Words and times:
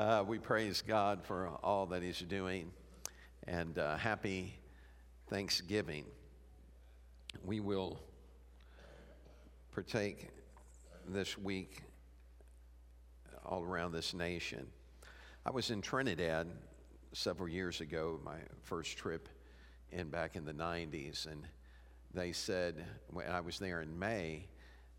Uh, 0.00 0.24
we 0.26 0.38
praise 0.38 0.80
God 0.80 1.22
for 1.22 1.50
all 1.62 1.84
that 1.84 2.02
He's 2.02 2.20
doing 2.20 2.72
and 3.46 3.78
uh, 3.78 3.98
happy 3.98 4.54
Thanksgiving. 5.28 6.06
We 7.44 7.60
will 7.60 8.00
partake 9.72 10.28
this 11.06 11.36
week 11.36 11.82
all 13.44 13.62
around 13.62 13.92
this 13.92 14.14
nation. 14.14 14.66
I 15.44 15.50
was 15.50 15.70
in 15.70 15.82
Trinidad 15.82 16.46
several 17.12 17.50
years 17.50 17.82
ago, 17.82 18.18
my 18.24 18.38
first 18.62 18.96
trip 18.96 19.28
in 19.92 20.08
back 20.08 20.34
in 20.34 20.46
the 20.46 20.54
90s, 20.54 21.26
and 21.26 21.46
they 22.14 22.32
said, 22.32 22.86
when 23.10 23.26
I 23.26 23.40
was 23.40 23.58
there 23.58 23.82
in 23.82 23.98
May, 23.98 24.46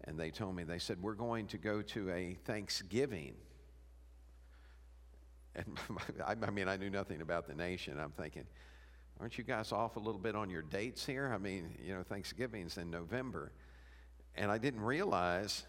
and 0.03 0.15
they 0.15 0.29
told 0.29 0.55
me, 0.55 0.63
they 0.63 0.77
said, 0.77 1.01
We're 1.01 1.15
going 1.15 1.47
to 1.47 1.57
go 1.57 1.81
to 1.81 2.11
a 2.11 2.37
Thanksgiving. 2.45 3.33
And 5.55 5.77
I 6.25 6.49
mean, 6.49 6.67
I 6.67 6.77
knew 6.77 6.89
nothing 6.89 7.21
about 7.21 7.47
the 7.47 7.53
nation. 7.53 7.99
I'm 7.99 8.11
thinking, 8.11 8.45
aren't 9.19 9.37
you 9.37 9.43
guys 9.43 9.71
off 9.71 9.95
a 9.95 9.99
little 9.99 10.19
bit 10.19 10.35
on 10.35 10.49
your 10.49 10.61
dates 10.61 11.05
here? 11.05 11.31
I 11.33 11.37
mean, 11.37 11.75
you 11.83 11.93
know, 11.93 12.03
Thanksgiving's 12.03 12.77
in 12.77 12.89
November. 12.89 13.51
And 14.35 14.49
I 14.49 14.57
didn't 14.57 14.81
realize 14.81 15.65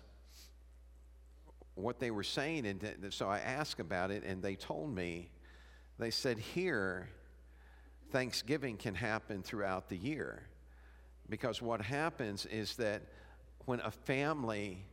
what 1.75 1.99
they 1.99 2.11
were 2.11 2.23
saying. 2.23 2.67
And 2.67 3.13
so 3.13 3.29
I 3.29 3.39
asked 3.39 3.81
about 3.81 4.11
it, 4.11 4.25
and 4.25 4.43
they 4.43 4.57
told 4.57 4.95
me, 4.95 5.31
they 5.99 6.11
said, 6.11 6.39
here, 6.39 7.09
Thanksgiving 8.11 8.77
can 8.77 8.95
happen 8.95 9.43
throughout 9.43 9.89
the 9.89 9.97
year. 9.97 10.43
Because 11.29 11.63
what 11.63 11.81
happens 11.81 12.47
is 12.47 12.77
that 12.77 13.03
when 13.65 13.81
a 13.81 13.91
family 13.91 14.85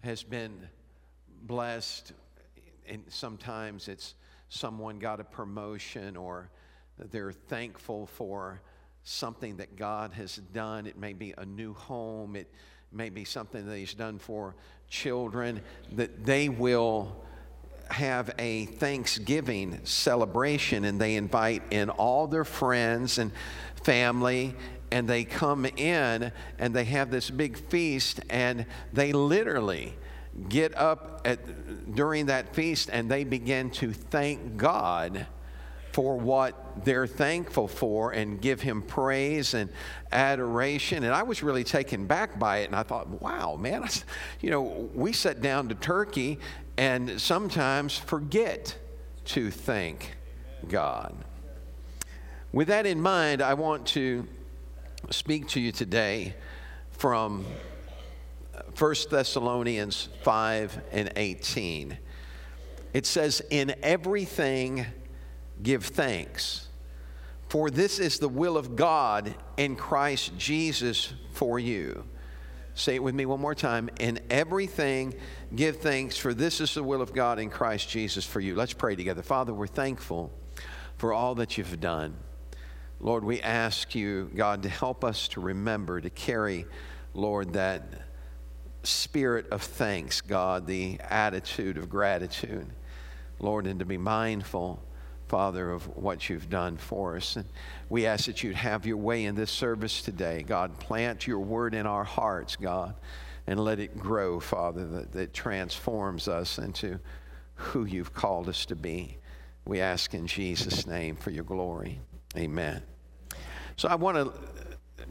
has 0.00 0.22
been 0.22 0.68
blessed, 1.42 2.12
and 2.88 3.04
sometimes 3.08 3.88
it's 3.88 4.14
someone 4.48 4.98
got 4.98 5.20
a 5.20 5.24
promotion 5.24 6.16
or 6.16 6.50
they're 7.10 7.32
thankful 7.32 8.06
for 8.06 8.60
something 9.04 9.56
that 9.56 9.76
God 9.76 10.12
has 10.14 10.36
done. 10.36 10.86
It 10.86 10.98
may 10.98 11.12
be 11.12 11.34
a 11.38 11.44
new 11.44 11.74
home, 11.74 12.36
it 12.36 12.50
may 12.92 13.08
be 13.08 13.24
something 13.24 13.66
that 13.66 13.76
He's 13.76 13.94
done 13.94 14.18
for 14.18 14.56
children, 14.88 15.60
that 15.92 16.24
they 16.24 16.48
will 16.48 17.24
have 17.90 18.30
a 18.38 18.66
Thanksgiving 18.66 19.80
celebration 19.84 20.84
and 20.84 21.00
they 21.00 21.16
invite 21.16 21.62
in 21.70 21.88
all 21.88 22.26
their 22.26 22.44
friends 22.44 23.18
and 23.18 23.32
family 23.82 24.54
and 24.90 25.08
they 25.08 25.24
come 25.24 25.64
in 25.64 26.32
and 26.58 26.74
they 26.74 26.84
have 26.84 27.10
this 27.10 27.30
big 27.30 27.56
feast 27.56 28.20
and 28.28 28.66
they 28.92 29.12
literally 29.12 29.94
get 30.48 30.76
up 30.76 31.22
at, 31.24 31.94
during 31.94 32.26
that 32.26 32.54
feast 32.54 32.90
and 32.92 33.10
they 33.10 33.24
begin 33.24 33.70
to 33.70 33.92
thank 33.92 34.56
God 34.56 35.26
for 35.92 36.16
what 36.16 36.84
they're 36.84 37.06
thankful 37.06 37.66
for 37.66 38.12
and 38.12 38.40
give 38.40 38.60
him 38.60 38.82
praise 38.82 39.54
and 39.54 39.68
adoration. 40.12 41.02
And 41.02 41.12
I 41.12 41.24
was 41.24 41.42
really 41.42 41.64
taken 41.64 42.06
back 42.06 42.38
by 42.38 42.58
it. 42.58 42.66
And 42.66 42.76
I 42.76 42.84
thought, 42.84 43.20
wow, 43.20 43.56
man, 43.56 43.88
you 44.40 44.50
know, 44.50 44.90
we 44.94 45.12
sit 45.12 45.40
down 45.40 45.68
to 45.70 45.74
turkey 45.74 46.38
and 46.76 47.20
sometimes 47.20 47.98
forget 47.98 48.76
to 49.24 49.50
thank 49.50 50.14
God. 50.68 51.14
With 52.52 52.68
that 52.68 52.86
in 52.86 53.00
mind, 53.00 53.42
I 53.42 53.54
want 53.54 53.86
to 53.88 54.26
speak 55.10 55.48
to 55.48 55.60
you 55.60 55.72
today 55.72 56.34
from 56.92 57.44
1 58.78 58.94
Thessalonians 59.10 60.08
5 60.22 60.80
and 60.92 61.12
18. 61.16 61.98
It 62.92 63.06
says, 63.06 63.42
In 63.50 63.74
everything 63.82 64.86
give 65.62 65.84
thanks, 65.84 66.68
for 67.48 67.70
this 67.70 67.98
is 67.98 68.18
the 68.18 68.28
will 68.28 68.56
of 68.56 68.76
God 68.76 69.34
in 69.56 69.76
Christ 69.76 70.36
Jesus 70.36 71.12
for 71.32 71.58
you. 71.58 72.04
Say 72.74 72.94
it 72.94 73.02
with 73.02 73.14
me 73.14 73.26
one 73.26 73.40
more 73.40 73.54
time. 73.54 73.90
In 73.98 74.20
everything, 74.30 75.14
give 75.54 75.78
thanks, 75.78 76.16
for 76.16 76.32
this 76.32 76.60
is 76.60 76.74
the 76.74 76.82
will 76.82 77.02
of 77.02 77.12
God 77.12 77.38
in 77.40 77.50
Christ 77.50 77.88
Jesus 77.88 78.24
for 78.24 78.38
you. 78.38 78.54
Let's 78.54 78.72
pray 78.72 78.94
together. 78.94 79.22
Father, 79.22 79.52
we're 79.52 79.66
thankful 79.66 80.30
for 80.96 81.12
all 81.12 81.34
that 81.36 81.58
you've 81.58 81.80
done. 81.80 82.16
Lord, 83.00 83.24
we 83.24 83.40
ask 83.40 83.94
you, 83.94 84.30
God, 84.34 84.62
to 84.64 84.68
help 84.68 85.04
us 85.04 85.28
to 85.28 85.40
remember, 85.40 86.00
to 86.00 86.10
carry, 86.10 86.66
Lord, 87.14 87.54
that 87.54 88.07
spirit 88.88 89.48
of 89.50 89.62
thanks, 89.62 90.20
God, 90.20 90.66
the 90.66 90.98
attitude 91.00 91.78
of 91.78 91.88
gratitude, 91.88 92.66
Lord, 93.38 93.66
and 93.66 93.78
to 93.78 93.84
be 93.84 93.98
mindful, 93.98 94.82
Father, 95.28 95.70
of 95.70 95.96
what 95.96 96.28
you've 96.28 96.48
done 96.48 96.76
for 96.76 97.16
us. 97.16 97.36
And 97.36 97.44
we 97.88 98.06
ask 98.06 98.26
that 98.26 98.42
you'd 98.42 98.56
have 98.56 98.86
your 98.86 98.96
way 98.96 99.24
in 99.24 99.34
this 99.34 99.50
service 99.50 100.02
today. 100.02 100.42
God, 100.42 100.78
plant 100.78 101.26
your 101.26 101.40
word 101.40 101.74
in 101.74 101.86
our 101.86 102.04
hearts, 102.04 102.56
God, 102.56 102.94
and 103.46 103.60
let 103.60 103.78
it 103.78 103.98
grow, 103.98 104.40
Father, 104.40 104.86
that, 104.86 105.12
that 105.12 105.34
transforms 105.34 106.28
us 106.28 106.58
into 106.58 106.98
who 107.54 107.84
you've 107.84 108.14
called 108.14 108.48
us 108.48 108.64
to 108.66 108.76
be. 108.76 109.18
We 109.64 109.80
ask 109.80 110.14
in 110.14 110.26
Jesus' 110.26 110.86
name 110.86 111.16
for 111.16 111.30
your 111.30 111.44
glory. 111.44 112.00
Amen. 112.36 112.82
So 113.76 113.88
I 113.88 113.94
want 113.94 114.16
to 114.16 114.32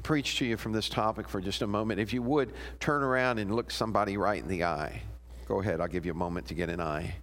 preach 0.04 0.38
to 0.40 0.46
you 0.46 0.58
from 0.58 0.72
this 0.72 0.90
topic 0.90 1.30
for 1.30 1.42
just 1.42 1.62
a 1.62 1.68
moment. 1.68 2.00
If 2.00 2.14
you 2.14 2.22
would, 2.22 2.54
turn 2.80 3.04
around 3.04 3.40
and 3.40 3.56
look 3.56 3.72
somebody 3.72 4.18
right 4.18 4.42
in 4.42 4.48
the 4.48 4.64
eye. 4.64 5.02
Go 5.48 5.62
ahead, 5.62 5.80
I'll 5.80 5.88
give 5.88 6.06
you 6.06 6.12
a 6.12 6.16
moment 6.16 6.48
to 6.48 6.54
get 6.54 6.70
an 6.70 6.82
eye. 6.82 7.16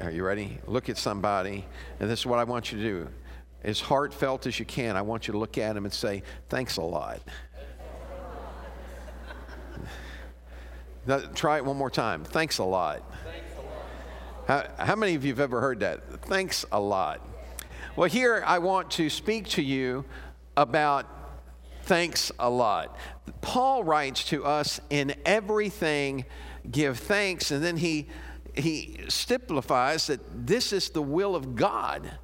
Are 0.00 0.10
you 0.10 0.24
ready? 0.24 0.58
Look 0.66 0.88
at 0.88 0.98
somebody, 0.98 1.64
and 1.98 2.10
this 2.10 2.20
is 2.20 2.26
what 2.26 2.38
I 2.38 2.44
want 2.44 2.70
you 2.70 2.78
to 2.78 2.84
do. 2.84 3.08
As 3.62 3.80
heartfelt 3.80 4.46
as 4.46 4.58
you 4.58 4.64
can, 4.64 4.96
I 4.96 5.02
want 5.02 5.26
you 5.26 5.32
to 5.32 5.38
look 5.38 5.56
at 5.56 5.74
them 5.74 5.84
and 5.84 5.92
say, 5.92 6.22
Thanks 6.48 6.76
a 6.76 6.82
lot. 6.82 7.20
now, 11.06 11.18
try 11.34 11.56
it 11.56 11.64
one 11.64 11.76
more 11.76 11.90
time. 11.90 12.24
Thanks 12.24 12.58
a 12.58 12.64
lot. 12.64 13.02
Thanks 13.24 13.46
a 13.56 14.52
lot. 14.52 14.68
How, 14.78 14.84
how 14.84 14.96
many 14.96 15.14
of 15.14 15.24
you 15.24 15.32
have 15.32 15.40
ever 15.40 15.60
heard 15.60 15.80
that? 15.80 16.22
Thanks 16.22 16.64
a 16.70 16.80
lot. 16.80 17.26
Well, 17.96 18.08
here 18.08 18.42
I 18.46 18.58
want 18.58 18.90
to 18.92 19.08
speak 19.08 19.48
to 19.50 19.62
you 19.62 20.04
about 20.56 21.21
thanks 21.82 22.32
a 22.38 22.48
lot. 22.48 22.96
Paul 23.40 23.84
writes 23.84 24.24
to 24.24 24.44
us 24.44 24.80
in 24.90 25.14
everything 25.24 26.24
give 26.70 26.98
thanks, 26.98 27.50
and 27.50 27.62
then 27.62 27.76
he 27.76 28.08
he 28.54 28.98
stipulates 29.08 30.08
that 30.08 30.20
this 30.46 30.72
is 30.72 30.90
the 30.90 31.02
will 31.02 31.34
of 31.34 31.56
God 31.56 32.18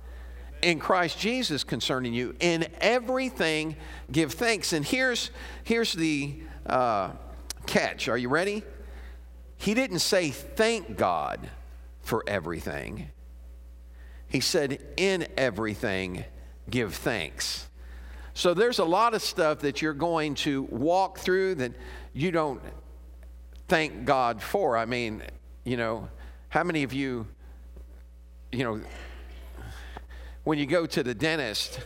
in 0.60 0.78
Christ 0.78 1.18
Jesus 1.18 1.64
concerning 1.64 2.12
you. 2.12 2.34
In 2.40 2.66
everything, 2.80 3.76
give 4.12 4.32
thanks. 4.32 4.72
And 4.72 4.84
here's 4.84 5.30
here's 5.64 5.92
the 5.92 6.40
uh, 6.66 7.10
catch. 7.66 8.08
Are 8.08 8.18
you 8.18 8.28
ready? 8.28 8.62
He 9.56 9.74
didn't 9.74 10.00
say 10.00 10.30
thank 10.30 10.96
God 10.96 11.50
for 12.00 12.24
everything. 12.26 13.10
He 14.28 14.40
said, 14.40 14.82
In 14.96 15.26
everything, 15.36 16.24
give 16.68 16.94
thanks. 16.94 17.67
So 18.38 18.54
there's 18.54 18.78
a 18.78 18.84
lot 18.84 19.14
of 19.14 19.22
stuff 19.22 19.58
that 19.62 19.82
you're 19.82 19.92
going 19.92 20.36
to 20.36 20.62
walk 20.70 21.18
through 21.18 21.56
that 21.56 21.72
you 22.12 22.30
don't 22.30 22.60
thank 23.66 24.04
God 24.04 24.40
for. 24.40 24.76
I 24.76 24.84
mean, 24.84 25.24
you 25.64 25.76
know, 25.76 26.08
how 26.48 26.62
many 26.62 26.84
of 26.84 26.92
you, 26.92 27.26
you 28.52 28.62
know, 28.62 28.80
when 30.44 30.56
you 30.56 30.66
go 30.66 30.86
to 30.86 31.02
the 31.02 31.16
dentist 31.16 31.80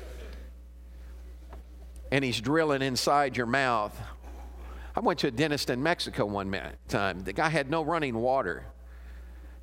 and 2.10 2.22
he's 2.22 2.38
drilling 2.38 2.82
inside 2.82 3.34
your 3.34 3.46
mouth, 3.46 3.98
I 4.94 5.00
went 5.00 5.20
to 5.20 5.28
a 5.28 5.30
dentist 5.30 5.70
in 5.70 5.82
Mexico 5.82 6.26
one 6.26 6.54
time. 6.86 7.20
The 7.24 7.32
guy 7.32 7.48
had 7.48 7.70
no 7.70 7.82
running 7.82 8.14
water. 8.14 8.66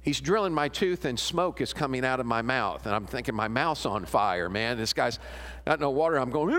He's 0.02 0.22
drilling 0.22 0.54
my 0.54 0.70
tooth 0.70 1.06
and 1.06 1.20
smoke 1.20 1.60
is 1.62 1.74
coming 1.74 2.06
out 2.06 2.20
of 2.20 2.26
my 2.26 2.42
mouth. 2.42 2.86
And 2.86 2.96
I'm 2.96 3.06
thinking, 3.06 3.36
my 3.36 3.48
mouth's 3.48 3.86
on 3.86 4.06
fire, 4.06 4.50
man. 4.50 4.78
This 4.78 4.94
guy's 4.94 5.20
got 5.66 5.80
no 5.80 5.90
water. 5.90 6.18
I'm 6.18 6.30
going, 6.30 6.56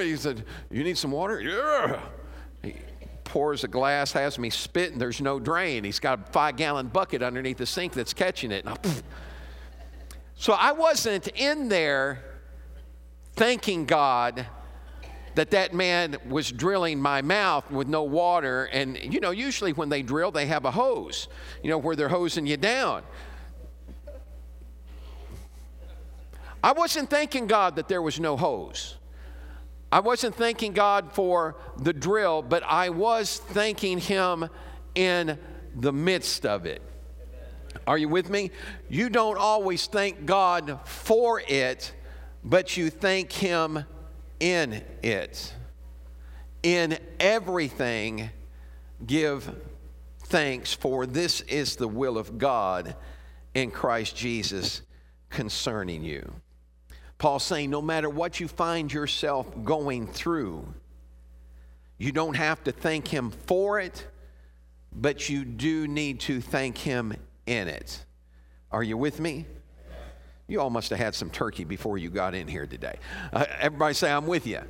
he 0.00 0.16
said, 0.16 0.44
You 0.70 0.82
need 0.82 0.96
some 0.96 1.10
water? 1.10 1.40
Yeah. 1.40 2.00
He 2.62 2.76
pours 3.24 3.64
a 3.64 3.68
glass, 3.68 4.12
has 4.12 4.38
me 4.38 4.48
spit, 4.48 4.92
and 4.92 5.00
there's 5.00 5.20
no 5.20 5.38
drain. 5.38 5.84
He's 5.84 6.00
got 6.00 6.28
a 6.28 6.32
five 6.32 6.56
gallon 6.56 6.88
bucket 6.88 7.22
underneath 7.22 7.58
the 7.58 7.66
sink 7.66 7.92
that's 7.92 8.14
catching 8.14 8.50
it. 8.50 8.66
I, 8.66 8.76
so 10.34 10.54
I 10.54 10.72
wasn't 10.72 11.28
in 11.28 11.68
there 11.68 12.22
thanking 13.34 13.84
God 13.84 14.46
that 15.34 15.50
that 15.52 15.72
man 15.74 16.16
was 16.28 16.50
drilling 16.50 17.00
my 17.00 17.22
mouth 17.22 17.70
with 17.70 17.88
no 17.88 18.02
water. 18.02 18.64
And, 18.66 18.98
you 18.98 19.20
know, 19.20 19.30
usually 19.30 19.72
when 19.72 19.88
they 19.88 20.02
drill, 20.02 20.30
they 20.30 20.46
have 20.46 20.64
a 20.64 20.70
hose, 20.70 21.28
you 21.62 21.70
know, 21.70 21.78
where 21.78 21.96
they're 21.96 22.08
hosing 22.08 22.46
you 22.46 22.56
down. 22.56 23.02
I 26.62 26.72
wasn't 26.72 27.10
thanking 27.10 27.46
God 27.46 27.76
that 27.76 27.88
there 27.88 28.02
was 28.02 28.20
no 28.20 28.36
hose. 28.36 28.96
I 29.90 30.00
wasn't 30.00 30.34
thanking 30.36 30.72
God 30.72 31.12
for 31.12 31.56
the 31.76 31.92
drill, 31.92 32.40
but 32.40 32.62
I 32.62 32.90
was 32.90 33.38
thanking 33.38 33.98
Him 33.98 34.48
in 34.94 35.38
the 35.74 35.92
midst 35.92 36.46
of 36.46 36.66
it. 36.66 36.80
Are 37.86 37.98
you 37.98 38.08
with 38.08 38.30
me? 38.30 38.52
You 38.88 39.10
don't 39.10 39.36
always 39.36 39.86
thank 39.86 40.24
God 40.24 40.80
for 40.84 41.42
it, 41.46 41.92
but 42.44 42.76
you 42.76 42.90
thank 42.90 43.32
Him 43.32 43.84
in 44.42 44.82
it. 45.04 45.54
In 46.64 46.98
everything, 47.20 48.28
give 49.06 49.48
thanks, 50.24 50.74
for 50.74 51.06
this 51.06 51.42
is 51.42 51.76
the 51.76 51.86
will 51.86 52.18
of 52.18 52.38
God 52.38 52.96
in 53.54 53.70
Christ 53.70 54.16
Jesus 54.16 54.82
concerning 55.30 56.02
you. 56.02 56.34
Paul's 57.18 57.44
saying 57.44 57.70
no 57.70 57.80
matter 57.80 58.10
what 58.10 58.40
you 58.40 58.48
find 58.48 58.92
yourself 58.92 59.46
going 59.62 60.08
through, 60.08 60.66
you 61.96 62.10
don't 62.10 62.34
have 62.34 62.64
to 62.64 62.72
thank 62.72 63.06
Him 63.06 63.30
for 63.30 63.78
it, 63.78 64.08
but 64.92 65.28
you 65.28 65.44
do 65.44 65.86
need 65.86 66.18
to 66.20 66.40
thank 66.40 66.78
Him 66.78 67.14
in 67.46 67.68
it. 67.68 68.04
Are 68.72 68.82
you 68.82 68.96
with 68.96 69.20
me? 69.20 69.46
You 70.52 70.60
all 70.60 70.68
must 70.68 70.90
have 70.90 70.98
had 70.98 71.14
some 71.14 71.30
turkey 71.30 71.64
before 71.64 71.96
you 71.96 72.10
got 72.10 72.34
in 72.34 72.46
here 72.46 72.66
today. 72.66 72.98
Uh, 73.32 73.46
everybody 73.58 73.94
say, 73.94 74.12
I'm 74.12 74.26
with 74.26 74.46
you. 74.46 74.60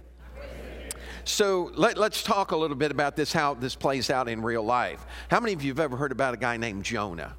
So 1.24 1.72
let, 1.74 1.98
us 1.98 2.22
talk 2.22 2.52
a 2.52 2.56
little 2.56 2.76
bit 2.76 2.92
about 2.92 3.16
this, 3.16 3.32
how 3.32 3.54
this 3.54 3.74
plays 3.74 4.08
out 4.08 4.28
in 4.28 4.42
real 4.42 4.62
life. 4.62 5.04
How 5.28 5.40
many 5.40 5.54
of 5.54 5.64
you 5.64 5.72
have 5.72 5.80
ever 5.80 5.96
heard 5.96 6.12
about 6.12 6.34
a 6.34 6.36
guy 6.36 6.56
named 6.56 6.84
Jonah? 6.84 7.34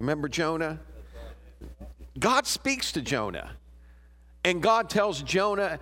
Remember 0.00 0.28
Jonah? 0.28 0.80
God 2.18 2.46
speaks 2.46 2.92
to 2.92 3.00
Jonah, 3.00 3.52
and 4.44 4.62
God 4.62 4.90
tells 4.90 5.22
Jonah, 5.22 5.80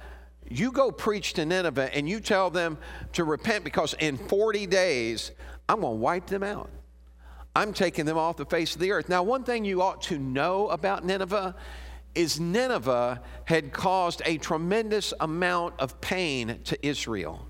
You 0.49 0.71
go 0.71 0.93
preach 0.93 1.33
to 1.33 1.45
Nineveh 1.45 1.93
and 1.93 2.09
you 2.09 2.21
tell 2.21 2.51
them 2.51 2.79
to 3.15 3.25
repent 3.25 3.65
because 3.65 3.95
in 3.95 4.17
40 4.17 4.67
days 4.67 5.33
I'm 5.69 5.81
going 5.81 5.95
to 5.95 6.01
wipe 6.01 6.29
them 6.29 6.45
out. 6.45 6.71
I'm 7.55 7.73
taking 7.73 8.07
them 8.07 8.17
off 8.17 8.37
the 8.37 8.47
face 8.47 8.75
of 8.75 8.81
the 8.81 8.93
earth. 8.93 9.09
Now, 9.09 9.23
one 9.23 9.45
thing 9.45 9.65
you 9.65 9.83
ought 9.83 10.03
to 10.03 10.19
know 10.19 10.69
about 10.69 11.05
Nineveh 11.05 11.55
is 12.15 12.41
Nineveh 12.41 13.23
had 13.45 13.73
caused 13.73 14.23
a 14.25 14.39
tremendous 14.39 15.13
amount 15.21 15.75
of 15.79 16.01
pain 16.01 16.61
to 16.65 16.87
Israel. 16.87 17.47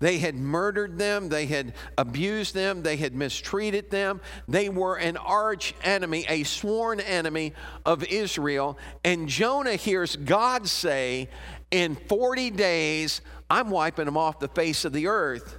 They 0.00 0.18
had 0.18 0.36
murdered 0.36 0.96
them, 0.96 1.28
they 1.28 1.46
had 1.46 1.74
abused 1.96 2.54
them, 2.54 2.82
they 2.82 2.96
had 2.96 3.14
mistreated 3.14 3.90
them. 3.90 4.20
They 4.46 4.68
were 4.68 4.96
an 4.96 5.16
arch 5.16 5.74
enemy, 5.82 6.24
a 6.28 6.44
sworn 6.44 7.00
enemy 7.00 7.52
of 7.84 8.04
Israel. 8.04 8.78
And 9.04 9.28
Jonah 9.28 9.74
hears 9.74 10.14
God 10.14 10.68
say, 10.68 11.28
In 11.72 11.96
40 11.96 12.50
days, 12.50 13.22
I'm 13.50 13.70
wiping 13.70 14.04
them 14.04 14.16
off 14.16 14.38
the 14.38 14.48
face 14.48 14.84
of 14.84 14.92
the 14.92 15.08
earth 15.08 15.56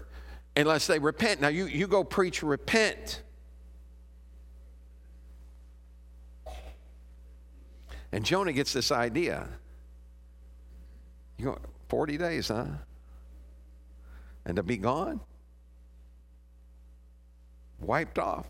unless 0.56 0.88
they 0.88 1.00
repent. 1.00 1.41
Now, 1.41 1.50
you, 1.50 1.65
you 1.65 1.88
go 1.88 2.06
preach 2.06 2.41
repent. 2.41 3.21
And 8.11 8.25
Jonah 8.25 8.53
gets 8.53 8.73
this 8.73 8.91
idea. 8.91 9.47
You 11.38 11.45
go, 11.45 11.59
40 11.89 12.17
days, 12.17 12.47
huh? 12.47 12.65
And 14.45 14.56
to 14.56 14.63
be 14.63 14.77
gone? 14.77 15.21
Wiped 17.79 18.19
off. 18.19 18.47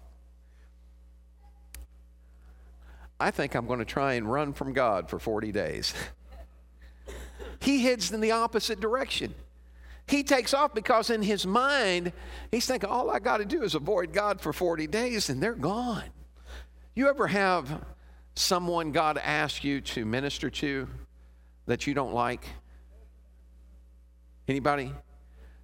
I 3.20 3.32
think 3.32 3.54
I'm 3.54 3.68
going 3.68 3.80
to 3.80 3.86
try 3.86 4.14
and 4.14 4.32
run 4.32 4.54
from 4.54 4.72
God 4.72 5.10
for 5.10 5.20
40 5.20 5.52
days. 5.52 5.94
he 7.60 7.84
heads 7.84 8.12
in 8.12 8.22
the 8.22 8.32
opposite 8.32 8.80
direction. 8.80 9.36
He 10.08 10.24
takes 10.24 10.54
off 10.54 10.74
because 10.74 11.10
in 11.10 11.22
his 11.22 11.46
mind, 11.46 12.14
he's 12.50 12.66
thinking, 12.66 12.90
all 12.90 13.12
I 13.12 13.20
got 13.20 13.38
to 13.38 13.46
do 13.46 13.62
is 13.62 13.76
avoid 13.76 14.14
God 14.14 14.42
for 14.42 14.54
40 14.54 14.88
days 14.88 15.30
and 15.30 15.44
they're 15.44 15.54
gone. 15.54 16.06
You 16.96 17.10
ever 17.10 17.28
have 17.28 17.84
someone 18.36 18.92
God 18.92 19.18
asked 19.18 19.64
you 19.64 19.82
to 19.82 20.06
minister 20.06 20.50
to 20.50 20.88
that 21.66 21.88
you 21.88 21.94
don't 21.94 22.14
like? 22.14 22.46
Anybody? 24.48 24.94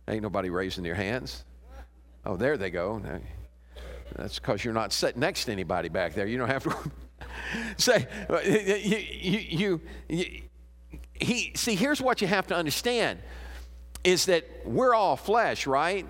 Ain't 0.07 0.21
nobody 0.21 0.49
raising 0.49 0.83
their 0.83 0.95
hands. 0.95 1.43
Oh, 2.25 2.37
there 2.37 2.57
they 2.57 2.69
go. 2.69 3.01
That's 4.15 4.39
because 4.39 4.63
you're 4.63 4.73
not 4.73 4.93
sitting 4.93 5.19
next 5.19 5.45
to 5.45 5.51
anybody 5.51 5.89
back 5.89 6.13
there. 6.13 6.27
You 6.27 6.37
don't 6.37 6.49
have 6.49 6.63
to 6.63 6.75
say, 7.77 8.07
you, 8.45 8.97
you, 9.37 9.81
you, 10.07 10.41
he, 11.13 11.51
see, 11.55 11.75
here's 11.75 12.01
what 12.01 12.21
you 12.21 12.27
have 12.27 12.47
to 12.47 12.55
understand 12.55 13.19
is 14.03 14.27
that 14.27 14.45
we're 14.65 14.93
all 14.93 15.15
flesh, 15.15 15.65
right? 15.65 16.05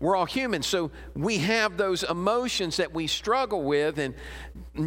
We're 0.00 0.14
all 0.14 0.26
human, 0.26 0.62
so 0.62 0.92
we 1.16 1.38
have 1.38 1.76
those 1.76 2.04
emotions 2.04 2.76
that 2.76 2.94
we 2.94 3.08
struggle 3.08 3.64
with. 3.64 3.98
And 3.98 4.14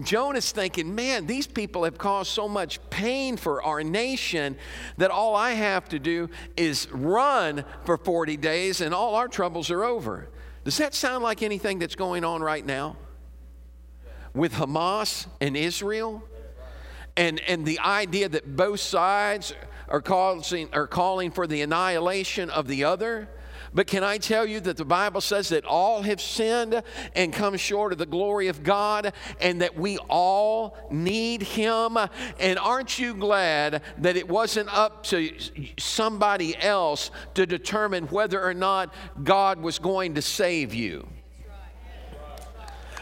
Jonah's 0.06 0.54
thinking, 0.54 0.96
man, 0.96 1.26
these 1.26 1.48
people 1.48 1.84
have 1.84 1.98
caused 1.98 2.32
so 2.32 2.48
much 2.48 2.80
pain 2.90 3.36
for 3.36 3.62
our 3.62 3.84
nation 3.84 4.56
that 4.98 5.12
all 5.12 5.36
I 5.36 5.52
have 5.52 5.90
to 5.90 6.00
do 6.00 6.30
is 6.56 6.90
run 6.92 7.66
for 7.84 7.98
40 7.98 8.38
days 8.38 8.80
and 8.80 8.94
all 8.94 9.16
our 9.16 9.28
troubles 9.28 9.70
are 9.70 9.84
over. 9.84 10.30
Does 10.64 10.78
that 10.78 10.94
sound 10.94 11.24
like 11.24 11.44
anything 11.44 11.80
that's 11.80 11.96
going 11.96 12.24
on 12.24 12.42
right 12.42 12.66
now 12.66 12.96
with 14.34 14.54
Hamas 14.54 15.28
and 15.42 15.58
Israel? 15.58 16.24
And, 17.18 17.42
and 17.42 17.66
the 17.66 17.80
idea 17.80 18.30
that 18.30 18.56
both 18.56 18.80
sides 18.80 19.54
are, 19.90 20.02
causing, 20.02 20.70
are 20.72 20.88
calling 20.88 21.32
for 21.32 21.48
the 21.48 21.62
annihilation 21.62 22.50
of 22.50 22.68
the 22.68 22.86
other? 22.86 23.28
But 23.74 23.88
can 23.88 24.04
I 24.04 24.18
tell 24.18 24.46
you 24.46 24.60
that 24.62 24.78
the 24.78 24.86
Bible 24.86 25.22
says 25.22 25.50
that 25.50 25.66
all 25.66 26.02
have 26.02 26.20
sinned 26.20 26.82
and 27.16 27.32
come 27.32 27.56
short 27.58 27.94
of 27.94 27.98
the 27.98 28.06
glory 28.06 28.48
of 28.50 28.64
God 28.64 29.14
and 29.40 29.62
that 29.62 29.78
we 29.78 29.98
all 30.10 30.78
need 30.92 31.42
Him? 31.42 31.98
And 32.40 32.60
aren't 32.60 33.00
you 33.00 33.14
glad 33.14 33.82
that 34.00 34.18
it 34.18 34.28
wasn't 34.28 34.76
up 34.76 35.04
to 35.06 35.32
somebody 35.78 36.58
else 36.58 37.12
to 37.36 37.46
determine 37.46 38.08
whether 38.08 38.44
or 38.44 38.54
not 38.54 38.94
God 39.24 39.62
was 39.62 39.80
going 39.80 40.16
to 40.16 40.22
save 40.22 40.74
you? 40.74 41.08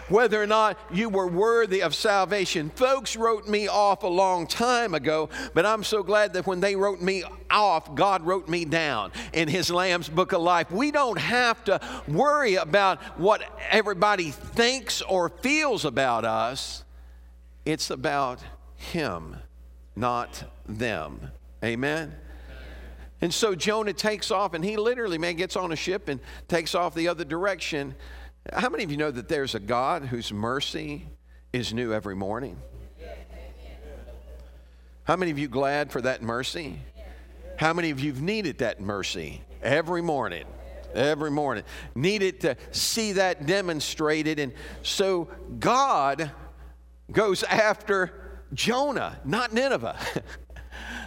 Whether 0.09 0.41
or 0.41 0.47
not 0.47 0.77
you 0.91 1.09
were 1.09 1.27
worthy 1.27 1.81
of 1.81 1.95
salvation. 1.95 2.69
Folks 2.71 3.15
wrote 3.15 3.47
me 3.47 3.67
off 3.67 4.03
a 4.03 4.07
long 4.07 4.47
time 4.47 4.93
ago, 4.93 5.29
but 5.53 5.65
I'm 5.65 5.83
so 5.83 6.03
glad 6.03 6.33
that 6.33 6.47
when 6.47 6.59
they 6.59 6.75
wrote 6.75 7.01
me 7.01 7.23
off, 7.49 7.95
God 7.95 8.25
wrote 8.25 8.49
me 8.49 8.65
down 8.65 9.11
in 9.33 9.47
His 9.47 9.69
Lamb's 9.69 10.09
Book 10.09 10.33
of 10.33 10.41
Life. 10.41 10.71
We 10.71 10.91
don't 10.91 11.17
have 11.17 11.63
to 11.65 11.79
worry 12.07 12.55
about 12.55 13.01
what 13.19 13.43
everybody 13.69 14.31
thinks 14.31 15.01
or 15.01 15.29
feels 15.29 15.85
about 15.85 16.25
us, 16.25 16.83
it's 17.65 17.89
about 17.89 18.39
Him, 18.75 19.37
not 19.95 20.43
them. 20.67 21.31
Amen? 21.63 22.15
And 23.21 23.33
so 23.33 23.53
Jonah 23.53 23.93
takes 23.93 24.31
off, 24.31 24.53
and 24.53 24.63
he 24.63 24.77
literally, 24.77 25.17
man, 25.17 25.35
gets 25.35 25.55
on 25.55 25.71
a 25.71 25.75
ship 25.75 26.07
and 26.07 26.19
takes 26.47 26.73
off 26.73 26.95
the 26.95 27.09
other 27.09 27.25
direction. 27.25 27.95
How 28.53 28.69
many 28.69 28.83
of 28.83 28.91
you 28.91 28.97
know 28.97 29.11
that 29.11 29.27
there's 29.27 29.55
a 29.55 29.59
God 29.59 30.05
whose 30.05 30.31
mercy 30.31 31.05
is 31.53 31.73
new 31.73 31.93
every 31.93 32.15
morning? 32.15 32.57
How 35.03 35.15
many 35.15 35.31
of 35.31 35.39
you 35.39 35.47
glad 35.47 35.91
for 35.91 36.01
that 36.01 36.21
mercy? 36.21 36.79
How 37.57 37.73
many 37.73 37.89
of 37.89 37.99
you 37.99 38.11
have 38.13 38.21
needed 38.21 38.59
that 38.59 38.79
mercy 38.79 39.41
every 39.61 40.01
morning? 40.01 40.45
Every 40.93 41.31
morning. 41.31 41.63
Needed 41.93 42.41
to 42.41 42.55
see 42.71 43.13
that 43.13 43.45
demonstrated. 43.45 44.39
And 44.39 44.53
so 44.81 45.27
God 45.59 46.31
goes 47.11 47.43
after 47.43 48.41
Jonah, 48.53 49.19
not 49.25 49.53
Nineveh. 49.53 49.97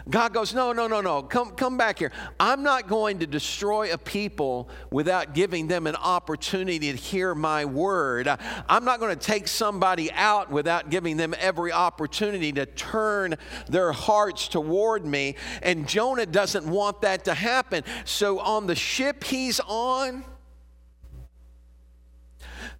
God 0.09 0.33
goes, 0.33 0.53
No, 0.53 0.73
no, 0.73 0.87
no, 0.87 1.01
no. 1.01 1.23
Come, 1.23 1.53
come 1.53 1.77
back 1.77 1.99
here. 1.99 2.13
I'm 2.41 2.63
not 2.63 2.89
going 2.89 3.21
to 3.21 3.27
destroy 3.27 3.93
a 3.93 3.99
people 3.99 4.69
without 4.91 5.35
giving 5.35 5.69
them 5.69 5.87
an 5.87 5.97
opportunity 5.97 6.91
to 6.91 6.99
hear 6.99 7.35
my 7.35 7.65
word. 7.65 8.29
I'm 8.69 8.85
not 8.85 9.01
going 9.01 9.17
to 9.17 9.27
take 9.27 9.47
somebody 9.49 10.11
out 10.13 10.51
without 10.51 10.91
giving 10.91 11.17
them 11.17 11.35
every 11.39 11.73
opportunity 11.73 12.53
to 12.53 12.67
turn 12.67 13.37
their 13.69 13.93
hearts 13.93 14.49
toward 14.49 15.07
me. 15.07 15.37
And 15.63 15.89
Jonah 15.89 16.27
doesn't 16.27 16.67
want 16.67 17.03
that 17.03 17.25
to 17.25 17.35
happen. 17.35 17.85
So 18.05 18.41
on 18.41 18.67
the 18.67 18.75
ship 18.75 19.25
he's 19.25 19.61
on, 19.61 20.25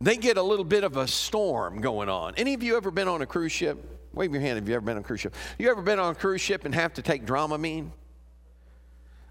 they 0.01 0.17
get 0.17 0.37
a 0.37 0.43
little 0.43 0.65
bit 0.65 0.83
of 0.83 0.97
a 0.97 1.07
storm 1.07 1.81
going 1.81 2.09
on. 2.09 2.35
Any 2.37 2.55
of 2.55 2.63
you 2.63 2.77
ever 2.77 2.91
been 2.91 3.07
on 3.07 3.23
a 3.23 3.27
cruise 3.27 3.53
ship? 3.53 4.02
Wave 4.15 4.33
your 4.33 4.41
hand 4.41 4.59
if 4.59 4.69
you 4.69 4.75
ever 4.75 4.85
been 4.85 4.97
on 4.97 5.03
a 5.03 5.05
cruise 5.05 5.21
ship. 5.21 5.35
You 5.59 5.71
ever 5.71 5.83
been 5.83 5.99
on 5.99 6.13
a 6.13 6.15
cruise 6.15 6.41
ship 6.41 6.65
and 6.65 6.75
have 6.75 6.95
to 6.95 7.03
take 7.03 7.25
Dramamine? 7.25 7.91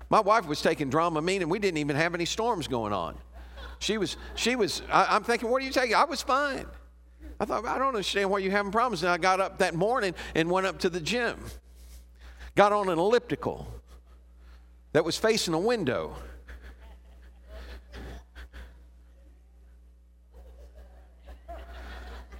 My 0.09 0.19
wife 0.19 0.47
was 0.47 0.61
taking 0.61 0.89
Dramamine 0.89 1.41
and 1.41 1.51
we 1.51 1.59
didn't 1.59 1.77
even 1.77 1.95
have 1.95 2.15
any 2.15 2.25
storms 2.25 2.67
going 2.67 2.93
on. 2.93 3.15
She 3.79 3.97
was, 3.97 4.17
she 4.35 4.55
was, 4.55 4.81
I, 4.91 5.15
am 5.15 5.23
thinking, 5.23 5.50
what 5.50 5.61
are 5.61 5.65
you 5.65 5.71
taking? 5.71 5.95
I 5.95 6.03
was 6.03 6.21
fine. 6.21 6.65
I 7.39 7.45
thought, 7.45 7.65
I 7.65 7.77
don't 7.77 7.88
understand 7.88 8.29
why 8.29 8.39
you're 8.39 8.51
having 8.51 8.71
problems. 8.71 9.01
And 9.03 9.11
I 9.11 9.17
got 9.17 9.39
up 9.39 9.59
that 9.59 9.73
morning 9.73 10.13
and 10.35 10.50
went 10.50 10.67
up 10.67 10.79
to 10.79 10.89
the 10.89 11.00
gym. 11.00 11.39
Got 12.55 12.73
on 12.73 12.89
an 12.89 13.00
elliptical 13.00 13.67
that 14.93 15.05
was 15.05 15.17
facing 15.17 15.53
a 15.53 15.59
window. 15.59 16.15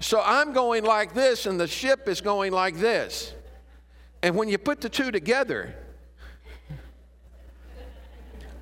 So 0.02 0.20
I'm 0.24 0.52
going 0.52 0.84
like 0.84 1.14
this, 1.14 1.46
and 1.46 1.60
the 1.60 1.68
ship 1.68 2.10
is 2.10 2.22
going 2.22 2.52
like 2.52 2.78
this. 2.78 3.34
And 4.24 4.36
when 4.36 4.50
you 4.50 4.58
put 4.58 4.82
the 4.82 4.90
two 4.90 5.12
together, 5.12 5.76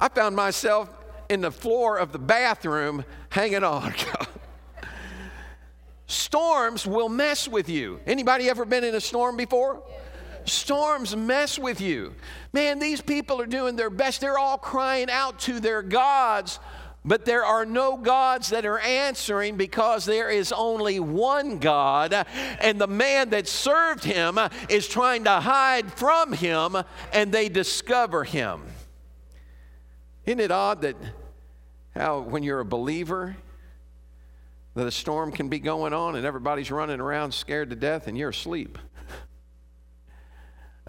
I 0.01 0.09
found 0.09 0.35
myself 0.35 0.89
in 1.29 1.41
the 1.41 1.51
floor 1.51 1.97
of 1.97 2.11
the 2.11 2.19
bathroom 2.19 3.05
hanging 3.29 3.63
on. 3.63 3.93
Storms 6.07 6.85
will 6.85 7.09
mess 7.09 7.47
with 7.47 7.69
you. 7.69 8.01
Anybody 8.05 8.49
ever 8.49 8.65
been 8.65 8.83
in 8.83 8.95
a 8.95 9.01
storm 9.01 9.37
before? 9.37 9.81
Storms 10.45 11.15
mess 11.15 11.57
with 11.57 11.79
you. 11.79 12.15
Man, 12.51 12.79
these 12.79 12.99
people 12.99 13.39
are 13.39 13.45
doing 13.45 13.75
their 13.75 13.89
best. 13.89 14.19
They're 14.19 14.39
all 14.39 14.57
crying 14.57 15.09
out 15.09 15.39
to 15.41 15.59
their 15.59 15.83
gods, 15.83 16.59
but 17.05 17.25
there 17.25 17.45
are 17.45 17.65
no 17.65 17.97
gods 17.97 18.49
that 18.49 18.65
are 18.65 18.79
answering 18.79 19.55
because 19.57 20.05
there 20.05 20.29
is 20.29 20.51
only 20.51 20.99
one 20.99 21.59
God, 21.59 22.13
and 22.59 22.79
the 22.79 22.87
man 22.87 23.29
that 23.29 23.47
served 23.47 24.03
him 24.03 24.37
is 24.67 24.87
trying 24.87 25.23
to 25.23 25.39
hide 25.39 25.91
from 25.93 26.33
him, 26.33 26.75
and 27.13 27.31
they 27.31 27.49
discover 27.49 28.23
him. 28.23 28.61
Isn't 30.25 30.39
it 30.39 30.51
odd 30.51 30.81
that 30.81 30.95
how 31.95 32.19
when 32.19 32.43
you're 32.43 32.59
a 32.59 32.65
believer, 32.65 33.35
that 34.75 34.87
a 34.87 34.91
storm 34.91 35.31
can 35.31 35.49
be 35.49 35.59
going 35.59 35.93
on 35.93 36.15
and 36.15 36.25
everybody's 36.25 36.71
running 36.71 36.99
around 36.99 37.33
scared 37.33 37.69
to 37.69 37.75
death 37.75 38.07
and 38.07 38.17
you're 38.17 38.29
asleep. 38.29 38.77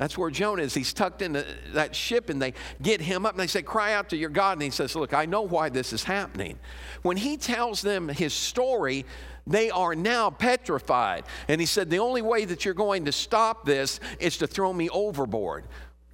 That's 0.00 0.16
where 0.16 0.30
Jonah 0.30 0.62
is. 0.62 0.72
He's 0.72 0.94
tucked 0.94 1.20
into 1.20 1.44
that 1.74 1.94
ship 1.94 2.30
and 2.30 2.40
they 2.40 2.54
get 2.80 3.02
him 3.02 3.26
up 3.26 3.32
and 3.32 3.40
they 3.40 3.46
say, 3.46 3.60
Cry 3.60 3.92
out 3.92 4.08
to 4.08 4.16
your 4.16 4.30
God. 4.30 4.52
And 4.52 4.62
he 4.62 4.70
says, 4.70 4.96
Look, 4.96 5.12
I 5.12 5.26
know 5.26 5.42
why 5.42 5.68
this 5.68 5.92
is 5.92 6.04
happening. 6.04 6.58
When 7.02 7.18
he 7.18 7.36
tells 7.36 7.82
them 7.82 8.08
his 8.08 8.32
story, 8.32 9.04
they 9.46 9.70
are 9.70 9.94
now 9.94 10.30
petrified. 10.30 11.24
And 11.48 11.60
he 11.60 11.66
said, 11.66 11.90
The 11.90 11.98
only 11.98 12.22
way 12.22 12.46
that 12.46 12.64
you're 12.64 12.72
going 12.72 13.04
to 13.04 13.12
stop 13.12 13.66
this 13.66 14.00
is 14.18 14.38
to 14.38 14.46
throw 14.46 14.72
me 14.72 14.88
overboard. 14.88 15.66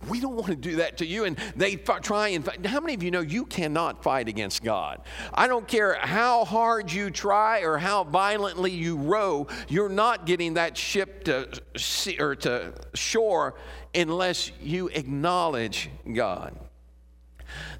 We 0.08 0.20
don't 0.20 0.34
want 0.34 0.48
to 0.48 0.56
do 0.56 0.76
that 0.76 0.98
to 0.98 1.06
you. 1.06 1.24
And 1.24 1.36
they 1.56 1.76
try 1.76 2.28
and 2.28 2.44
fight. 2.44 2.64
How 2.64 2.80
many 2.80 2.94
of 2.94 3.02
you 3.02 3.10
know 3.10 3.22
you 3.22 3.44
cannot 3.44 4.02
fight 4.02 4.28
against 4.28 4.62
God? 4.62 5.00
I 5.32 5.48
don't 5.48 5.66
care 5.66 5.94
how 6.00 6.44
hard 6.44 6.92
you 6.92 7.10
try 7.10 7.60
or 7.60 7.78
how 7.78 8.04
violently 8.04 8.70
you 8.70 8.96
row, 8.96 9.46
you're 9.68 9.88
not 9.88 10.26
getting 10.26 10.54
that 10.54 10.76
ship 10.76 11.24
to, 11.24 11.48
sea, 11.76 12.18
or 12.20 12.36
to 12.36 12.74
shore 12.94 13.54
unless 13.94 14.52
you 14.60 14.88
acknowledge 14.88 15.90
God. 16.12 16.56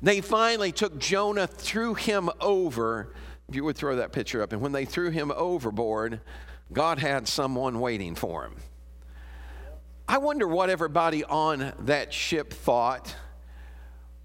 They 0.02 0.20
finally 0.20 0.72
took 0.72 0.98
Jonah, 0.98 1.46
threw 1.46 1.94
him 1.94 2.30
over. 2.40 3.14
If 3.48 3.54
you 3.54 3.62
would 3.64 3.76
throw 3.76 3.96
that 3.96 4.12
picture 4.12 4.42
up. 4.42 4.52
And 4.52 4.60
when 4.60 4.72
they 4.72 4.84
threw 4.84 5.10
him 5.10 5.30
overboard, 5.30 6.20
God 6.72 6.98
had 6.98 7.28
someone 7.28 7.78
waiting 7.78 8.14
for 8.16 8.44
him. 8.44 8.56
I 10.08 10.18
wonder 10.18 10.46
what 10.46 10.70
everybody 10.70 11.24
on 11.24 11.72
that 11.80 12.12
ship 12.12 12.52
thought 12.52 13.14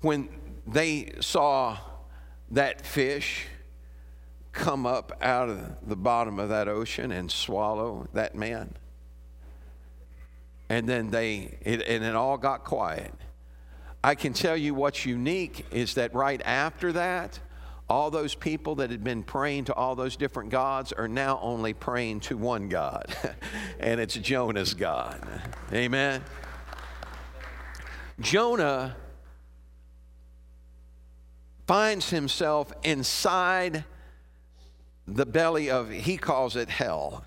when 0.02 0.30
they 0.68 1.14
saw 1.22 1.78
that 2.52 2.86
fish 2.86 3.48
come 4.52 4.86
up 4.86 5.18
out 5.22 5.50
of 5.50 5.88
the 5.88 5.96
bottom 5.96 6.38
of 6.38 6.50
that 6.50 6.68
ocean 6.68 7.12
and 7.12 7.32
swallow 7.32 8.08
that 8.14 8.36
man. 8.36 8.76
And 10.70 10.88
then 10.88 11.10
they, 11.10 11.58
it, 11.62 11.82
and 11.88 12.04
it 12.04 12.16
all 12.16 12.38
got 12.38 12.64
quiet. 12.64 13.14
I 14.04 14.14
can 14.14 14.34
tell 14.34 14.58
you 14.58 14.76
what's 14.76 15.06
unique 15.06 15.66
is 15.72 15.96
that 15.96 16.14
right 16.14 16.42
after 16.46 16.92
that, 16.94 17.40
all 17.92 18.10
those 18.10 18.36
people 18.36 18.76
that 18.76 18.90
had 18.90 19.04
been 19.04 19.22
praying 19.22 19.66
to 19.66 19.74
all 19.74 19.96
those 19.98 20.16
different 20.16 20.50
gods 20.50 20.94
are 20.94 21.10
now 21.10 21.38
only 21.42 21.74
praying 21.74 22.22
to 22.22 22.38
one 22.38 22.70
God, 22.70 23.14
and 23.82 24.00
it's 24.00 24.14
Jonah's 24.14 24.74
God. 24.74 25.22
Amen. 25.74 26.24
Jonah 28.22 28.96
finds 31.68 32.10
himself 32.10 32.72
inside 32.84 33.84
the 35.06 35.26
belly 35.26 35.70
of, 35.70 35.90
he 35.90 36.16
calls 36.16 36.56
it 36.56 36.70
hell, 36.70 37.26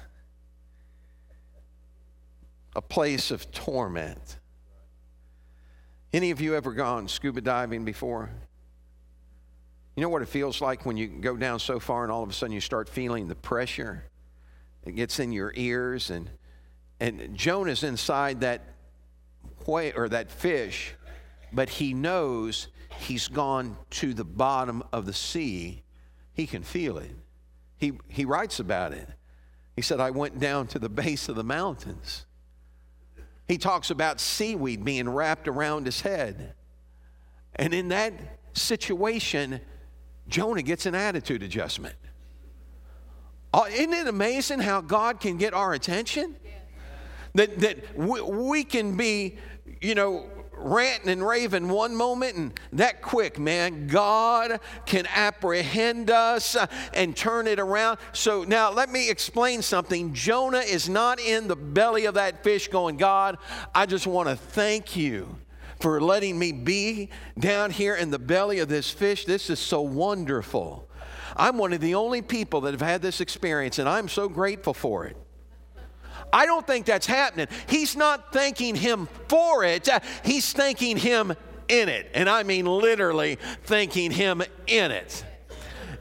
a 2.74 2.80
place 2.80 3.30
of 3.30 3.52
torment. 3.52 4.38
Any 6.14 6.30
of 6.30 6.40
you 6.40 6.54
ever 6.54 6.72
gone 6.72 7.06
scuba 7.08 7.42
diving 7.42 7.84
before? 7.84 8.30
You 9.96 10.02
know 10.02 10.08
what 10.08 10.22
it 10.22 10.28
feels 10.28 10.60
like 10.60 10.84
when 10.84 10.96
you 10.96 11.06
go 11.06 11.36
down 11.36 11.60
so 11.60 11.78
far 11.78 12.02
and 12.02 12.10
all 12.10 12.22
of 12.22 12.30
a 12.30 12.32
sudden 12.32 12.52
you 12.52 12.60
start 12.60 12.88
feeling 12.88 13.28
the 13.28 13.34
pressure? 13.34 14.04
It 14.84 14.96
gets 14.96 15.20
in 15.20 15.32
your 15.32 15.52
ears 15.54 16.10
and 16.10 16.30
and 17.00 17.36
Jonah's 17.36 17.82
inside 17.82 18.40
that 18.40 18.62
whale 19.66 19.92
or 19.96 20.08
that 20.08 20.30
fish, 20.30 20.94
but 21.52 21.68
he 21.68 21.92
knows 21.92 22.68
he's 22.98 23.28
gone 23.28 23.76
to 23.90 24.14
the 24.14 24.24
bottom 24.24 24.82
of 24.92 25.04
the 25.06 25.12
sea. 25.12 25.82
He 26.32 26.46
can 26.46 26.62
feel 26.62 26.98
it. 26.98 27.10
He 27.76 27.92
he 28.08 28.24
writes 28.24 28.60
about 28.60 28.92
it. 28.92 29.08
He 29.76 29.82
said, 29.82 30.00
I 30.00 30.10
went 30.10 30.38
down 30.38 30.68
to 30.68 30.78
the 30.78 30.88
base 30.88 31.28
of 31.28 31.36
the 31.36 31.44
mountains. 31.44 32.26
He 33.46 33.58
talks 33.58 33.90
about 33.90 34.20
seaweed 34.20 34.84
being 34.84 35.08
wrapped 35.08 35.48
around 35.48 35.86
his 35.86 36.00
head. 36.00 36.54
And 37.56 37.74
in 37.74 37.88
that 37.88 38.14
situation, 38.54 39.60
Jonah 40.28 40.62
gets 40.62 40.86
an 40.86 40.94
attitude 40.94 41.42
adjustment. 41.42 41.94
Uh, 43.52 43.64
isn't 43.70 43.92
it 43.92 44.08
amazing 44.08 44.60
how 44.60 44.80
God 44.80 45.20
can 45.20 45.36
get 45.36 45.54
our 45.54 45.74
attention? 45.74 46.34
That, 47.34 47.58
that 47.60 47.96
we, 47.96 48.20
we 48.20 48.64
can 48.64 48.96
be, 48.96 49.36
you 49.80 49.94
know, 49.94 50.26
ranting 50.56 51.10
and 51.10 51.26
raving 51.26 51.68
one 51.68 51.94
moment 51.94 52.36
and 52.36 52.60
that 52.72 53.02
quick, 53.02 53.38
man, 53.38 53.86
God 53.86 54.60
can 54.86 55.06
apprehend 55.06 56.10
us 56.10 56.56
uh, 56.56 56.66
and 56.94 57.16
turn 57.16 57.46
it 57.46 57.58
around. 57.58 57.98
So 58.12 58.44
now 58.44 58.72
let 58.72 58.88
me 58.88 59.10
explain 59.10 59.62
something. 59.62 60.14
Jonah 60.14 60.58
is 60.58 60.88
not 60.88 61.20
in 61.20 61.48
the 61.48 61.56
belly 61.56 62.06
of 62.06 62.14
that 62.14 62.42
fish 62.42 62.68
going, 62.68 62.96
God, 62.96 63.38
I 63.74 63.86
just 63.86 64.06
want 64.06 64.28
to 64.28 64.36
thank 64.36 64.96
you 64.96 65.36
for 65.80 66.00
letting 66.00 66.38
me 66.38 66.52
be 66.52 67.10
down 67.38 67.70
here 67.70 67.94
in 67.94 68.10
the 68.10 68.18
belly 68.18 68.58
of 68.58 68.68
this 68.68 68.90
fish. 68.90 69.24
This 69.24 69.50
is 69.50 69.58
so 69.58 69.80
wonderful. 69.80 70.88
I'm 71.36 71.58
one 71.58 71.72
of 71.72 71.80
the 71.80 71.94
only 71.94 72.22
people 72.22 72.62
that 72.62 72.72
have 72.72 72.80
had 72.80 73.02
this 73.02 73.20
experience, 73.20 73.78
and 73.78 73.88
I'm 73.88 74.08
so 74.08 74.28
grateful 74.28 74.74
for 74.74 75.06
it. 75.06 75.16
I 76.32 76.46
don't 76.46 76.66
think 76.66 76.86
that's 76.86 77.06
happening. 77.06 77.46
He's 77.68 77.96
not 77.96 78.32
thanking 78.32 78.74
him 78.74 79.08
for 79.28 79.64
it, 79.64 79.88
he's 80.24 80.52
thanking 80.52 80.96
him 80.96 81.34
in 81.68 81.88
it. 81.88 82.10
And 82.14 82.28
I 82.28 82.42
mean 82.42 82.66
literally 82.66 83.38
thanking 83.64 84.10
him 84.10 84.42
in 84.66 84.90
it. 84.90 85.24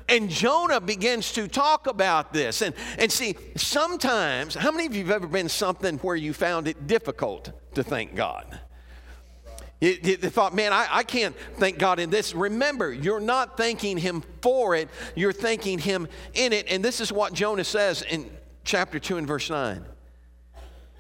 And 0.10 0.30
Jonah 0.30 0.82
begins 0.82 1.32
to 1.34 1.48
talk 1.48 1.88
about 1.88 2.34
this. 2.34 2.62
And, 2.62 2.76
and 2.98 3.12
see, 3.12 3.36
sometimes, 3.56 4.54
how 4.54 4.72
many 4.72 4.86
of 4.86 4.96
you 4.96 5.06
have 5.06 5.16
ever 5.16 5.28
been 5.28 5.48
something 5.48 5.98
where 6.00 6.16
you 6.16 6.34
found 6.34 6.68
it 6.68 6.88
difficult 6.88 7.52
to 7.76 7.84
thank 7.84 8.14
God? 8.14 8.60
They 9.84 10.16
thought, 10.16 10.56
man, 10.56 10.72
I, 10.72 10.88
I 10.90 11.04
can't 11.04 11.36
thank 11.58 11.78
God 11.78 12.00
in 12.00 12.10
this. 12.10 12.34
Remember, 12.34 12.94
you're 12.94 13.20
not 13.20 13.58
thanking 13.58 13.98
Him 13.98 14.24
for 14.42 14.76
it, 14.76 14.88
you're 15.14 15.34
thanking 15.34 15.78
Him 15.78 16.08
in 16.34 16.54
it. 16.54 16.68
And 16.70 16.84
this 16.84 17.02
is 17.02 17.12
what 17.12 17.34
Jonah 17.34 17.66
says 17.66 18.02
in 18.02 18.30
chapter 18.64 18.98
2 18.98 19.18
and 19.18 19.28
verse 19.28 19.50
9. 19.50 19.84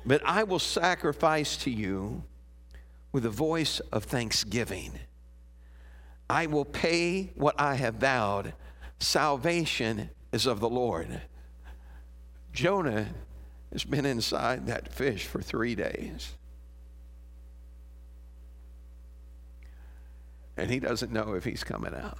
But 0.05 0.21
I 0.25 0.43
will 0.43 0.59
sacrifice 0.59 1.55
to 1.57 1.71
you 1.71 2.23
with 3.13 3.25
a 3.25 3.29
voice 3.29 3.79
of 3.93 4.03
thanksgiving. 4.03 4.91
I 6.29 6.47
will 6.47 6.65
pay 6.65 7.31
what 7.35 7.55
I 7.57 7.75
have 7.75 7.95
vowed. 7.95 8.53
Salvation 8.99 10.09
is 10.33 10.45
of 10.45 10.59
the 10.59 10.69
Lord. 10.69 11.21
Jonah 12.51 13.07
has 13.71 13.85
been 13.85 14.05
inside 14.05 14.67
that 14.67 14.91
fish 14.91 15.25
for 15.25 15.41
three 15.41 15.73
days. 15.73 16.33
And 20.57 20.69
he 20.69 20.79
doesn't 20.79 21.11
know 21.11 21.33
if 21.33 21.43
he's 21.43 21.63
coming 21.63 21.93
out. 21.93 22.17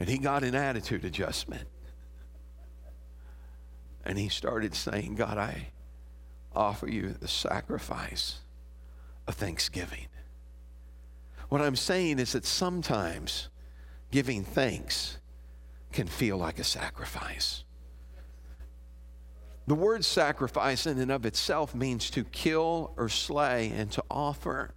And 0.00 0.08
he 0.08 0.18
got 0.18 0.42
an 0.42 0.54
attitude 0.54 1.04
adjustment. 1.04 1.68
And 4.04 4.18
he 4.18 4.28
started 4.28 4.74
saying, 4.74 5.14
God, 5.14 5.38
I 5.38 5.68
offer 6.54 6.88
you 6.88 7.14
the 7.18 7.28
sacrifice 7.28 8.40
of 9.26 9.34
thanksgiving. 9.34 10.08
What 11.48 11.62
I'm 11.62 11.76
saying 11.76 12.18
is 12.18 12.32
that 12.32 12.44
sometimes 12.44 13.48
giving 14.10 14.44
thanks 14.44 15.18
can 15.92 16.06
feel 16.06 16.36
like 16.36 16.58
a 16.58 16.64
sacrifice. 16.64 17.64
The 19.66 19.74
word 19.74 20.04
sacrifice, 20.04 20.86
in 20.86 20.98
and 20.98 21.10
of 21.10 21.24
itself, 21.24 21.74
means 21.74 22.10
to 22.10 22.24
kill 22.24 22.92
or 22.96 23.08
slay 23.08 23.72
and 23.74 23.90
to 23.92 24.04
offer. 24.10 24.74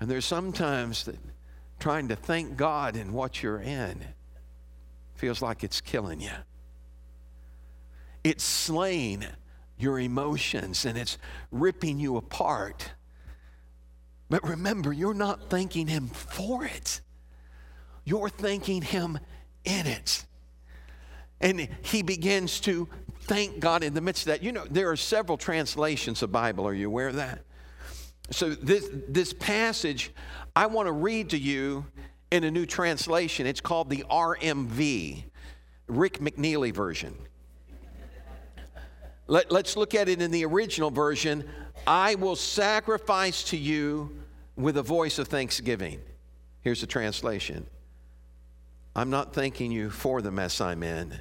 And 0.00 0.10
there's 0.10 0.24
sometimes 0.24 1.04
that 1.04 1.16
trying 1.78 2.08
to 2.08 2.16
thank 2.16 2.56
God 2.56 2.96
in 2.96 3.12
what 3.12 3.42
you're 3.42 3.60
in 3.60 4.04
feels 5.14 5.40
like 5.40 5.64
it's 5.64 5.80
killing 5.80 6.20
you. 6.20 6.30
It's 8.24 8.44
slaying 8.44 9.24
your 9.78 9.98
emotions 9.98 10.84
and 10.84 10.98
it's 10.98 11.18
ripping 11.50 11.98
you 11.98 12.16
apart. 12.16 12.92
But 14.28 14.42
remember, 14.42 14.92
you're 14.92 15.14
not 15.14 15.48
thanking 15.48 15.86
Him 15.86 16.08
for 16.08 16.64
it, 16.64 17.00
you're 18.04 18.28
thanking 18.28 18.82
Him 18.82 19.18
in 19.64 19.86
it. 19.86 20.24
And 21.40 21.68
he 21.82 22.02
begins 22.02 22.60
to 22.60 22.88
thank 23.20 23.60
God 23.60 23.82
in 23.82 23.92
the 23.92 24.00
midst 24.00 24.22
of 24.22 24.28
that. 24.28 24.42
You 24.42 24.52
know, 24.52 24.64
there 24.70 24.90
are 24.90 24.96
several 24.96 25.36
translations 25.36 26.22
of 26.22 26.32
Bible. 26.32 26.66
Are 26.66 26.72
you 26.72 26.86
aware 26.86 27.08
of 27.08 27.16
that? 27.16 27.40
So 28.30 28.50
this 28.50 28.88
this 29.08 29.32
passage 29.32 30.12
I 30.54 30.66
want 30.66 30.86
to 30.86 30.92
read 30.92 31.30
to 31.30 31.38
you 31.38 31.86
in 32.30 32.44
a 32.44 32.50
new 32.50 32.66
translation. 32.66 33.46
It's 33.46 33.60
called 33.60 33.90
the 33.90 34.04
RMV, 34.10 35.24
Rick 35.86 36.18
McNeely 36.18 36.72
version. 36.72 37.14
Let, 39.28 39.50
let's 39.50 39.76
look 39.76 39.94
at 39.94 40.08
it 40.08 40.22
in 40.22 40.30
the 40.30 40.44
original 40.44 40.90
version. 40.90 41.48
I 41.86 42.14
will 42.14 42.36
sacrifice 42.36 43.42
to 43.44 43.56
you 43.56 44.16
with 44.56 44.76
a 44.76 44.82
voice 44.82 45.18
of 45.18 45.28
thanksgiving. 45.28 46.00
Here's 46.62 46.80
the 46.80 46.86
translation 46.86 47.66
I'm 48.94 49.10
not 49.10 49.34
thanking 49.34 49.70
you 49.70 49.90
for 49.90 50.22
the 50.22 50.30
mess 50.30 50.60
I'm 50.60 50.82
in, 50.82 51.20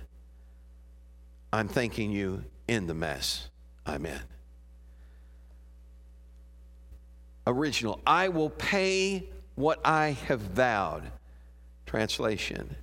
I'm 1.52 1.68
thanking 1.68 2.12
you 2.12 2.46
in 2.68 2.88
the 2.88 2.94
mess 2.94 3.50
I'm 3.86 4.06
in. 4.06 4.22
Original, 7.48 8.00
I 8.06 8.30
will 8.30 8.50
pay 8.50 9.30
what 9.56 9.80
I 9.86 10.12
have 10.28 10.42
vowed. 10.42 11.04
Translation, 11.86 12.76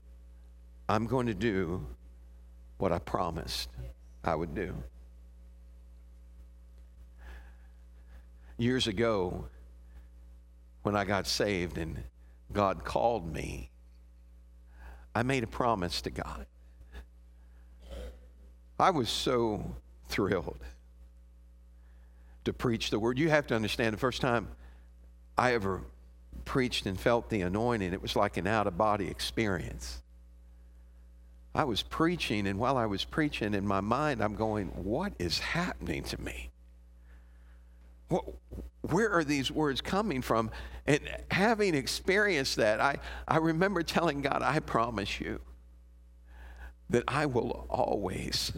I'm 0.89 1.07
going 1.07 1.27
to 1.27 1.35
do 1.35 1.85
what 2.79 2.93
I 2.93 2.99
promised 2.99 3.69
I 4.25 4.35
would 4.35 4.55
do. 4.55 4.75
Years 8.57 8.87
ago, 8.87 9.47
when 10.83 10.95
I 10.95 11.05
got 11.05 11.27
saved 11.27 11.79
and 11.79 12.03
God 12.53 12.85
called 12.85 13.33
me, 13.33 13.71
I 15.15 15.23
made 15.23 15.43
a 15.43 15.49
promise 15.49 16.01
to 16.03 16.11
God. 16.11 16.47
I 18.79 18.91
was 18.91 19.09
so 19.09 19.77
thrilled 20.09 20.59
to 22.45 22.53
preach 22.53 22.91
the 22.91 22.99
word. 22.99 23.19
You 23.19 23.31
have 23.31 23.47
to 23.49 23.55
understand 23.55 23.93
the 23.93 23.99
first 23.99 24.21
time 24.21 24.49
I 25.37 25.55
ever 25.55 25.83
preached 26.45 26.87
and 26.87 26.99
felt 26.99 27.31
the 27.31 27.43
anointing, 27.43 27.93
it 27.93 28.03
was 28.03 28.17
like 28.17 28.37
an 28.37 28.47
out 28.47 28.67
of 28.67 28.77
body 28.77 29.09
experience. 29.09 30.03
I 31.55 31.65
was 31.65 31.83
preaching, 31.83 32.47
and 32.47 32.59
while 32.59 32.79
I 32.79 32.87
was 32.87 33.05
preaching 33.05 33.55
in 33.55 33.67
my 33.67 33.81
mind, 33.81 34.23
I'm 34.23 34.35
going, 34.35 34.69
What 34.69 35.13
is 35.19 35.39
happening 35.39 36.03
to 36.05 36.21
me? 36.21 36.51
What, 38.09 38.25
where 38.83 39.11
are 39.11 39.25
these 39.25 39.51
words 39.51 39.81
coming 39.81 40.23
from? 40.23 40.51
And 40.87 41.01
having 41.31 41.75
experienced 41.75 42.57
that, 42.57 42.81
I, 42.81 42.97
I 43.29 43.37
remember 43.37 43.83
telling 43.83 44.23
God, 44.23 44.43
I 44.43 44.61
promise 44.61 45.21
you 45.21 45.41
that 46.91 47.05
I 47.07 47.27
will 47.27 47.67
always, 47.71 48.53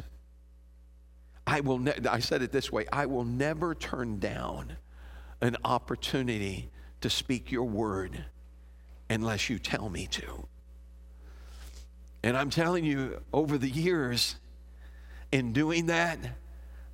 I 1.46 1.60
will, 1.60 1.78
ne- 1.78 2.06
I 2.10 2.20
said 2.20 2.42
it 2.42 2.52
this 2.52 2.72
way, 2.72 2.86
I 2.92 3.06
will 3.06 3.24
never 3.24 3.74
turn 3.74 4.18
down 4.18 4.76
an 5.40 5.56
opportunity 5.64 6.70
to 7.00 7.10
speak 7.10 7.52
your 7.52 7.64
word 7.64 8.24
unless 9.10 9.50
you 9.50 9.58
tell 9.58 9.90
me 9.90 10.06
to. 10.06 10.46
And 12.22 12.36
I'm 12.36 12.48
telling 12.48 12.84
you, 12.84 13.20
over 13.32 13.58
the 13.58 13.68
years, 13.68 14.36
in 15.30 15.52
doing 15.52 15.86
that, 15.86 16.18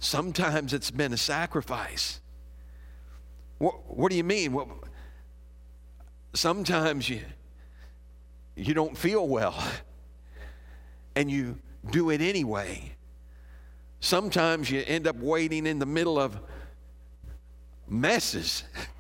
sometimes 0.01 0.75
it's 0.75 0.91
been 0.91 1.13
a 1.13 1.17
sacrifice. 1.17 2.21
What, 3.59 3.97
what 3.97 4.11
do 4.11 4.17
you 4.17 4.25
mean? 4.25 4.53
What, 4.53 4.67
sometimes 6.35 7.09
you, 7.09 7.21
you 8.57 8.75
don't 8.75 8.97
feel 8.97 9.29
well 9.29 9.63
and 11.15 11.31
you 11.31 11.59
do 11.91 12.11
it 12.11 12.21
anyway. 12.21 12.97
Sometimes 14.01 14.71
you 14.71 14.83
end 14.87 15.07
up 15.07 15.17
waiting 15.17 15.67
in 15.67 15.79
the 15.79 15.87
middle 15.87 16.19
of 16.19 16.39
messes 17.87 18.65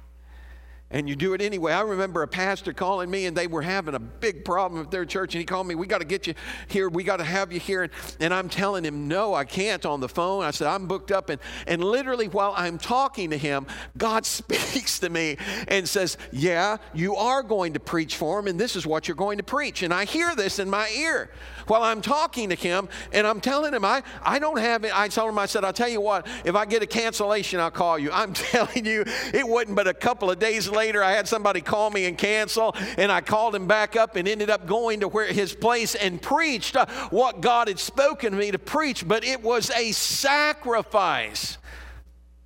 and 0.92 1.08
you 1.08 1.14
do 1.14 1.34
it 1.34 1.40
anyway. 1.40 1.72
I 1.72 1.82
remember 1.82 2.22
a 2.22 2.28
pastor 2.28 2.72
calling 2.72 3.10
me, 3.10 3.26
and 3.26 3.36
they 3.36 3.46
were 3.46 3.62
having 3.62 3.94
a 3.94 4.00
big 4.00 4.44
problem 4.44 4.80
with 4.80 4.90
their 4.90 5.04
church, 5.04 5.34
and 5.34 5.40
he 5.40 5.44
called 5.44 5.68
me, 5.68 5.76
We 5.76 5.86
got 5.86 5.98
to 5.98 6.04
get 6.04 6.26
you 6.26 6.34
here. 6.66 6.88
We 6.88 7.04
got 7.04 7.18
to 7.18 7.24
have 7.24 7.52
you 7.52 7.60
here. 7.60 7.84
And, 7.84 7.92
and 8.18 8.34
I'm 8.34 8.48
telling 8.48 8.84
him, 8.84 9.06
No, 9.06 9.32
I 9.32 9.44
can't 9.44 9.86
on 9.86 10.00
the 10.00 10.08
phone. 10.08 10.42
I 10.42 10.50
said, 10.50 10.66
I'm 10.66 10.88
booked 10.88 11.12
up. 11.12 11.30
And, 11.30 11.40
and 11.68 11.84
literally, 11.84 12.26
while 12.26 12.54
I'm 12.56 12.76
talking 12.76 13.30
to 13.30 13.36
him, 13.36 13.66
God 13.96 14.26
speaks 14.26 14.98
to 15.00 15.10
me 15.10 15.36
and 15.68 15.88
says, 15.88 16.18
Yeah, 16.32 16.78
you 16.92 17.14
are 17.14 17.44
going 17.44 17.74
to 17.74 17.80
preach 17.80 18.16
for 18.16 18.40
him, 18.40 18.48
and 18.48 18.58
this 18.58 18.74
is 18.74 18.84
what 18.84 19.06
you're 19.06 19.16
going 19.16 19.38
to 19.38 19.44
preach. 19.44 19.84
And 19.84 19.94
I 19.94 20.04
hear 20.04 20.34
this 20.34 20.58
in 20.58 20.68
my 20.68 20.88
ear 20.90 21.30
while 21.68 21.84
I'm 21.84 22.00
talking 22.00 22.48
to 22.48 22.56
him, 22.56 22.88
and 23.12 23.28
I'm 23.28 23.40
telling 23.40 23.74
him, 23.74 23.84
I, 23.84 24.02
I 24.22 24.40
don't 24.40 24.58
have 24.58 24.84
it. 24.84 24.98
I 24.98 25.06
told 25.06 25.28
him, 25.28 25.38
I 25.38 25.46
said, 25.46 25.64
I'll 25.64 25.72
tell 25.72 25.88
you 25.88 26.00
what, 26.00 26.26
if 26.44 26.56
I 26.56 26.66
get 26.66 26.82
a 26.82 26.86
cancellation, 26.86 27.60
I'll 27.60 27.70
call 27.70 27.96
you. 27.96 28.10
I'm 28.10 28.32
telling 28.34 28.84
you, 28.84 29.04
it 29.32 29.46
wasn't 29.46 29.76
but 29.76 29.86
a 29.86 29.94
couple 29.94 30.32
of 30.32 30.40
days 30.40 30.68
later 30.68 30.79
later, 30.80 31.04
I 31.04 31.12
had 31.12 31.28
somebody 31.28 31.60
call 31.60 31.90
me 31.90 32.06
and 32.06 32.16
cancel, 32.16 32.74
and 32.96 33.12
I 33.12 33.20
called 33.20 33.54
him 33.54 33.66
back 33.66 33.96
up 33.96 34.16
and 34.16 34.26
ended 34.26 34.48
up 34.48 34.66
going 34.66 35.00
to 35.00 35.08
where 35.08 35.30
his 35.30 35.52
place 35.52 35.94
and 35.94 36.22
preached 36.22 36.74
uh, 36.74 36.86
what 37.10 37.42
God 37.42 37.68
had 37.68 37.78
spoken 37.78 38.32
to 38.32 38.38
me 38.38 38.50
to 38.50 38.58
preach. 38.58 39.06
But 39.06 39.22
it 39.22 39.42
was 39.42 39.70
a 39.72 39.92
sacrifice 39.92 41.58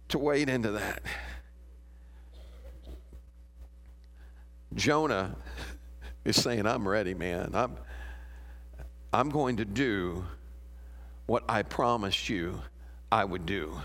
to 0.08 0.18
wade 0.18 0.48
into 0.48 0.72
that. 0.72 1.00
Jonah 4.74 5.36
is 6.24 6.34
saying, 6.34 6.66
I'm 6.66 6.88
ready, 6.88 7.14
man. 7.14 7.52
I'm, 7.54 7.76
I'm 9.12 9.30
going 9.30 9.58
to 9.58 9.64
do 9.64 10.24
what 11.26 11.44
I 11.48 11.62
promised 11.62 12.28
you 12.28 12.60
I 13.12 13.24
would 13.24 13.46
do. 13.46 13.80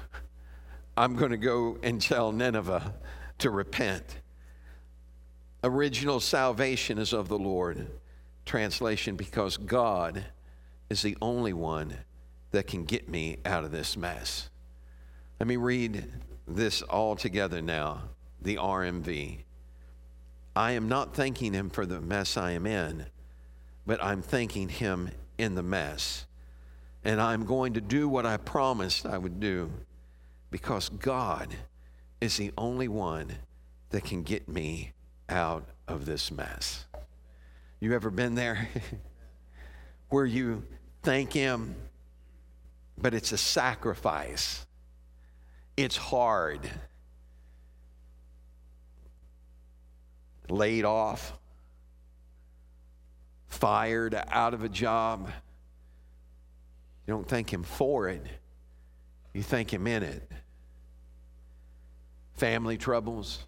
I'm 0.97 1.15
going 1.15 1.29
to 1.29 1.37
go 1.37 1.77
and 1.83 2.01
tell 2.01 2.31
Nineveh 2.31 2.95
to 3.37 3.49
repent. 3.51 4.18
Original 5.63 6.19
salvation 6.19 6.97
is 6.97 7.13
of 7.13 7.27
the 7.27 7.37
Lord. 7.37 7.87
Translation, 8.45 9.15
because 9.15 9.57
God 9.57 10.25
is 10.89 11.01
the 11.01 11.17
only 11.21 11.53
one 11.53 11.97
that 12.51 12.67
can 12.67 12.85
get 12.85 13.09
me 13.09 13.37
out 13.45 13.63
of 13.63 13.71
this 13.71 13.97
mess. 13.97 14.49
Let 15.39 15.47
me 15.47 15.57
read 15.57 16.11
this 16.47 16.81
all 16.81 17.15
together 17.15 17.61
now 17.61 18.03
the 18.41 18.55
RMV. 18.55 19.39
I 20.55 20.71
am 20.71 20.87
not 20.87 21.13
thanking 21.13 21.53
Him 21.53 21.69
for 21.69 21.85
the 21.85 22.01
mess 22.01 22.37
I 22.37 22.51
am 22.51 22.65
in, 22.65 23.05
but 23.85 24.03
I'm 24.03 24.21
thanking 24.21 24.69
Him 24.69 25.11
in 25.37 25.55
the 25.55 25.63
mess. 25.63 26.25
And 27.03 27.21
I'm 27.21 27.45
going 27.45 27.73
to 27.73 27.81
do 27.81 28.07
what 28.07 28.25
I 28.25 28.37
promised 28.37 29.05
I 29.05 29.17
would 29.17 29.39
do 29.39 29.71
because 30.51 30.89
God 30.89 31.53
is 32.21 32.37
the 32.37 32.51
only 32.57 32.87
one 32.87 33.33
that 33.89 34.03
can 34.03 34.23
get 34.23 34.47
me 34.47 34.93
out 35.29 35.65
of 35.87 36.05
this 36.05 36.31
mess. 36.31 36.85
You 37.79 37.93
ever 37.93 38.09
been 38.09 38.35
there? 38.35 38.67
Where 40.09 40.25
you 40.25 40.63
thank 41.03 41.33
Him, 41.33 41.75
but 42.97 43.13
it's 43.13 43.31
a 43.31 43.37
sacrifice. 43.37 44.65
It's 45.77 45.95
hard. 45.95 46.69
Laid 50.49 50.83
off, 50.83 51.33
fired 53.47 54.19
out 54.29 54.53
of 54.53 54.63
a 54.63 54.69
job. 54.69 55.31
You 57.05 57.13
don't 57.13 57.27
thank 57.27 57.53
Him 57.53 57.63
for 57.63 58.09
it, 58.09 58.25
you 59.33 59.43
thank 59.43 59.71
Him 59.71 59.87
in 59.87 60.03
it. 60.03 60.29
Family 62.33 62.77
troubles 62.77 63.45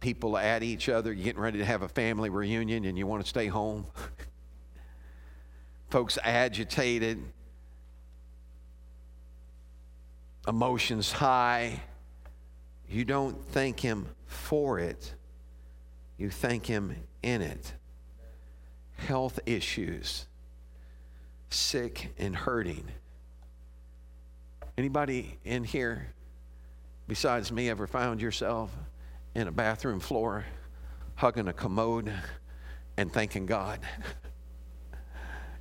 people 0.00 0.36
at 0.36 0.62
each 0.62 0.88
other. 0.88 1.12
You're 1.12 1.24
getting 1.24 1.42
ready 1.42 1.58
to 1.58 1.64
have 1.64 1.82
a 1.82 1.88
family 1.88 2.30
reunion 2.30 2.84
and 2.84 2.98
you 2.98 3.06
want 3.06 3.22
to 3.22 3.28
stay 3.28 3.46
home. 3.46 3.86
Folks 5.90 6.18
agitated, 6.22 7.22
emotions 10.48 11.12
high. 11.12 11.82
You 12.88 13.04
don't 13.04 13.40
thank 13.48 13.80
Him 13.80 14.06
for 14.26 14.78
it, 14.78 15.14
you 16.16 16.30
thank 16.30 16.66
Him 16.66 16.96
in 17.22 17.42
it. 17.42 17.74
Health 18.96 19.40
issues, 19.46 20.26
sick 21.50 22.12
and 22.18 22.34
hurting. 22.36 22.84
Anybody 24.76 25.38
in 25.44 25.64
here 25.64 26.12
besides 27.06 27.50
me 27.50 27.68
ever 27.68 27.86
found 27.86 28.22
yourself 28.22 28.70
in 29.34 29.48
a 29.48 29.52
bathroom 29.52 30.00
floor, 30.00 30.44
hugging 31.14 31.48
a 31.48 31.52
commode 31.52 32.12
and 32.96 33.12
thanking 33.12 33.46
God. 33.46 33.80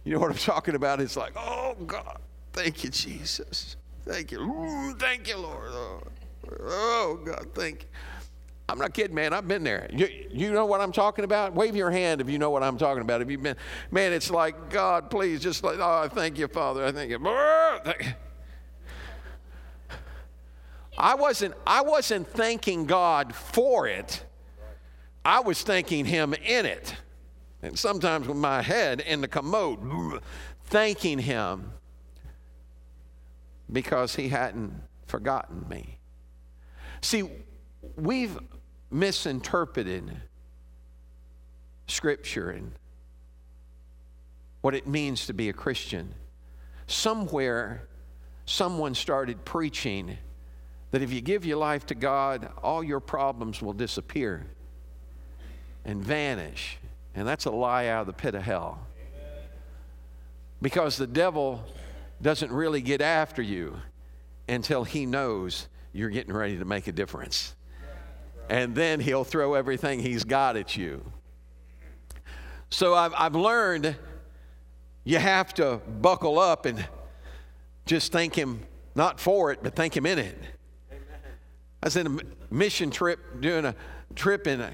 You 0.03 0.13
know 0.13 0.19
what 0.19 0.31
I'm 0.31 0.37
talking 0.37 0.75
about? 0.75 1.01
It's 1.01 1.17
like, 1.17 1.33
oh 1.35 1.75
God, 1.85 2.19
thank 2.53 2.83
you, 2.83 2.89
Jesus. 2.89 3.75
Thank 4.05 4.31
you. 4.31 4.39
Ooh, 4.39 4.95
thank 4.95 5.27
you, 5.27 5.37
Lord. 5.37 5.69
Oh, 5.71 6.01
oh, 6.61 7.19
God, 7.23 7.47
thank 7.53 7.83
you. 7.83 7.89
I'm 8.69 8.77
not 8.77 8.93
kidding, 8.93 9.15
man. 9.15 9.33
I've 9.33 9.47
been 9.47 9.63
there. 9.63 9.89
You, 9.91 10.07
you 10.31 10.51
know 10.51 10.65
what 10.65 10.79
I'm 10.79 10.91
talking 10.91 11.25
about? 11.25 11.53
Wave 11.55 11.75
your 11.75 11.89
hand 11.89 12.21
if 12.21 12.29
you 12.29 12.37
know 12.37 12.51
what 12.51 12.63
I'm 12.63 12.77
talking 12.77 13.01
about. 13.01 13.21
If 13.21 13.29
you've 13.29 13.41
been, 13.41 13.55
man, 13.91 14.13
it's 14.13 14.29
like, 14.29 14.69
God, 14.69 15.09
please, 15.09 15.41
just 15.41 15.63
like, 15.63 15.79
oh, 15.79 16.07
thank 16.13 16.37
you, 16.37 16.47
Father. 16.47 16.85
I 16.85 16.91
thank 16.91 17.09
you. 17.09 17.19
I 20.99 21.15
wasn't, 21.15 21.55
I 21.65 21.81
wasn't 21.81 22.27
thanking 22.27 22.85
God 22.85 23.33
for 23.33 23.87
it. 23.87 24.25
I 25.23 25.39
was 25.39 25.61
thanking 25.63 26.03
Him 26.05 26.33
in 26.33 26.65
it. 26.65 26.93
And 27.61 27.79
sometimes 27.79 28.27
with 28.27 28.37
my 28.37 28.61
head 28.61 28.99
in 28.99 29.21
the 29.21 29.27
commode, 29.27 30.21
thanking 30.65 31.19
Him 31.19 31.71
because 33.71 34.15
He 34.15 34.27
hadn't 34.27 34.73
forgotten 35.05 35.65
me. 35.69 35.99
See, 37.01 37.29
we've 37.95 38.37
misinterpreted 38.91 40.17
Scripture 41.87 42.51
and 42.51 42.73
what 44.61 44.75
it 44.75 44.85
means 44.85 45.27
to 45.27 45.33
be 45.33 45.47
a 45.47 45.53
Christian. 45.53 46.13
Somewhere, 46.87 47.87
someone 48.45 48.95
started 48.95 49.45
preaching 49.45 50.17
that 50.91 51.01
if 51.01 51.11
you 51.11 51.21
give 51.21 51.45
your 51.45 51.57
life 51.57 51.85
to 51.87 51.95
God, 51.95 52.49
all 52.63 52.83
your 52.83 52.99
problems 52.99 53.61
will 53.61 53.73
disappear 53.73 54.45
and 55.85 56.03
vanish. 56.03 56.77
And 57.15 57.27
that's 57.27 57.45
a 57.45 57.51
lie 57.51 57.87
out 57.87 58.01
of 58.01 58.07
the 58.07 58.13
pit 58.13 58.35
of 58.35 58.43
hell. 58.43 58.85
Because 60.61 60.97
the 60.97 61.07
devil 61.07 61.63
doesn't 62.21 62.51
really 62.51 62.81
get 62.81 63.01
after 63.01 63.41
you 63.41 63.77
until 64.47 64.83
he 64.83 65.05
knows 65.05 65.67
you're 65.93 66.09
getting 66.09 66.33
ready 66.33 66.57
to 66.57 66.65
make 66.65 66.87
a 66.87 66.91
difference 66.91 67.55
and 68.49 68.73
then 68.73 68.99
he'll 68.99 69.23
throw 69.23 69.53
everything 69.53 69.99
he's 69.99 70.23
got 70.23 70.57
at 70.57 70.75
you. 70.75 71.03
So 72.71 72.95
I've, 72.95 73.13
I've 73.15 73.35
learned 73.35 73.95
you 75.03 75.19
have 75.19 75.53
to 75.55 75.79
buckle 76.01 76.39
up 76.39 76.65
and 76.65 76.85
just 77.85 78.11
thank 78.11 78.35
him 78.35 78.61
not 78.95 79.19
for 79.19 79.51
it, 79.51 79.59
but 79.61 79.75
thank 79.75 79.95
him 79.95 80.05
in 80.05 80.19
it. 80.19 80.37
I 81.81 81.85
was 81.87 81.95
in 81.95 82.07
a 82.07 82.53
mission 82.53 82.91
trip, 82.91 83.41
doing 83.41 83.65
a 83.65 83.75
trip 84.15 84.47
and 84.47 84.61
uh, 84.61 84.69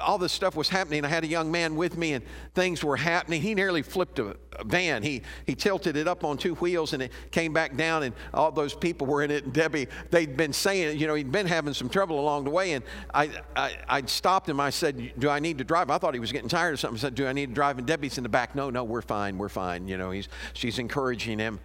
all 0.00 0.18
this 0.18 0.32
stuff 0.32 0.56
was 0.56 0.68
happening. 0.68 1.04
I 1.04 1.08
had 1.08 1.24
a 1.24 1.26
young 1.26 1.50
man 1.50 1.76
with 1.76 1.96
me, 1.96 2.14
and 2.14 2.24
things 2.54 2.82
were 2.82 2.96
happening. 2.96 3.40
He 3.40 3.54
nearly 3.54 3.82
flipped 3.82 4.18
a, 4.18 4.36
a, 4.52 4.64
van. 4.64 5.02
He 5.02 5.22
he 5.46 5.54
tilted 5.54 5.96
it 5.96 6.08
up 6.08 6.24
on 6.24 6.36
two 6.36 6.54
wheels, 6.56 6.92
and 6.92 7.02
it 7.02 7.12
came 7.30 7.52
back 7.52 7.76
down. 7.76 8.02
And 8.02 8.14
all 8.32 8.50
those 8.50 8.74
people 8.74 9.06
were 9.06 9.22
in 9.22 9.30
it. 9.30 9.44
And 9.44 9.52
Debbie, 9.52 9.88
they'd 10.10 10.36
been 10.36 10.52
saying, 10.52 10.98
you 10.98 11.06
know, 11.06 11.14
he'd 11.14 11.32
been 11.32 11.46
having 11.46 11.74
some 11.74 11.88
trouble 11.88 12.18
along 12.20 12.44
the 12.44 12.50
way. 12.50 12.72
And 12.72 12.84
I 13.12 13.30
I 13.56 13.76
I 13.88 14.02
stopped 14.02 14.48
him. 14.48 14.60
I 14.60 14.70
said, 14.70 15.12
"Do 15.18 15.28
I 15.28 15.38
need 15.38 15.58
to 15.58 15.64
drive?" 15.64 15.90
I 15.90 15.98
thought 15.98 16.14
he 16.14 16.20
was 16.20 16.32
getting 16.32 16.48
tired 16.48 16.74
of 16.74 16.80
something. 16.80 16.98
I 16.98 17.00
said, 17.00 17.14
"Do 17.14 17.26
I 17.26 17.32
need 17.32 17.50
to 17.50 17.54
drive?" 17.54 17.78
And 17.78 17.86
Debbie's 17.86 18.16
in 18.18 18.22
the 18.22 18.28
back. 18.28 18.54
No, 18.54 18.70
no, 18.70 18.84
we're 18.84 19.02
fine. 19.02 19.38
We're 19.38 19.48
fine. 19.48 19.88
You 19.88 19.96
know, 19.96 20.10
he's 20.10 20.28
she's 20.54 20.78
encouraging 20.78 21.38
him. 21.38 21.60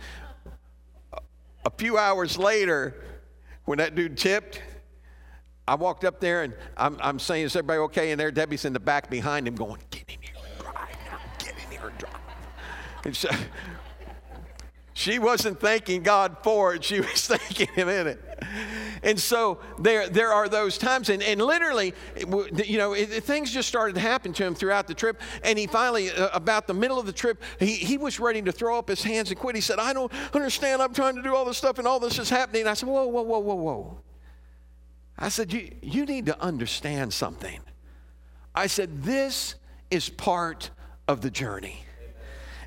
A 1.66 1.72
few 1.78 1.98
hours 1.98 2.38
later, 2.38 3.04
when 3.66 3.80
that 3.80 3.94
dude 3.96 4.18
tipped 4.18 4.62
I 5.70 5.76
walked 5.76 6.04
up 6.04 6.20
there 6.20 6.44
and 6.44 6.54
I'm, 6.78 6.98
I'm 7.02 7.20
saying, 7.20 7.46
Is 7.46 7.56
everybody 7.56 7.80
okay? 7.80 8.12
And 8.12 8.20
there, 8.20 8.32
Debbie's 8.32 8.66
in 8.66 8.74
the 8.74 8.80
back 8.80 9.10
behind 9.10 9.48
him 9.48 9.56
going, 9.56 9.80
Get 9.92 10.04
in 10.10 10.22
here 10.22 10.34
and 10.36 10.60
drive 10.60 10.98
now. 11.06 11.20
Get 11.38 11.54
in 11.54 11.72
here 11.72 11.88
and 11.88 11.98
drive. 11.98 12.16
And 13.06 13.16
so, 13.16 13.30
she 15.00 15.18
wasn't 15.18 15.62
thanking 15.62 16.04
God 16.04 16.36
for 16.44 16.76
it, 16.76 16.84
she 16.84 17.00
was 17.00 17.28
thanking 17.28 17.68
Him 17.74 17.88
in 17.88 18.08
it. 18.08 18.22
And 19.02 19.18
so 19.18 19.60
there, 19.80 20.10
there 20.10 20.34
are 20.34 20.50
those 20.50 20.78
times, 20.78 21.08
and, 21.08 21.24
and 21.24 21.42
literally, 21.42 21.94
you 22.18 22.78
know, 22.78 22.92
it, 22.92 23.24
things 23.24 23.50
just 23.50 23.70
started 23.70 23.94
to 23.94 24.02
happen 24.02 24.34
to 24.34 24.46
him 24.46 24.56
throughout 24.56 24.88
the 24.88 24.94
trip. 24.94 25.22
And 25.42 25.58
he 25.58 25.68
finally, 25.68 26.12
uh, 26.12 26.28
about 26.34 26.68
the 26.68 26.74
middle 26.74 27.00
of 27.00 27.06
the 27.06 27.14
trip, 27.14 27.42
he, 27.60 27.76
he 27.76 27.98
was 27.98 28.20
ready 28.20 28.42
to 28.42 28.52
throw 28.52 28.78
up 28.78 28.90
his 28.90 29.02
hands 29.02 29.30
and 29.30 29.40
quit. 29.40 29.56
He 29.56 29.62
said, 29.62 29.80
I 29.80 29.94
don't 29.94 30.12
understand. 30.34 30.82
I'm 30.82 30.94
trying 30.94 31.16
to 31.16 31.22
do 31.22 31.34
all 31.34 31.46
this 31.46 31.58
stuff, 31.58 31.78
and 31.80 31.88
all 31.88 32.02
this 32.02 32.20
is 32.20 32.30
happening. 32.30 32.64
And 32.64 32.70
I 32.70 32.74
said, 32.74 32.90
Whoa, 32.90 33.06
whoa, 33.08 33.22
whoa, 33.22 33.40
whoa, 33.40 33.56
whoa. 33.56 34.02
I 35.20 35.28
said, 35.28 35.52
you, 35.52 35.70
you 35.82 36.06
need 36.06 36.26
to 36.28 36.42
understand 36.42 37.14
something. 37.14 37.60
I 38.56 38.68
said, 38.68 39.04
This 39.04 39.56
is 39.92 40.10
part 40.10 40.72
of 41.08 41.22
the 41.22 41.30
journey. 41.30 41.84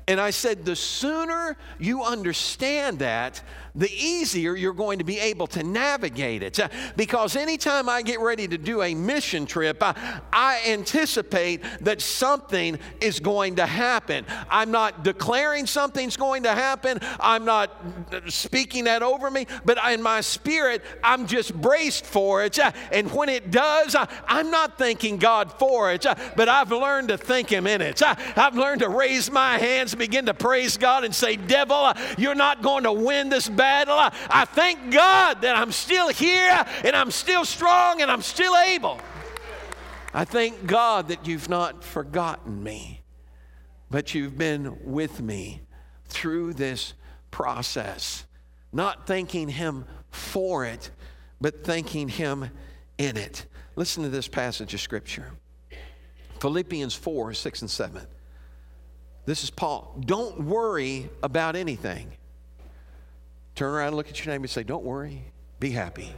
And 0.07 0.19
I 0.19 0.31
said, 0.31 0.65
the 0.65 0.75
sooner 0.75 1.55
you 1.79 2.03
understand 2.03 2.99
that, 2.99 3.41
the 3.75 3.91
easier 3.91 4.55
you're 4.55 4.73
going 4.73 4.99
to 4.99 5.03
be 5.03 5.19
able 5.19 5.47
to 5.47 5.63
navigate 5.63 6.43
it. 6.43 6.59
Uh, 6.59 6.69
because 6.95 7.35
anytime 7.35 7.89
I 7.89 8.01
get 8.01 8.19
ready 8.19 8.47
to 8.47 8.57
do 8.57 8.83
a 8.83 8.93
mission 8.93 9.45
trip, 9.45 9.81
I, 9.81 10.21
I, 10.31 10.61
anticipate 10.67 11.61
that 11.81 11.99
something 12.01 12.77
is 13.01 13.19
going 13.19 13.55
to 13.55 13.65
happen. 13.65 14.25
I'm 14.49 14.71
not 14.71 15.03
declaring 15.03 15.65
something's 15.65 16.15
going 16.15 16.43
to 16.43 16.51
happen, 16.51 16.99
I'm 17.19 17.45
not 17.45 17.71
uh, 18.11 18.21
speaking 18.29 18.83
that 18.83 19.01
over 19.01 19.31
me, 19.31 19.47
but 19.65 19.79
in 19.91 20.01
my 20.01 20.21
spirit, 20.21 20.83
I'm 21.03 21.25
just 21.25 21.59
braced 21.59 22.05
for 22.05 22.43
it. 22.43 22.59
Uh, 22.59 22.71
and 22.91 23.11
when 23.11 23.29
it 23.29 23.49
does, 23.49 23.95
I'm 24.27 24.51
not 24.51 24.77
thanking 24.77 25.17
God 25.17 25.51
for 25.53 25.91
it, 25.91 26.05
but 26.35 26.47
I've 26.47 26.71
learned 26.71 27.07
to 27.07 27.17
thank 27.17 27.49
Him 27.49 27.65
in 27.65 27.81
it. 27.81 28.01
I've 28.03 28.55
learned 28.55 28.81
to 28.81 28.89
raise 28.89 29.31
my 29.31 29.57
hands, 29.57 29.92
begin 29.95 30.25
to 30.27 30.33
praise 30.33 30.77
God, 30.77 31.03
and 31.03 31.13
say, 31.13 31.35
Devil, 31.35 31.75
uh, 31.75 31.93
you're 32.17 32.35
not 32.35 32.61
going 32.61 32.83
to 32.83 32.93
win 32.93 33.29
this 33.29 33.47
battle. 33.47 33.95
I, 33.95 34.13
I 34.29 34.45
thank 34.45 34.91
God 34.91 35.41
that 35.41 35.55
I'm 35.55 35.71
still 35.71 36.09
here 36.09 36.65
and 36.83 36.95
I'm 36.95 37.11
still 37.11 37.45
strong 37.45 38.01
and 38.01 38.09
I'm 38.09 38.21
still 38.21 38.55
able. 38.55 38.99
I 40.13 40.25
thank 40.25 40.65
God 40.67 41.07
that 41.07 41.27
you've 41.27 41.49
not 41.49 41.83
forgotten 41.83 42.63
me, 42.63 43.01
but 43.89 44.13
you've 44.13 44.37
been 44.37 44.77
with 44.83 45.21
me 45.21 45.61
through 46.05 46.53
this 46.53 46.93
process. 47.31 48.25
Not 48.71 49.07
thanking 49.07 49.49
Him 49.49 49.85
for 50.11 50.65
it, 50.65 50.91
but 51.41 51.63
thanking 51.63 52.09
Him 52.09 52.49
in 52.97 53.17
it. 53.17 53.47
Listen 53.75 54.03
to 54.03 54.09
this 54.09 54.27
passage 54.27 54.73
of 54.73 54.81
Scripture 54.81 55.31
Philippians 56.39 56.93
4 56.93 57.33
6 57.33 57.61
and 57.61 57.71
7. 57.71 58.07
This 59.25 59.43
is 59.43 59.49
Paul. 59.49 59.95
Don't 59.99 60.41
worry 60.41 61.09
about 61.21 61.55
anything. 61.55 62.11
Turn 63.55 63.73
around 63.73 63.87
and 63.87 63.95
look 63.95 64.09
at 64.09 64.23
your 64.23 64.33
neighbor 64.33 64.43
and 64.43 64.49
say, 64.49 64.63
Don't 64.63 64.83
worry, 64.83 65.23
be 65.59 65.71
happy. 65.71 66.13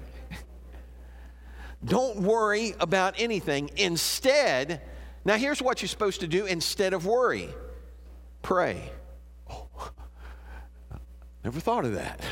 Don't 1.84 2.22
worry 2.22 2.74
about 2.80 3.16
anything. 3.20 3.70
Instead, 3.76 4.82
now 5.24 5.36
here's 5.36 5.62
what 5.62 5.82
you're 5.82 5.90
supposed 5.90 6.22
to 6.22 6.28
do 6.28 6.46
instead 6.46 6.94
of 6.94 7.06
worry 7.06 7.50
pray. 8.42 8.92
Oh, 9.50 9.68
never 11.44 11.60
thought 11.60 11.86
of 11.86 11.94
that. 11.96 12.22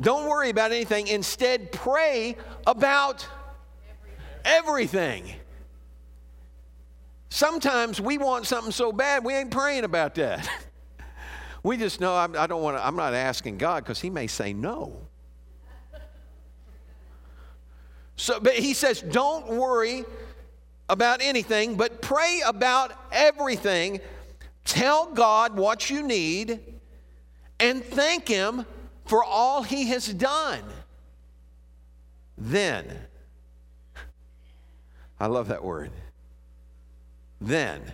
Don't 0.00 0.28
worry 0.28 0.50
about 0.50 0.72
anything. 0.72 1.06
Instead, 1.08 1.72
pray 1.72 2.36
about 2.66 3.26
everything. 4.44 5.24
Sometimes 7.36 8.00
we 8.00 8.16
want 8.16 8.46
something 8.46 8.72
so 8.72 8.92
bad, 8.92 9.22
we 9.22 9.34
ain't 9.34 9.50
praying 9.50 9.84
about 9.84 10.14
that. 10.14 10.48
We 11.62 11.76
just 11.76 12.00
know 12.00 12.14
I'm, 12.14 12.36
I 12.36 12.46
don't 12.46 12.62
want 12.62 12.76
to, 12.76 12.86
I'm 12.86 12.94
not 12.94 13.12
asking 13.12 13.58
God 13.58 13.82
because 13.82 14.00
He 14.00 14.08
may 14.08 14.28
say 14.28 14.52
no. 14.52 14.96
So, 18.14 18.38
but 18.38 18.54
He 18.54 18.72
says, 18.72 19.02
don't 19.02 19.48
worry 19.48 20.04
about 20.88 21.20
anything, 21.20 21.74
but 21.74 22.00
pray 22.00 22.40
about 22.46 22.92
everything. 23.10 24.00
Tell 24.64 25.12
God 25.12 25.56
what 25.56 25.90
you 25.90 26.04
need 26.04 26.60
and 27.58 27.84
thank 27.84 28.28
Him 28.28 28.64
for 29.06 29.24
all 29.24 29.64
He 29.64 29.88
has 29.88 30.06
done. 30.06 30.62
Then, 32.38 32.96
I 35.18 35.26
love 35.26 35.48
that 35.48 35.64
word. 35.64 35.90
Then 37.40 37.92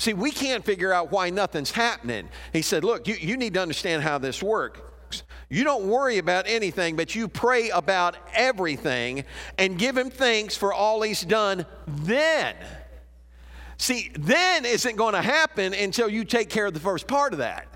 See, 0.00 0.14
we 0.14 0.30
can't 0.30 0.64
figure 0.64 0.94
out 0.94 1.12
why 1.12 1.28
nothing's 1.28 1.72
happening. 1.72 2.30
He 2.54 2.62
said, 2.62 2.84
Look, 2.84 3.06
you, 3.06 3.16
you 3.16 3.36
need 3.36 3.52
to 3.52 3.60
understand 3.60 4.02
how 4.02 4.16
this 4.16 4.42
works. 4.42 5.22
You 5.50 5.62
don't 5.62 5.88
worry 5.88 6.16
about 6.16 6.46
anything, 6.48 6.96
but 6.96 7.14
you 7.14 7.28
pray 7.28 7.68
about 7.68 8.16
everything 8.32 9.24
and 9.58 9.78
give 9.78 9.98
him 9.98 10.08
thanks 10.08 10.56
for 10.56 10.72
all 10.72 11.02
he's 11.02 11.20
done 11.20 11.66
then. 11.86 12.56
See, 13.76 14.10
then 14.18 14.64
isn't 14.64 14.96
going 14.96 15.12
to 15.12 15.20
happen 15.20 15.74
until 15.74 16.08
you 16.08 16.24
take 16.24 16.48
care 16.48 16.64
of 16.64 16.72
the 16.72 16.80
first 16.80 17.06
part 17.06 17.34
of 17.34 17.40
that. 17.40 17.68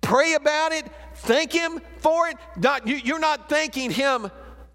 Pray 0.00 0.32
about 0.32 0.72
it, 0.72 0.86
thank 1.16 1.52
him 1.52 1.82
for 1.98 2.28
it. 2.28 2.38
Not, 2.56 2.86
you, 2.86 2.96
you're 2.96 3.18
not 3.18 3.50
thanking 3.50 3.90
him 3.90 4.30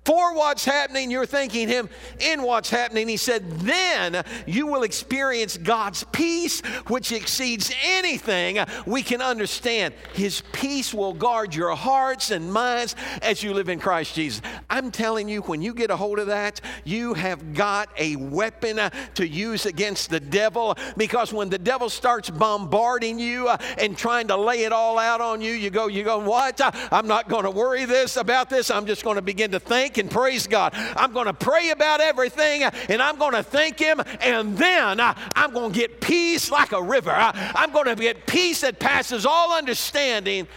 for 0.05 0.33
what's 0.35 0.65
happening. 0.65 1.09
You're 1.09 1.25
thanking 1.25 1.67
Him 1.67 1.89
in 2.19 2.43
what's 2.43 2.69
happening. 2.69 3.07
He 3.07 3.17
said, 3.17 3.49
then 3.59 4.23
you 4.45 4.67
will 4.67 4.83
experience 4.83 5.57
God's 5.57 6.03
peace, 6.11 6.61
which 6.87 7.11
exceeds 7.11 7.73
anything 7.83 8.59
we 8.85 9.01
can 9.01 9.21
understand. 9.21 9.93
His 10.13 10.41
peace 10.51 10.93
will 10.93 11.13
guard 11.13 11.55
your 11.55 11.75
hearts 11.75 12.31
and 12.31 12.51
minds 12.51 12.95
as 13.21 13.43
you 13.43 13.53
live 13.53 13.69
in 13.69 13.79
Christ 13.79 14.15
Jesus. 14.15 14.41
I'm 14.69 14.91
telling 14.91 15.29
you, 15.29 15.41
when 15.41 15.61
you 15.61 15.73
get 15.73 15.89
a 15.89 15.95
hold 15.95 16.19
of 16.19 16.27
that, 16.27 16.61
you 16.83 17.13
have 17.13 17.53
got 17.53 17.89
a 17.97 18.15
weapon 18.17 18.79
to 19.15 19.27
use 19.27 19.65
against 19.65 20.09
the 20.09 20.19
devil 20.19 20.75
because 20.97 21.31
when 21.31 21.49
the 21.49 21.57
devil 21.57 21.89
starts 21.89 22.29
bombarding 22.29 23.19
you 23.19 23.47
uh, 23.47 23.57
and 23.77 23.97
trying 23.97 24.27
to 24.27 24.37
lay 24.37 24.63
it 24.63 24.71
all 24.71 24.99
out 24.99 25.21
on 25.21 25.41
you, 25.41 25.53
you 25.53 25.69
go, 25.69 25.87
you 25.87 26.03
go, 26.03 26.19
what? 26.19 26.59
I'm 26.91 27.07
not 27.07 27.29
going 27.29 27.43
to 27.43 27.51
worry 27.51 27.85
this 27.85 28.17
about 28.17 28.49
this. 28.49 28.69
I'm 28.69 28.85
just 28.85 29.03
going 29.03 29.15
to 29.15 29.21
begin 29.21 29.51
to 29.51 29.59
think 29.59 29.92
and 29.97 30.09
praise 30.09 30.47
God. 30.47 30.73
I'm 30.75 31.13
going 31.13 31.27
to 31.27 31.33
pray 31.33 31.69
about 31.69 32.01
everything 32.01 32.63
and 32.63 33.01
I'm 33.01 33.17
going 33.17 33.33
to 33.33 33.43
thank 33.43 33.79
Him, 33.79 34.01
and 34.21 34.57
then 34.57 34.99
uh, 34.99 35.13
I'm 35.35 35.53
going 35.53 35.71
to 35.71 35.79
get 35.79 36.01
peace 36.01 36.51
like 36.51 36.71
a 36.71 36.81
river. 36.81 37.11
Uh, 37.11 37.31
I'm 37.55 37.71
going 37.71 37.85
to 37.85 37.95
get 37.95 38.27
peace 38.27 38.61
that 38.61 38.79
passes 38.79 39.25
all 39.25 39.53
understanding. 39.53 40.47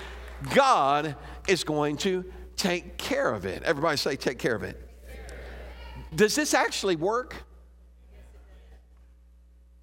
God 0.55 1.17
is 1.49 1.65
going 1.65 1.97
to 1.99 2.25
take 2.57 2.97
care 2.97 3.33
of 3.33 3.45
it. 3.45 3.63
Everybody 3.63 3.97
say, 3.97 4.17
take 4.17 4.39
care 4.39 4.55
of 4.55 4.63
it. 4.63 4.83
Does 6.15 6.35
this 6.35 6.55
actually 6.55 6.97
work? 6.97 7.37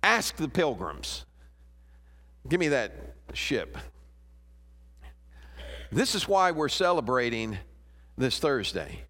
Ask 0.02 0.36
the 0.36 0.50
pilgrims. 0.50 1.26
Give 2.48 2.60
me 2.60 2.70
that 2.70 3.16
ship. 3.34 3.78
This 5.92 6.16
is 6.16 6.28
why 6.28 6.52
we're 6.52 6.70
celebrating 6.70 7.58
this 8.18 8.40
Thursday. 8.40 9.04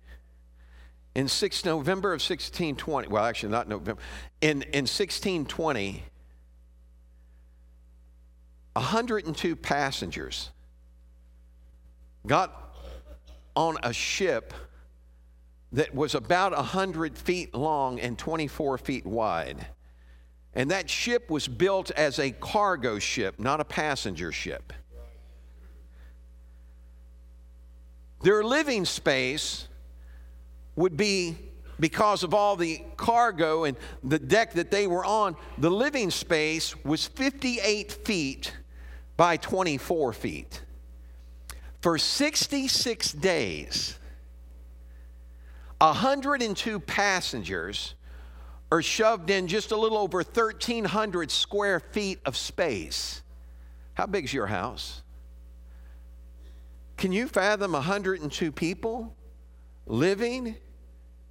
In 1.15 1.27
6 1.27 1.65
November 1.65 2.09
of 2.09 2.21
1620, 2.21 3.07
well, 3.07 3.23
actually, 3.23 3.51
not 3.51 3.67
November, 3.67 4.01
in, 4.41 4.63
in 4.63 4.85
1620, 4.85 6.03
102 8.73 9.55
passengers 9.55 10.49
got 12.25 12.75
on 13.55 13.77
a 13.83 13.93
ship 13.93 14.53
that 15.73 15.93
was 15.93 16.15
about 16.15 16.51
100 16.53 17.17
feet 17.17 17.53
long 17.53 17.99
and 17.99 18.17
24 18.17 18.77
feet 18.79 19.05
wide. 19.05 19.67
And 20.55 20.71
that 20.71 20.89
ship 20.89 21.29
was 21.29 21.47
built 21.47 21.91
as 21.91 22.19
a 22.19 22.31
cargo 22.31 22.99
ship, 22.99 23.39
not 23.39 23.59
a 23.59 23.65
passenger 23.65 24.31
ship. 24.31 24.73
Their 28.21 28.43
living 28.43 28.85
space 28.85 29.67
would 30.75 30.97
be 30.97 31.37
because 31.79 32.23
of 32.23 32.33
all 32.33 32.55
the 32.55 32.81
cargo 32.97 33.63
and 33.63 33.75
the 34.03 34.19
deck 34.19 34.53
that 34.53 34.71
they 34.71 34.87
were 34.87 35.05
on, 35.05 35.35
the 35.57 35.69
living 35.69 36.11
space 36.11 36.75
was 36.83 37.07
58 37.07 37.91
feet 37.91 38.53
by 39.17 39.37
24 39.37 40.13
feet. 40.13 40.61
For 41.81 41.97
66 41.97 43.11
days, 43.13 43.99
102 45.79 46.79
passengers 46.79 47.95
are 48.71 48.81
shoved 48.81 49.29
in 49.29 49.47
just 49.47 49.71
a 49.71 49.77
little 49.77 49.97
over 49.97 50.19
1,300 50.19 51.29
square 51.29 51.79
feet 51.79 52.19
of 52.25 52.37
space. 52.37 53.21
How 53.93 54.05
big's 54.05 54.33
your 54.33 54.47
house? 54.47 55.03
Can 56.97 57.11
you 57.11 57.27
fathom 57.27 57.73
102 57.73 58.51
people 58.51 59.15
living, 59.85 60.55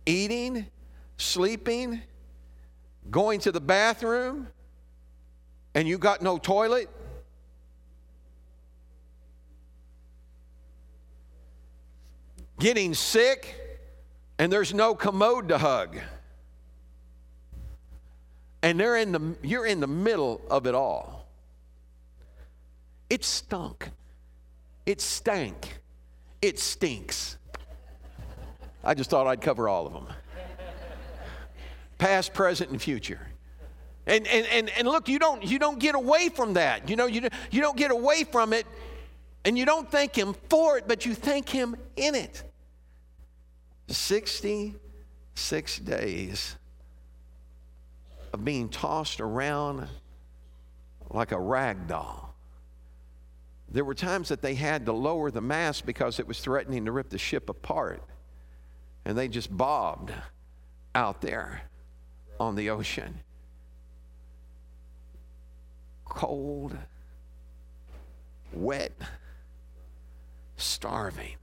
eating, 0.06 0.66
sleeping, 1.16 2.02
going 3.10 3.40
to 3.40 3.52
the 3.52 3.60
bathroom, 3.60 4.48
and 5.74 5.88
you 5.88 5.98
got 5.98 6.22
no 6.22 6.38
toilet? 6.38 6.88
Getting 12.58 12.94
sick, 12.94 13.56
and 14.38 14.52
there's 14.52 14.72
no 14.72 14.94
commode 14.94 15.48
to 15.48 15.58
hug. 15.58 15.98
And 18.62 18.78
they're 18.78 18.96
in 18.96 19.12
the, 19.12 19.36
you're 19.42 19.66
in 19.66 19.80
the 19.80 19.88
middle 19.88 20.40
of 20.48 20.66
it 20.66 20.74
all. 20.74 21.26
It 23.10 23.24
stunk. 23.24 23.90
It 24.86 25.00
stank. 25.00 25.80
It 26.40 26.58
stinks. 26.58 27.36
I 28.84 28.94
just 28.94 29.10
thought 29.10 29.26
I'd 29.26 29.40
cover 29.40 29.68
all 29.68 29.86
of 29.86 29.92
them 29.92 30.06
past, 32.02 32.34
present, 32.34 32.70
and 32.70 32.82
future. 32.82 33.20
And, 34.08 34.26
and, 34.26 34.44
and, 34.46 34.68
and 34.70 34.88
look, 34.88 35.08
you 35.08 35.20
don't, 35.20 35.44
you 35.44 35.60
don't 35.60 35.78
get 35.78 35.94
away 35.94 36.28
from 36.30 36.54
that. 36.54 36.90
You 36.90 36.96
know, 36.96 37.06
you, 37.06 37.28
you 37.52 37.60
don't 37.60 37.76
get 37.76 37.92
away 37.92 38.24
from 38.24 38.52
it 38.52 38.66
and 39.44 39.56
you 39.56 39.64
don't 39.64 39.88
thank 39.88 40.16
Him 40.16 40.34
for 40.48 40.76
it, 40.78 40.88
but 40.88 41.06
you 41.06 41.14
thank 41.14 41.48
Him 41.48 41.76
in 41.94 42.16
it. 42.16 42.42
66 43.86 45.78
days 45.78 46.56
of 48.32 48.44
being 48.44 48.68
tossed 48.68 49.20
around 49.20 49.86
like 51.10 51.30
a 51.30 51.38
rag 51.38 51.86
doll. 51.86 52.34
There 53.70 53.84
were 53.84 53.94
times 53.94 54.28
that 54.30 54.42
they 54.42 54.56
had 54.56 54.86
to 54.86 54.92
lower 54.92 55.30
the 55.30 55.40
mast 55.40 55.86
because 55.86 56.18
it 56.18 56.26
was 56.26 56.40
threatening 56.40 56.86
to 56.86 56.92
rip 56.92 57.10
the 57.10 57.18
ship 57.18 57.48
apart. 57.48 58.02
And 59.04 59.18
they 59.18 59.28
just 59.28 59.56
bobbed 59.56 60.12
out 60.94 61.20
there 61.20 61.62
on 62.38 62.54
the 62.54 62.70
ocean. 62.70 63.18
Cold, 66.04 66.76
wet, 68.52 68.92
starving. 70.56 71.36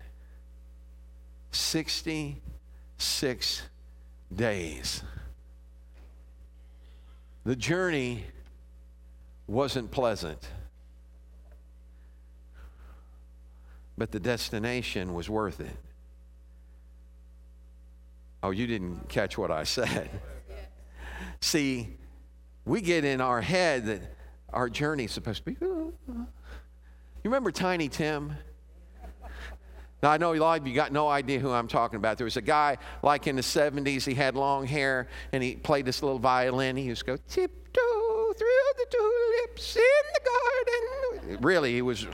66 1.52 3.62
days. 4.34 5.04
The 7.44 7.56
journey 7.56 8.24
wasn't 9.48 9.92
pleasant. 9.92 10.48
but 14.00 14.12
the 14.12 14.20
destination 14.20 15.14
was 15.14 15.30
worth 15.30 15.60
it. 15.60 15.76
Oh, 18.42 18.52
you 18.52 18.68
didn't 18.68 19.10
catch 19.10 19.38
what 19.38 19.52
I 19.52 19.64
said. 19.64 20.10
See, 21.42 21.90
we 22.66 22.82
get 22.82 23.04
in 23.04 23.22
our 23.22 23.42
head 23.42 23.86
that 23.88 24.02
our 24.52 24.70
journey 24.70 25.06
is 25.06 25.12
supposed 25.12 25.44
to 25.46 25.52
be. 25.52 25.58
You 25.60 26.26
remember 27.24 27.52
Tiny 27.52 27.90
Tim? 27.90 28.34
Now, 30.02 30.12
I 30.12 30.18
know 30.18 30.34
a 30.34 30.38
lot 30.38 30.62
of 30.62 30.68
you 30.68 30.74
got 30.74 30.94
no 30.94 31.10
idea 31.10 31.40
who 31.40 31.52
I'm 31.52 31.68
talking 31.68 31.98
about. 31.98 32.18
There 32.18 32.26
was 32.26 32.38
a 32.38 32.42
guy 32.42 32.78
like 33.04 33.28
in 33.28 33.36
the 33.36 33.42
70s, 33.42 34.06
he 34.06 34.14
had 34.14 34.36
long 34.36 34.66
hair 34.66 35.10
and 35.34 35.44
he 35.44 35.56
played 35.56 35.86
this 35.86 36.02
little 36.02 36.20
violin. 36.20 36.78
He 36.78 36.84
used 36.84 37.02
to 37.02 37.06
go, 37.06 37.18
tiptoe 37.28 38.34
through 38.38 38.74
the 38.78 38.86
tulips 38.90 39.76
in 39.76 39.82
the 40.14 40.22
garden. 41.26 41.42
Really, 41.42 41.74
he 41.74 41.82
was 41.82 42.08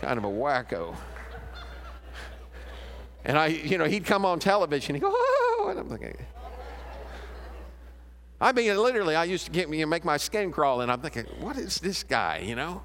kind 0.00 0.18
of 0.18 0.24
a 0.24 0.28
wacko. 0.28 0.96
And 3.26 3.36
I, 3.36 3.48
you 3.48 3.76
know, 3.76 3.86
he'd 3.86 4.06
come 4.06 4.24
on 4.24 4.38
television. 4.38 4.94
He'd 4.94 5.00
go, 5.00 5.12
oh, 5.12 5.66
and 5.68 5.80
I'm 5.80 5.88
thinking. 5.88 6.16
I 8.40 8.52
mean, 8.52 8.76
literally, 8.76 9.16
I 9.16 9.24
used 9.24 9.46
to 9.46 9.50
get 9.50 9.68
me 9.68 9.82
and 9.82 9.90
make 9.90 10.04
my 10.04 10.16
skin 10.16 10.52
crawl, 10.52 10.80
and 10.80 10.92
I'm 10.92 11.00
thinking, 11.00 11.24
what 11.40 11.56
is 11.56 11.80
this 11.80 12.04
guy, 12.04 12.38
you 12.38 12.54
know? 12.54 12.84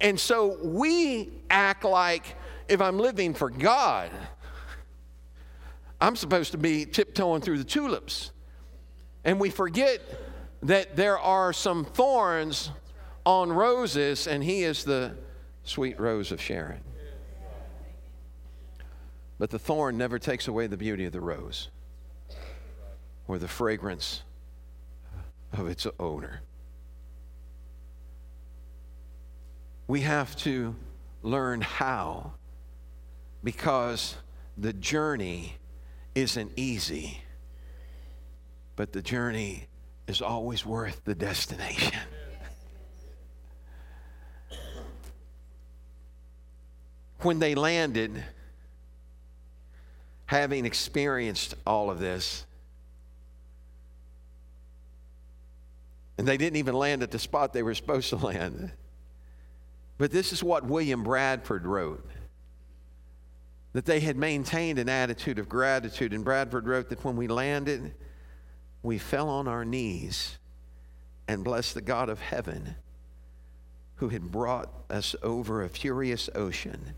And 0.00 0.18
so 0.18 0.58
we 0.62 1.28
act 1.50 1.84
like 1.84 2.34
if 2.68 2.80
I'm 2.80 2.98
living 2.98 3.32
for 3.32 3.48
God, 3.48 4.10
I'm 6.00 6.16
supposed 6.16 6.50
to 6.52 6.58
be 6.58 6.86
tiptoeing 6.86 7.42
through 7.42 7.58
the 7.58 7.64
tulips. 7.64 8.32
And 9.24 9.38
we 9.38 9.50
forget 9.50 10.00
that 10.62 10.96
there 10.96 11.18
are 11.18 11.52
some 11.52 11.84
thorns 11.84 12.70
on 13.24 13.52
roses, 13.52 14.26
and 14.26 14.42
he 14.42 14.64
is 14.64 14.82
the 14.82 15.14
sweet 15.62 16.00
rose 16.00 16.32
of 16.32 16.40
Sharon. 16.40 16.80
But 19.40 19.48
the 19.48 19.58
thorn 19.58 19.96
never 19.96 20.18
takes 20.18 20.46
away 20.48 20.66
the 20.66 20.76
beauty 20.76 21.06
of 21.06 21.12
the 21.12 21.20
rose 21.22 21.70
or 23.26 23.38
the 23.38 23.48
fragrance 23.48 24.22
of 25.54 25.66
its 25.66 25.86
owner. 25.98 26.42
We 29.86 30.02
have 30.02 30.36
to 30.40 30.76
learn 31.22 31.62
how 31.62 32.34
because 33.42 34.16
the 34.58 34.74
journey 34.74 35.56
isn't 36.14 36.52
easy, 36.56 37.22
but 38.76 38.92
the 38.92 39.00
journey 39.00 39.68
is 40.06 40.20
always 40.20 40.66
worth 40.66 41.02
the 41.06 41.14
destination. 41.14 41.98
when 47.22 47.38
they 47.38 47.54
landed, 47.54 48.22
having 50.30 50.64
experienced 50.64 51.56
all 51.66 51.90
of 51.90 51.98
this, 51.98 52.46
and 56.16 56.28
they 56.28 56.36
didn't 56.36 56.56
even 56.56 56.72
land 56.72 57.02
at 57.02 57.10
the 57.10 57.18
spot 57.18 57.52
they 57.52 57.64
were 57.64 57.74
supposed 57.74 58.10
to 58.10 58.16
land. 58.16 58.70
But 59.98 60.12
this 60.12 60.32
is 60.32 60.40
what 60.40 60.64
William 60.64 61.02
Bradford 61.02 61.66
wrote 61.66 62.08
that 63.72 63.86
they 63.86 63.98
had 63.98 64.16
maintained 64.16 64.78
an 64.78 64.88
attitude 64.88 65.40
of 65.40 65.48
gratitude. 65.48 66.12
And 66.12 66.24
Bradford 66.24 66.68
wrote 66.68 66.90
that 66.90 67.04
when 67.04 67.16
we 67.16 67.26
landed, 67.26 67.92
we 68.84 68.98
fell 68.98 69.28
on 69.28 69.48
our 69.48 69.64
knees 69.64 70.38
and 71.26 71.42
blessed 71.42 71.74
the 71.74 71.80
God 71.80 72.08
of 72.08 72.20
heaven 72.20 72.76
who 73.96 74.10
had 74.10 74.30
brought 74.30 74.72
us 74.88 75.16
over 75.24 75.64
a 75.64 75.68
furious 75.68 76.30
ocean 76.36 76.94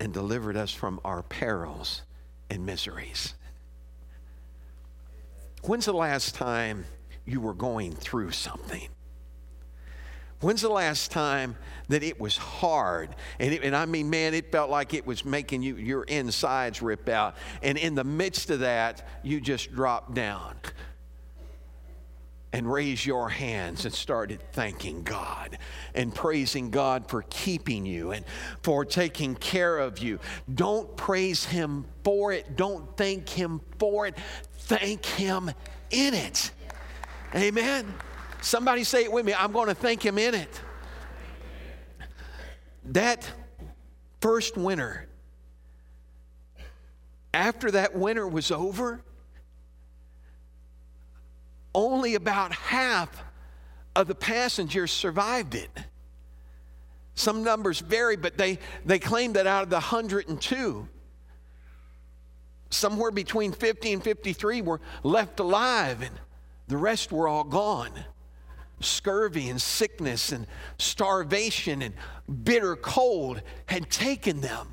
and 0.00 0.12
delivered 0.12 0.56
us 0.56 0.70
from 0.70 1.00
our 1.04 1.22
perils 1.22 2.02
and 2.50 2.64
miseries. 2.64 3.34
When's 5.62 5.86
the 5.86 5.92
last 5.92 6.34
time 6.34 6.84
you 7.24 7.40
were 7.40 7.54
going 7.54 7.92
through 7.92 8.30
something? 8.30 8.88
When's 10.40 10.60
the 10.60 10.68
last 10.68 11.10
time 11.10 11.56
that 11.88 12.02
it 12.02 12.20
was 12.20 12.36
hard? 12.36 13.16
And, 13.40 13.54
it, 13.54 13.64
and, 13.64 13.74
I 13.74 13.86
mean, 13.86 14.10
man, 14.10 14.34
it 14.34 14.52
felt 14.52 14.70
like 14.70 14.92
it 14.92 15.06
was 15.06 15.24
making 15.24 15.62
you 15.62 15.76
your 15.76 16.04
insides 16.04 16.82
rip 16.82 17.08
out. 17.08 17.36
And 17.62 17.78
in 17.78 17.94
the 17.94 18.04
midst 18.04 18.50
of 18.50 18.60
that, 18.60 19.08
you 19.22 19.40
just 19.40 19.72
dropped 19.72 20.14
down 20.14 20.56
and 22.56 22.72
raised 22.72 23.04
your 23.04 23.28
hands 23.28 23.84
and 23.84 23.92
started 23.92 24.40
thanking 24.52 25.02
God 25.02 25.58
and 25.94 26.14
praising 26.14 26.70
God 26.70 27.06
for 27.06 27.22
keeping 27.28 27.84
you 27.84 28.12
and 28.12 28.24
for 28.62 28.86
taking 28.86 29.34
care 29.34 29.76
of 29.76 29.98
you. 29.98 30.18
Don't 30.54 30.96
praise 30.96 31.44
Him 31.44 31.84
for 32.02 32.32
it, 32.32 32.56
don't 32.56 32.96
thank 32.96 33.28
Him 33.28 33.60
for 33.78 34.06
it, 34.06 34.16
thank 34.60 35.04
Him 35.04 35.50
in 35.90 36.14
it. 36.14 36.50
Amen. 37.34 37.92
Somebody 38.40 38.84
say 38.84 39.04
it 39.04 39.12
with 39.12 39.26
me. 39.26 39.34
I'm 39.34 39.52
going 39.52 39.68
to 39.68 39.74
thank 39.74 40.02
Him 40.02 40.16
in 40.16 40.34
it. 40.34 40.60
That 42.86 43.30
first 44.22 44.56
winter, 44.56 45.06
after 47.34 47.70
that 47.72 47.94
winter 47.94 48.26
was 48.26 48.50
over, 48.50 49.02
only 51.76 52.14
about 52.14 52.52
half 52.52 53.22
of 53.94 54.08
the 54.08 54.14
passengers 54.14 54.90
survived 54.90 55.54
it. 55.54 55.70
Some 57.14 57.44
numbers 57.44 57.80
vary, 57.80 58.16
but 58.16 58.36
they, 58.38 58.58
they 58.84 58.98
claim 58.98 59.34
that 59.34 59.46
out 59.46 59.62
of 59.62 59.70
the 59.70 59.76
102, 59.76 60.88
somewhere 62.70 63.10
between 63.10 63.52
50 63.52 63.92
and 63.92 64.02
53 64.02 64.62
were 64.62 64.80
left 65.02 65.38
alive, 65.38 66.00
and 66.02 66.18
the 66.66 66.78
rest 66.78 67.12
were 67.12 67.28
all 67.28 67.44
gone. 67.44 67.92
Scurvy 68.80 69.48
and 69.50 69.60
sickness 69.60 70.32
and 70.32 70.46
starvation 70.78 71.82
and 71.82 71.94
bitter 72.42 72.74
cold 72.74 73.42
had 73.66 73.90
taken 73.90 74.40
them. 74.40 74.68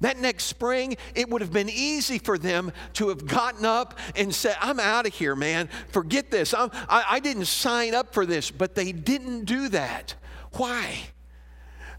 That 0.00 0.18
next 0.18 0.44
spring, 0.44 0.96
it 1.14 1.28
would 1.28 1.40
have 1.40 1.52
been 1.52 1.68
easy 1.68 2.18
for 2.18 2.38
them 2.38 2.72
to 2.94 3.08
have 3.08 3.26
gotten 3.26 3.64
up 3.64 3.98
and 4.14 4.32
said, 4.32 4.56
I'm 4.60 4.78
out 4.78 5.06
of 5.06 5.14
here, 5.14 5.34
man. 5.34 5.68
Forget 5.88 6.30
this. 6.30 6.54
I, 6.54 6.68
I 6.88 7.20
didn't 7.20 7.46
sign 7.46 7.94
up 7.94 8.14
for 8.14 8.24
this. 8.24 8.50
But 8.50 8.74
they 8.74 8.92
didn't 8.92 9.44
do 9.44 9.68
that. 9.70 10.14
Why? 10.52 10.98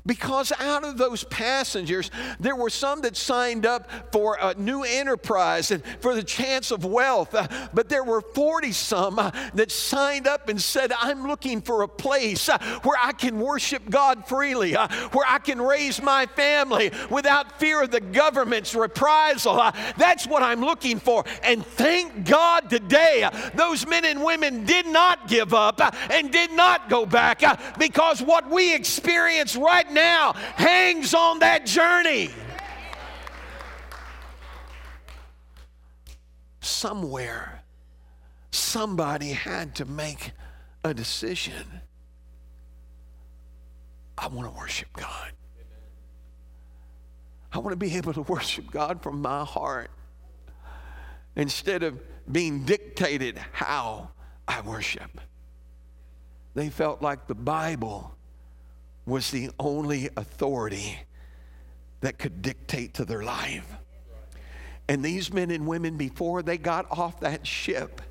Because 0.09 0.51
out 0.53 0.83
of 0.83 0.97
those 0.97 1.23
passengers, 1.25 2.09
there 2.39 2.55
were 2.55 2.71
some 2.71 3.01
that 3.01 3.15
signed 3.15 3.63
up 3.63 4.11
for 4.11 4.39
a 4.41 4.55
new 4.55 4.81
enterprise 4.81 5.69
and 5.69 5.83
for 5.99 6.15
the 6.15 6.23
chance 6.23 6.71
of 6.71 6.83
wealth. 6.83 7.35
Uh, 7.35 7.47
but 7.75 7.89
there 7.89 8.03
were 8.03 8.21
40 8.21 8.71
some 8.71 9.19
uh, 9.19 9.29
that 9.53 9.69
signed 9.69 10.25
up 10.25 10.49
and 10.49 10.59
said, 10.59 10.91
I'm 10.97 11.27
looking 11.27 11.61
for 11.61 11.83
a 11.83 11.87
place 11.87 12.49
uh, 12.49 12.57
where 12.81 12.97
I 12.99 13.11
can 13.11 13.39
worship 13.39 13.87
God 13.87 14.27
freely, 14.27 14.73
where 14.73 15.27
I 15.27 15.37
can 15.37 15.61
raise 15.61 16.01
my 16.01 16.25
family 16.25 16.91
without 17.11 17.59
fear 17.59 17.83
of 17.83 17.91
the 17.91 18.01
government's 18.01 18.73
reprisal. 18.73 19.57
That's 19.95 20.25
what 20.25 20.41
I'm 20.41 20.61
looking 20.61 20.97
for. 20.97 21.23
And 21.43 21.63
thank 21.63 22.25
God 22.25 22.67
today, 22.71 23.29
those 23.53 23.85
men 23.85 24.05
and 24.05 24.23
women 24.23 24.65
did 24.65 24.87
not 24.87 25.27
give 25.27 25.53
up 25.53 25.79
and 26.09 26.31
did 26.31 26.51
not 26.53 26.89
go 26.89 27.05
back 27.05 27.43
because 27.77 28.23
what 28.23 28.49
we 28.49 28.73
experience 28.73 29.55
right 29.55 29.85
now 29.91 29.98
hangs 30.55 31.13
on 31.13 31.39
that 31.39 31.65
journey. 31.65 32.29
Somewhere, 36.61 37.63
somebody 38.51 39.29
had 39.29 39.75
to 39.75 39.85
make 39.85 40.31
a 40.83 40.93
decision. 40.93 41.81
I 44.17 44.27
want 44.27 44.53
to 44.53 44.59
worship 44.59 44.89
God. 44.93 45.31
I 47.51 47.57
want 47.59 47.71
to 47.71 47.77
be 47.77 47.95
able 47.97 48.13
to 48.13 48.21
worship 48.21 48.69
God 48.69 49.01
from 49.01 49.21
my 49.21 49.43
heart 49.43 49.89
instead 51.35 51.83
of 51.83 51.99
being 52.31 52.63
dictated 52.63 53.37
how 53.53 54.11
I 54.47 54.61
worship. 54.61 55.19
They 56.53 56.69
felt 56.69 57.01
like 57.01 57.27
the 57.27 57.35
Bible 57.35 58.15
was 59.09 59.31
the 59.31 59.49
only 59.59 60.09
authority 60.15 60.99
that 62.01 62.17
could 62.17 62.41
dictate 62.41 62.93
to 62.95 63.05
their 63.05 63.23
life. 63.23 63.75
And 64.87 65.03
these 65.03 65.33
men 65.33 65.51
and 65.51 65.67
women, 65.67 65.97
before 65.97 66.41
they 66.41 66.57
got 66.57 66.89
off 66.89 67.19
that 67.19 67.45
ship, 67.45 68.01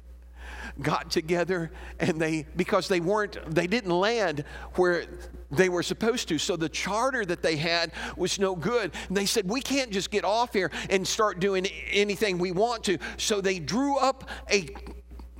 got 0.80 1.10
together 1.10 1.70
and 1.98 2.20
they, 2.20 2.46
because 2.56 2.88
they 2.88 3.00
weren't, 3.00 3.38
they 3.52 3.66
didn't 3.66 3.90
land 3.90 4.44
where 4.74 5.04
they 5.50 5.68
were 5.68 5.82
supposed 5.82 6.28
to. 6.28 6.38
So 6.38 6.56
the 6.56 6.68
charter 6.68 7.24
that 7.24 7.42
they 7.42 7.56
had 7.56 7.92
was 8.16 8.38
no 8.38 8.54
good. 8.54 8.92
And 9.08 9.16
they 9.16 9.26
said, 9.26 9.48
We 9.48 9.60
can't 9.60 9.90
just 9.90 10.10
get 10.10 10.24
off 10.24 10.52
here 10.52 10.70
and 10.90 11.06
start 11.06 11.40
doing 11.40 11.66
anything 11.90 12.38
we 12.38 12.52
want 12.52 12.84
to. 12.84 12.98
So 13.16 13.40
they 13.40 13.58
drew 13.58 13.96
up 13.98 14.28
a 14.50 14.68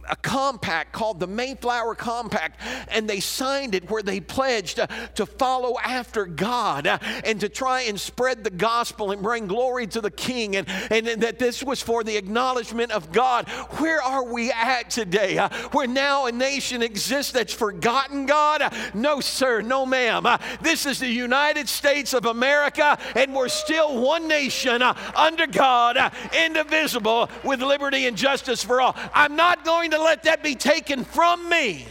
a 0.08 0.16
compact 0.16 0.92
called 0.92 1.20
the 1.20 1.26
Mayflower 1.26 1.94
Compact, 1.94 2.60
and 2.90 3.08
they 3.08 3.20
signed 3.20 3.74
it 3.74 3.90
where 3.90 4.02
they 4.02 4.20
pledged 4.20 4.80
uh, 4.80 4.86
to 5.14 5.26
follow 5.26 5.76
after 5.84 6.26
God 6.26 6.86
uh, 6.86 6.98
and 7.24 7.40
to 7.40 7.48
try 7.48 7.82
and 7.82 8.00
spread 8.00 8.44
the 8.44 8.50
gospel 8.50 9.10
and 9.10 9.22
bring 9.22 9.46
glory 9.46 9.86
to 9.88 10.00
the 10.00 10.10
King, 10.10 10.56
and, 10.56 10.68
and, 10.90 11.06
that 11.22 11.38
this 11.38 11.62
was 11.62 11.82
for 11.82 12.04
the 12.04 12.16
acknowledgement 12.16 12.92
of 12.92 13.12
God. 13.12 13.48
Where 13.78 14.02
are 14.02 14.24
we 14.24 14.50
at 14.50 14.90
today? 14.90 15.38
Uh, 15.38 15.48
where 15.72 15.86
now 15.86 16.26
a 16.26 16.32
nation 16.32 16.82
exists 16.82 17.32
that's 17.32 17.52
forgotten 17.52 18.26
God? 18.26 18.62
No, 18.94 19.20
sir, 19.20 19.60
no, 19.60 19.84
ma'am. 19.84 20.26
This 20.60 20.86
is 20.86 20.98
the 20.98 21.08
United 21.08 21.68
States 21.68 22.14
of 22.14 22.26
America, 22.26 22.98
and 23.14 23.34
we're 23.34 23.48
still 23.48 24.00
one 24.00 24.28
nation 24.28 24.82
under 24.82 25.46
God, 25.46 26.12
indivisible, 26.32 27.28
with 27.42 27.60
liberty 27.60 28.06
and 28.06 28.16
justice 28.16 28.62
for 28.62 28.80
all. 28.80 28.94
I'm 29.14 29.36
not 29.36 29.64
going 29.64 29.90
to 29.90 29.97
let 29.98 30.24
that 30.24 30.42
be 30.42 30.54
taken 30.54 31.04
from 31.04 31.48
me. 31.48 31.86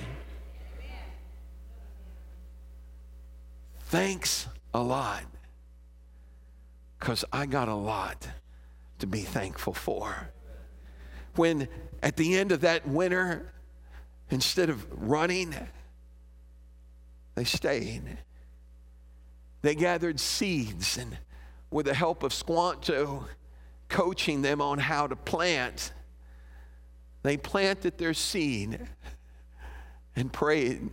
Thanks 3.85 4.47
a 4.73 4.81
lot 4.81 5.23
because 6.99 7.23
I 7.31 7.45
got 7.45 7.67
a 7.67 7.75
lot 7.75 8.27
to 8.99 9.07
be 9.07 9.21
thankful 9.21 9.73
for. 9.73 10.31
When 11.35 11.67
at 12.03 12.17
the 12.17 12.37
end 12.37 12.51
of 12.51 12.61
that 12.61 12.87
winter, 12.87 13.53
instead 14.29 14.69
of 14.69 14.85
running, 14.91 15.55
they 17.35 17.43
stayed. 17.43 18.17
They 19.61 19.75
gathered 19.75 20.19
seeds 20.19 20.97
and, 20.97 21.17
with 21.71 21.85
the 21.85 21.93
help 21.93 22.23
of 22.23 22.33
Squanto, 22.33 23.25
coaching 23.89 24.41
them 24.41 24.61
on 24.61 24.79
how 24.79 25.07
to 25.07 25.15
plant, 25.15 25.93
they 27.27 27.37
planted 27.37 27.97
their 27.97 28.13
seed 28.13 28.87
and 30.15 30.31
prayed 30.31 30.89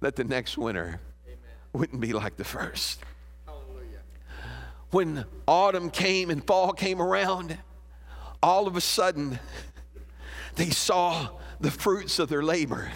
that 0.00 0.16
the 0.16 0.24
next 0.24 0.58
winter 0.58 1.00
Amen. 1.26 1.38
wouldn't 1.72 2.00
be 2.00 2.12
like 2.12 2.36
the 2.36 2.44
first. 2.44 3.00
Hallelujah. 3.46 4.00
When 4.90 5.24
autumn 5.46 5.90
came 5.90 6.30
and 6.30 6.44
fall 6.44 6.72
came 6.72 7.00
around, 7.00 7.58
all 8.42 8.66
of 8.66 8.76
a 8.76 8.80
sudden 8.80 9.38
they 10.56 10.70
saw 10.70 11.28
the 11.60 11.70
fruits 11.70 12.18
of 12.18 12.28
their 12.28 12.42
labor. 12.42 12.90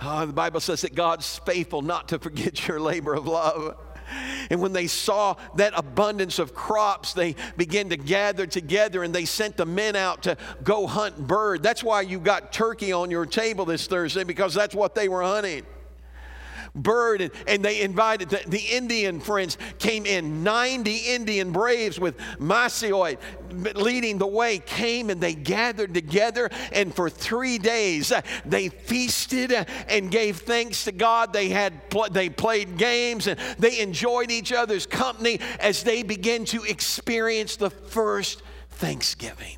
Oh, 0.00 0.26
the 0.26 0.32
Bible 0.32 0.60
says 0.60 0.82
that 0.82 0.94
God's 0.94 1.38
faithful 1.40 1.82
not 1.82 2.08
to 2.08 2.18
forget 2.18 2.68
your 2.68 2.78
labor 2.78 3.14
of 3.14 3.26
love. 3.26 3.76
And 4.50 4.60
when 4.60 4.72
they 4.72 4.86
saw 4.86 5.36
that 5.56 5.72
abundance 5.76 6.38
of 6.38 6.54
crops, 6.54 7.12
they 7.12 7.36
began 7.56 7.88
to 7.90 7.96
gather 7.96 8.46
together 8.46 9.02
and 9.02 9.14
they 9.14 9.24
sent 9.24 9.56
the 9.56 9.66
men 9.66 9.96
out 9.96 10.22
to 10.24 10.36
go 10.62 10.86
hunt 10.86 11.18
bird. 11.26 11.62
That's 11.62 11.82
why 11.82 12.02
you 12.02 12.18
got 12.18 12.52
turkey 12.52 12.92
on 12.92 13.10
your 13.10 13.26
table 13.26 13.64
this 13.64 13.86
Thursday 13.86 14.24
because 14.24 14.54
that's 14.54 14.74
what 14.74 14.94
they 14.94 15.08
were 15.08 15.22
hunting. 15.22 15.64
Bird, 16.82 17.20
and, 17.20 17.32
and 17.46 17.64
they 17.64 17.80
invited 17.80 18.30
the, 18.30 18.42
the, 18.46 18.58
Indian 18.58 19.20
friends 19.20 19.56
came 19.78 20.06
in. 20.06 20.42
90 20.42 20.96
Indian 20.96 21.52
braves 21.52 21.98
with 21.98 22.16
Massasoit 22.38 23.18
leading 23.50 24.18
the 24.18 24.26
way 24.26 24.58
came 24.58 25.10
and 25.10 25.20
they 25.20 25.34
gathered 25.34 25.94
together, 25.94 26.50
and 26.72 26.94
for 26.94 27.08
three 27.08 27.58
days 27.58 28.12
uh, 28.12 28.20
they 28.44 28.68
feasted 28.68 29.52
and 29.88 30.10
gave 30.10 30.38
thanks 30.38 30.84
to 30.84 30.92
God. 30.92 31.32
They 31.32 31.48
had 31.48 31.90
pl- 31.90 32.08
they 32.10 32.28
played 32.28 32.76
games 32.76 33.26
and 33.26 33.38
they 33.58 33.80
enjoyed 33.80 34.30
each 34.30 34.52
other's 34.52 34.86
company 34.86 35.40
as 35.60 35.82
they 35.82 36.02
began 36.02 36.44
to 36.46 36.64
experience 36.64 37.56
the 37.56 37.70
first 37.70 38.42
Thanksgiving. 38.70 39.56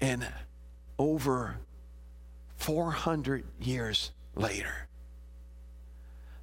And 0.00 0.26
over 0.98 1.58
400 2.62 3.44
years 3.60 4.12
later, 4.36 4.86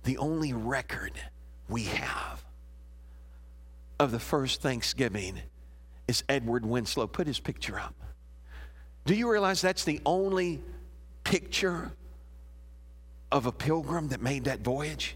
the 0.04 0.18
only 0.18 0.52
record 0.52 1.14
we 1.70 1.84
have 1.84 2.44
of 4.02 4.12
the 4.12 4.20
first 4.20 4.62
Thanksgiving 4.62 5.40
is 6.10 6.26
Edward 6.28 6.66
Winslow. 6.66 7.08
Put 7.08 7.26
his 7.26 7.40
picture 7.40 7.80
up. 7.80 7.96
Do 9.06 9.16
you 9.16 9.32
realize 9.32 9.62
that's 9.62 9.86
the 9.86 10.02
only 10.06 10.62
picture 11.24 11.90
of 13.32 13.46
a 13.46 13.52
pilgrim 13.54 14.10
that 14.10 14.22
made 14.22 14.44
that 14.44 14.60
voyage? 14.60 15.16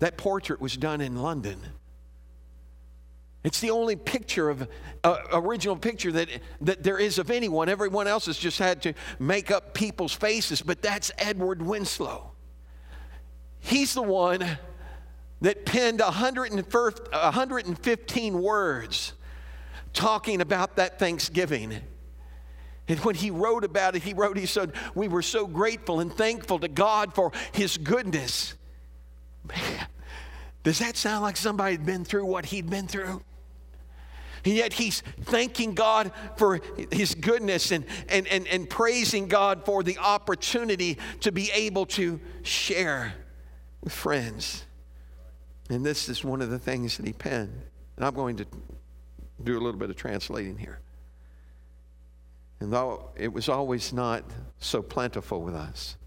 That 0.00 0.16
portrait 0.16 0.60
was 0.60 0.76
done 0.76 1.00
in 1.00 1.22
London. 1.22 1.60
It's 3.48 3.60
the 3.60 3.70
only 3.70 3.96
picture 3.96 4.50
of 4.50 4.68
uh, 5.02 5.16
original 5.32 5.74
picture 5.74 6.12
that, 6.12 6.28
that 6.60 6.82
there 6.82 6.98
is 6.98 7.18
of 7.18 7.30
anyone. 7.30 7.70
Everyone 7.70 8.06
else 8.06 8.26
has 8.26 8.36
just 8.36 8.58
had 8.58 8.82
to 8.82 8.92
make 9.18 9.50
up 9.50 9.72
people's 9.72 10.12
faces, 10.12 10.60
but 10.60 10.82
that's 10.82 11.10
Edward 11.16 11.62
Winslow. 11.62 12.32
He's 13.60 13.94
the 13.94 14.02
one 14.02 14.58
that 15.40 15.64
penned 15.64 16.00
115 16.00 18.42
words 18.42 19.14
talking 19.94 20.42
about 20.42 20.76
that 20.76 20.98
Thanksgiving. 20.98 21.80
And 22.86 23.00
when 23.00 23.14
he 23.14 23.30
wrote 23.30 23.64
about 23.64 23.96
it, 23.96 24.02
he 24.02 24.12
wrote, 24.12 24.36
he 24.36 24.44
said, 24.44 24.72
We 24.94 25.08
were 25.08 25.22
so 25.22 25.46
grateful 25.46 26.00
and 26.00 26.12
thankful 26.12 26.58
to 26.58 26.68
God 26.68 27.14
for 27.14 27.32
his 27.52 27.78
goodness. 27.78 28.52
Man, 29.42 29.86
does 30.64 30.80
that 30.80 30.98
sound 30.98 31.22
like 31.22 31.38
somebody 31.38 31.76
had 31.76 31.86
been 31.86 32.04
through 32.04 32.26
what 32.26 32.44
he'd 32.44 32.68
been 32.68 32.86
through? 32.86 33.22
And 34.48 34.56
yet 34.56 34.72
he's 34.72 35.02
thanking 35.24 35.74
God 35.74 36.10
for 36.36 36.62
his 36.90 37.14
goodness 37.14 37.70
and, 37.70 37.84
and, 38.08 38.26
and, 38.28 38.46
and 38.46 38.70
praising 38.70 39.28
God 39.28 39.66
for 39.66 39.82
the 39.82 39.98
opportunity 39.98 40.96
to 41.20 41.30
be 41.30 41.50
able 41.52 41.84
to 41.84 42.18
share 42.44 43.12
with 43.82 43.92
friends. 43.92 44.64
And 45.68 45.84
this 45.84 46.08
is 46.08 46.24
one 46.24 46.40
of 46.40 46.48
the 46.48 46.58
things 46.58 46.96
that 46.96 47.04
he 47.04 47.12
penned. 47.12 47.60
And 47.96 48.06
I'm 48.06 48.14
going 48.14 48.36
to 48.36 48.46
do 49.44 49.52
a 49.52 49.60
little 49.60 49.78
bit 49.78 49.90
of 49.90 49.96
translating 49.96 50.56
here. 50.56 50.80
And 52.60 52.72
though 52.72 53.10
it 53.16 53.30
was 53.30 53.50
always 53.50 53.92
not 53.92 54.24
so 54.60 54.80
plentiful 54.80 55.42
with 55.42 55.54
us, 55.54 55.98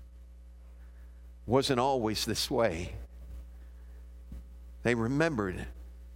wasn't 1.45 1.79
always 1.79 2.25
this 2.25 2.49
way. 2.49 2.95
They 4.81 4.95
remembered 4.95 5.67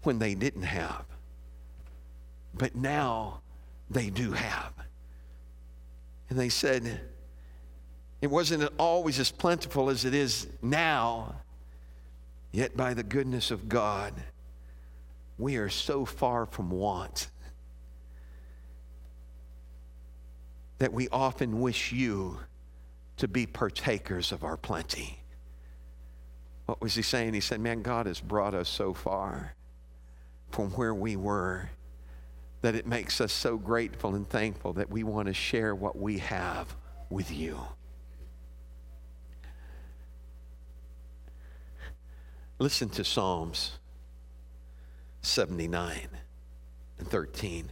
when 0.02 0.18
they 0.18 0.34
didn't 0.34 0.64
have 0.64 1.06
but 2.58 2.76
now 2.76 3.42
they 3.90 4.10
do 4.10 4.32
have. 4.32 4.74
And 6.30 6.40
they 6.40 6.50
said, 6.50 7.02
it 8.22 8.28
wasn't 8.28 8.70
always 8.80 9.20
as 9.20 9.32
plentiful 9.32 9.90
as 9.90 10.06
it 10.06 10.14
is 10.14 10.48
now, 10.62 11.36
yet 12.52 12.76
by 12.76 12.94
the 12.94 13.04
goodness 13.04 13.52
of 13.52 13.70
God, 13.70 14.14
we 15.38 15.58
are 15.58 15.70
so 15.70 16.06
far 16.06 16.46
from 16.46 16.70
want 16.70 17.28
that 20.78 20.92
we 20.92 21.08
often 21.10 21.62
wish 21.62 21.92
you 21.92 22.40
to 23.18 23.28
be 23.28 23.46
partakers 23.46 24.32
of 24.32 24.44
our 24.44 24.58
plenty. 24.58 25.20
What 26.66 26.82
was 26.82 26.96
he 26.96 27.02
saying? 27.02 27.34
He 27.34 27.40
said, 27.40 27.60
Man, 27.62 27.82
God 27.82 28.08
has 28.08 28.20
brought 28.20 28.54
us 28.54 28.68
so 28.68 28.94
far 28.94 29.54
from 30.52 30.72
where 30.72 30.94
we 30.94 31.16
were 31.16 31.70
that 32.66 32.74
it 32.74 32.88
makes 32.88 33.22
us 33.22 33.32
so 33.32 33.58
grateful 33.58 34.16
and 34.16 34.28
thankful 34.28 34.74
that 34.74 34.90
we 34.90 35.04
want 35.04 35.28
to 35.28 35.34
share 35.36 35.76
what 35.76 35.96
we 35.96 36.18
have 36.18 36.76
with 37.12 37.32
you. 37.32 37.60
Listen 42.58 42.90
to 42.90 43.04
Psalms 43.04 43.78
79 45.22 46.08
and 46.98 47.08
13. 47.08 47.72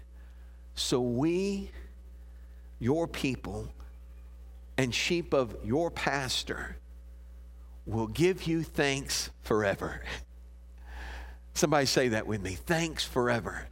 So 0.76 1.02
we, 1.02 1.72
your 2.78 3.08
people, 3.08 3.74
and 4.78 4.94
sheep 4.94 5.34
of 5.34 5.58
your 5.64 5.89
pastor, 5.89 6.78
will 7.88 8.06
give 8.06 8.44
you 8.44 8.62
thanks 8.62 9.32
forever. 9.41 10.04
Somebody 11.56 11.88
say 11.88 12.10
that 12.10 12.28
with 12.28 12.44
me. 12.44 12.54
Thanks 12.54 13.04
forever. 13.04 13.70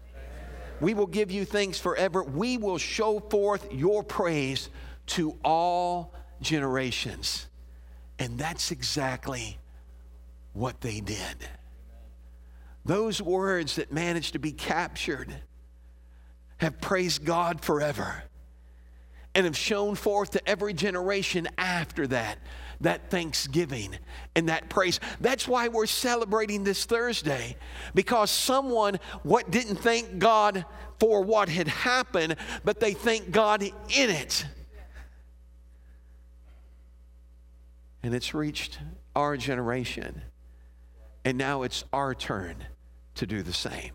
We 0.82 0.95
will 0.95 1.07
give 1.07 1.29
you 1.29 1.45
thanks 1.45 1.79
forever. 1.79 2.23
We 2.23 2.57
will 2.57 2.79
show 2.79 3.19
forth 3.19 3.71
your 3.71 4.03
praise 4.03 4.69
to 5.07 5.38
all 5.45 6.13
generations. 6.41 7.45
And 8.17 8.38
that's 8.38 8.71
exactly 8.71 9.59
what 10.53 10.82
they 10.82 10.99
did. 10.99 11.36
Those 12.84 13.21
words 13.21 13.75
that 13.75 13.93
managed 13.93 14.34
to 14.34 14.39
be 14.39 14.51
captured 14.51 15.34
have 16.57 16.82
praised 16.82 17.23
God 17.23 17.61
forever 17.61 18.23
and 19.36 19.45
have 19.45 19.55
shown 19.55 19.93
forth 19.95 20.32
to 20.32 20.49
every 20.49 20.73
generation 20.73 21.47
after 21.59 22.07
that 22.07 22.39
that 22.82 23.09
thanksgiving 23.09 23.95
and 24.36 24.49
that 24.49 24.69
praise. 24.69 24.99
That's 25.19 25.47
why 25.47 25.67
we're 25.67 25.86
celebrating 25.86 26.63
this 26.63 26.86
Thursday 26.86 27.55
because 27.95 28.29
someone 28.29 28.99
what 29.23 29.51
didn't 29.51 29.77
thank 29.77 30.19
God 30.19 30.65
for 30.99 31.23
what 31.23 31.49
had 31.49 31.67
happened, 31.67 32.36
but 32.63 32.79
they 32.79 32.93
thank 32.93 33.32
God 33.32 33.63
in 33.63 34.09
it. 34.09 34.45
And 38.03 38.13
it's 38.13 38.34
reached 38.34 38.79
our 39.15 39.38
generation. 39.38 40.21
And 41.23 41.38
now 41.38 41.63
it's 41.63 41.84
our 41.93 42.15
turn 42.15 42.65
to 43.15 43.27
do 43.27 43.43
the 43.43 43.53
same. 43.53 43.93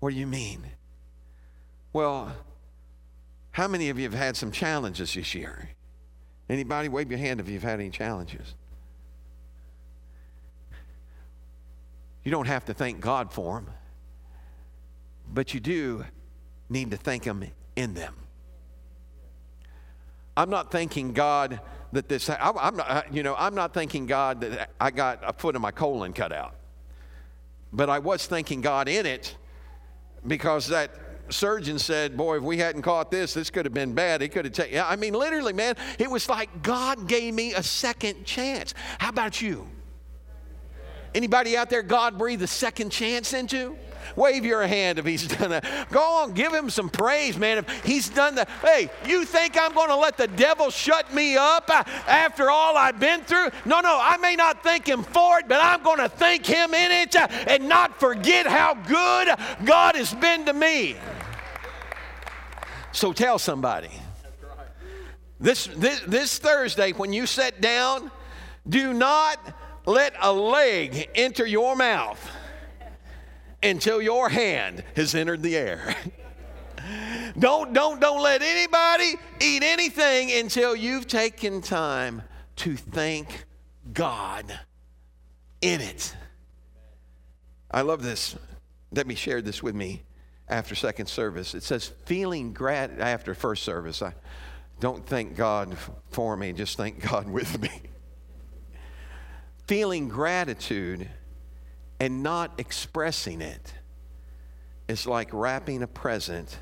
What 0.00 0.12
do 0.12 0.16
you 0.18 0.26
mean? 0.26 0.66
Well, 1.92 2.34
how 3.52 3.68
many 3.68 3.88
of 3.90 3.98
you 3.98 4.04
have 4.04 4.14
had 4.14 4.36
some 4.36 4.50
challenges 4.50 5.14
this 5.14 5.34
year? 5.34 5.70
Anybody 6.52 6.90
wave 6.90 7.10
your 7.10 7.18
hand 7.18 7.40
if 7.40 7.48
you've 7.48 7.62
had 7.62 7.80
any 7.80 7.88
challenges. 7.88 8.54
You 12.24 12.30
don't 12.30 12.46
have 12.46 12.66
to 12.66 12.74
thank 12.74 13.00
God 13.00 13.32
for 13.32 13.54
them, 13.54 13.70
but 15.32 15.54
you 15.54 15.60
do 15.60 16.04
need 16.68 16.90
to 16.90 16.98
thank 16.98 17.24
Him 17.24 17.42
in 17.74 17.94
them. 17.94 18.14
I'm 20.36 20.50
not 20.50 20.70
thanking 20.70 21.14
God 21.14 21.58
that 21.92 22.10
this, 22.10 22.28
I, 22.28 22.52
am 22.54 22.76
not, 22.76 23.14
you 23.14 23.22
know, 23.22 23.34
I'm 23.38 23.54
not 23.54 23.72
thanking 23.72 24.04
God 24.04 24.42
that 24.42 24.68
I 24.78 24.90
got 24.90 25.20
a 25.26 25.32
foot 25.32 25.56
of 25.56 25.62
my 25.62 25.70
colon 25.70 26.12
cut 26.12 26.32
out. 26.32 26.54
But 27.72 27.88
I 27.88 27.98
was 27.98 28.26
thanking 28.26 28.60
God 28.60 28.88
in 28.88 29.06
it 29.06 29.34
because 30.26 30.68
that 30.68 30.90
surgeon 31.32 31.78
said, 31.78 32.16
Boy, 32.16 32.38
if 32.38 32.42
we 32.42 32.58
hadn't 32.58 32.82
caught 32.82 33.10
this, 33.10 33.34
this 33.34 33.50
could 33.50 33.64
have 33.66 33.74
been 33.74 33.94
bad. 33.94 34.20
He 34.20 34.28
could 34.28 34.44
have 34.44 34.54
taken, 34.54 34.80
I 34.80 34.96
mean, 34.96 35.14
literally, 35.14 35.52
man, 35.52 35.74
it 35.98 36.10
was 36.10 36.28
like 36.28 36.62
God 36.62 37.08
gave 37.08 37.34
me 37.34 37.54
a 37.54 37.62
second 37.62 38.24
chance. 38.24 38.74
How 38.98 39.08
about 39.08 39.40
you? 39.40 39.68
Anybody 41.14 41.56
out 41.56 41.68
there 41.68 41.82
God 41.82 42.16
breathed 42.16 42.42
a 42.42 42.46
second 42.46 42.90
chance 42.90 43.32
into? 43.32 43.76
Wave 44.16 44.44
your 44.44 44.66
hand 44.66 44.98
if 44.98 45.04
he's 45.04 45.26
done 45.38 45.50
that. 45.50 45.88
Go 45.90 46.00
on, 46.00 46.32
give 46.32 46.52
him 46.52 46.70
some 46.70 46.88
praise, 46.88 47.36
man. 47.36 47.58
If 47.58 47.84
he's 47.84 48.08
done 48.08 48.34
that, 48.36 48.48
hey, 48.62 48.90
you 49.06 49.24
think 49.24 49.56
I'm 49.58 49.72
going 49.72 49.88
to 49.88 49.96
let 49.96 50.16
the 50.16 50.28
devil 50.28 50.70
shut 50.70 51.12
me 51.14 51.36
up 51.36 51.70
after 51.70 52.50
all 52.50 52.76
I've 52.76 52.98
been 52.98 53.22
through? 53.22 53.48
No, 53.64 53.80
no, 53.80 53.98
I 54.00 54.16
may 54.18 54.36
not 54.36 54.62
thank 54.62 54.86
him 54.86 55.02
for 55.02 55.38
it, 55.38 55.48
but 55.48 55.60
I'm 55.62 55.82
going 55.82 55.98
to 55.98 56.08
thank 56.08 56.46
him 56.46 56.74
in 56.74 56.90
it 56.90 57.16
uh, 57.16 57.28
and 57.46 57.68
not 57.68 57.98
forget 57.98 58.46
how 58.46 58.74
good 58.74 59.28
God 59.64 59.96
has 59.96 60.14
been 60.14 60.44
to 60.46 60.52
me. 60.52 60.96
So 62.92 63.12
tell 63.12 63.38
somebody. 63.38 63.90
This, 65.40 65.66
this, 65.66 66.00
this 66.06 66.38
Thursday, 66.38 66.92
when 66.92 67.12
you 67.12 67.26
sit 67.26 67.60
down, 67.60 68.10
do 68.68 68.92
not 68.92 69.38
let 69.86 70.14
a 70.20 70.32
leg 70.32 71.10
enter 71.14 71.44
your 71.44 71.74
mouth 71.74 72.30
until 73.62 74.00
your 74.00 74.28
hand 74.28 74.84
has 74.94 75.14
entered 75.14 75.42
the 75.42 75.56
air. 75.56 75.96
Don't, 77.38 77.72
don't, 77.72 78.00
don't 78.00 78.20
let 78.20 78.42
anybody 78.42 79.14
eat 79.40 79.62
anything 79.62 80.32
until 80.32 80.74
you've 80.74 81.06
taken 81.06 81.62
time 81.62 82.22
to 82.56 82.76
thank 82.76 83.46
God 83.92 84.58
in 85.60 85.80
it. 85.80 86.14
I 87.70 87.82
love 87.82 88.02
this. 88.02 88.36
Let 88.90 89.06
me 89.06 89.14
share 89.14 89.40
this 89.40 89.62
with 89.62 89.74
me 89.76 90.02
after 90.52 90.74
second 90.74 91.06
service. 91.06 91.54
It 91.54 91.62
says, 91.62 91.92
feeling 92.04 92.52
grat 92.52 92.98
after 92.98 93.34
first 93.34 93.62
service. 93.62 94.02
I 94.02 94.14
don't 94.80 95.04
thank 95.06 95.36
God 95.36 95.76
for 96.10 96.36
me, 96.36 96.52
just 96.52 96.76
thank 96.76 97.00
God 97.00 97.28
with 97.28 97.60
me. 97.60 97.70
feeling 99.66 100.08
gratitude 100.08 101.08
and 101.98 102.22
not 102.22 102.52
expressing 102.58 103.40
it 103.40 103.72
is 104.88 105.06
like 105.06 105.30
wrapping 105.32 105.82
a 105.82 105.86
present 105.86 106.60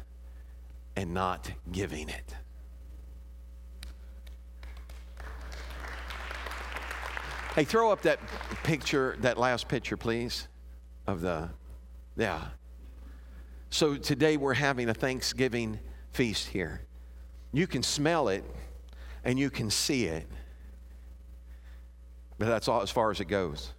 and 0.94 1.12
not 1.12 1.50
giving 1.72 2.08
it. 2.08 2.36
Hey, 7.54 7.64
throw 7.64 7.90
up 7.90 8.02
that 8.02 8.20
picture, 8.62 9.16
that 9.20 9.38
last 9.38 9.66
picture, 9.66 9.96
please, 9.96 10.46
of 11.06 11.20
the, 11.20 11.48
yeah. 12.16 12.44
So 13.72 13.96
today 13.96 14.36
we're 14.36 14.54
having 14.54 14.88
a 14.88 14.94
Thanksgiving 14.94 15.78
feast 16.10 16.48
here. 16.48 16.82
You 17.52 17.68
can 17.68 17.84
smell 17.84 18.28
it 18.28 18.44
and 19.24 19.38
you 19.38 19.48
can 19.48 19.70
see 19.70 20.06
it, 20.06 20.26
but 22.36 22.48
that's 22.48 22.66
all 22.66 22.82
as 22.82 22.90
far 22.90 23.12
as 23.12 23.20
it 23.20 23.26
goes. 23.26 23.72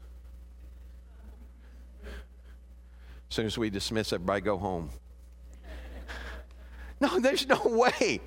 As 3.30 3.36
soon 3.36 3.46
as 3.46 3.58
we 3.58 3.70
dismiss 3.70 4.14
everybody, 4.14 4.42
go 4.42 4.58
home. 4.58 4.90
No, 7.02 7.20
there's 7.20 7.48
no 7.48 7.60
way. 7.66 8.22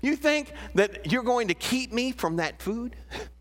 You 0.00 0.14
think 0.14 0.52
that 0.76 1.10
you're 1.10 1.24
going 1.24 1.48
to 1.48 1.54
keep 1.54 1.92
me 1.92 2.12
from 2.12 2.36
that 2.36 2.62
food? 2.62 2.94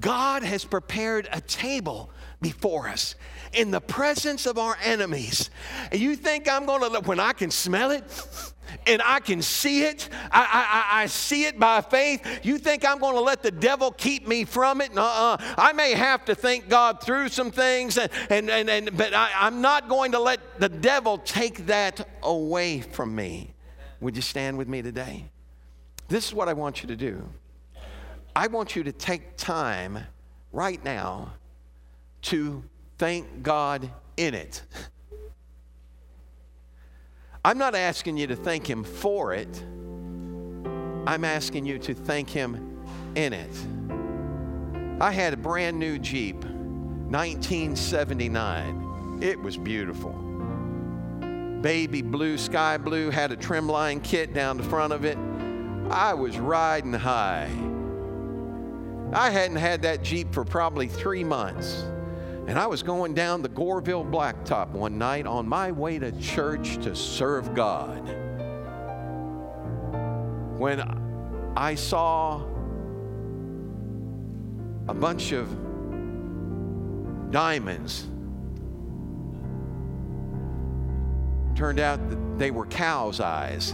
God 0.00 0.44
has 0.44 0.64
prepared 0.64 1.28
a 1.32 1.40
table 1.40 2.12
before 2.40 2.88
us 2.88 3.16
in 3.52 3.70
the 3.70 3.80
presence 3.80 4.46
of 4.46 4.58
our 4.58 4.76
enemies. 4.82 5.50
And 5.90 6.00
you 6.00 6.16
think 6.16 6.48
I'm 6.48 6.66
going 6.66 6.92
to, 6.92 7.00
when 7.00 7.20
I 7.20 7.32
can 7.32 7.50
smell 7.50 7.90
it 7.90 8.04
and 8.86 9.02
I 9.04 9.20
can 9.20 9.42
see 9.42 9.82
it, 9.84 10.08
I, 10.30 10.86
I, 10.92 11.02
I 11.02 11.06
see 11.06 11.44
it 11.44 11.58
by 11.58 11.80
faith, 11.80 12.40
you 12.44 12.58
think 12.58 12.84
I'm 12.84 12.98
going 12.98 13.14
to 13.14 13.20
let 13.20 13.42
the 13.42 13.50
devil 13.50 13.90
keep 13.90 14.28
me 14.28 14.44
from 14.44 14.80
it? 14.80 14.96
Uh-uh. 14.96 15.36
I 15.58 15.72
may 15.72 15.92
have 15.94 16.24
to 16.26 16.34
thank 16.34 16.68
God 16.68 17.02
through 17.02 17.28
some 17.28 17.50
things, 17.50 17.98
and, 17.98 18.10
and, 18.30 18.48
and, 18.48 18.70
and 18.70 18.96
but 18.96 19.12
I, 19.12 19.30
I'm 19.34 19.60
not 19.60 19.88
going 19.88 20.12
to 20.12 20.20
let 20.20 20.60
the 20.60 20.68
devil 20.68 21.18
take 21.18 21.66
that 21.66 22.08
away 22.22 22.80
from 22.80 23.14
me. 23.14 23.54
Would 24.00 24.16
you 24.16 24.22
stand 24.22 24.56
with 24.56 24.68
me 24.68 24.82
today? 24.82 25.26
This 26.08 26.26
is 26.26 26.34
what 26.34 26.48
I 26.48 26.52
want 26.52 26.82
you 26.82 26.88
to 26.88 26.96
do. 26.96 27.28
I 28.34 28.46
want 28.46 28.76
you 28.76 28.84
to 28.84 28.92
take 28.92 29.36
time 29.36 29.98
right 30.52 30.82
now 30.84 31.32
to 32.22 32.62
thank 33.00 33.42
God 33.42 33.90
in 34.18 34.34
it. 34.34 34.62
I'm 37.42 37.56
not 37.56 37.74
asking 37.74 38.18
you 38.18 38.26
to 38.26 38.36
thank 38.36 38.68
Him 38.68 38.84
for 38.84 39.32
it, 39.32 39.64
I'm 41.06 41.24
asking 41.24 41.64
you 41.64 41.78
to 41.78 41.94
thank 41.94 42.28
Him 42.28 42.84
in 43.14 43.32
it. 43.32 43.48
I 45.00 45.12
had 45.12 45.32
a 45.32 45.38
brand 45.38 45.78
new 45.78 45.98
Jeep, 45.98 46.44
1979. 46.44 49.20
It 49.22 49.40
was 49.40 49.56
beautiful. 49.56 50.12
Baby 51.62 52.02
blue, 52.02 52.36
sky 52.36 52.76
blue, 52.76 53.08
had 53.08 53.32
a 53.32 53.36
trim 53.36 53.66
line 53.66 54.00
kit 54.00 54.34
down 54.34 54.58
the 54.58 54.64
front 54.64 54.92
of 54.92 55.06
it. 55.06 55.16
I 55.90 56.12
was 56.12 56.38
riding 56.38 56.92
high. 56.92 57.48
I 59.14 59.30
hadn't 59.30 59.56
had 59.56 59.80
that 59.82 60.02
Jeep 60.02 60.34
for 60.34 60.44
probably 60.44 60.86
three 60.86 61.24
months. 61.24 61.82
And 62.46 62.58
I 62.58 62.66
was 62.66 62.82
going 62.82 63.14
down 63.14 63.42
the 63.42 63.48
Goreville 63.48 64.10
Blacktop 64.10 64.70
one 64.70 64.98
night 64.98 65.26
on 65.26 65.46
my 65.46 65.70
way 65.70 65.98
to 65.98 66.10
church 66.20 66.76
to 66.82 66.96
serve 66.96 67.54
God. 67.54 68.08
When 70.58 70.80
I 71.56 71.74
saw 71.74 72.42
a 74.88 74.94
bunch 74.94 75.32
of 75.32 75.48
diamonds, 77.30 78.08
turned 81.54 81.78
out 81.78 82.08
that 82.08 82.38
they 82.38 82.50
were 82.50 82.66
cow's 82.66 83.20
eyes. 83.20 83.72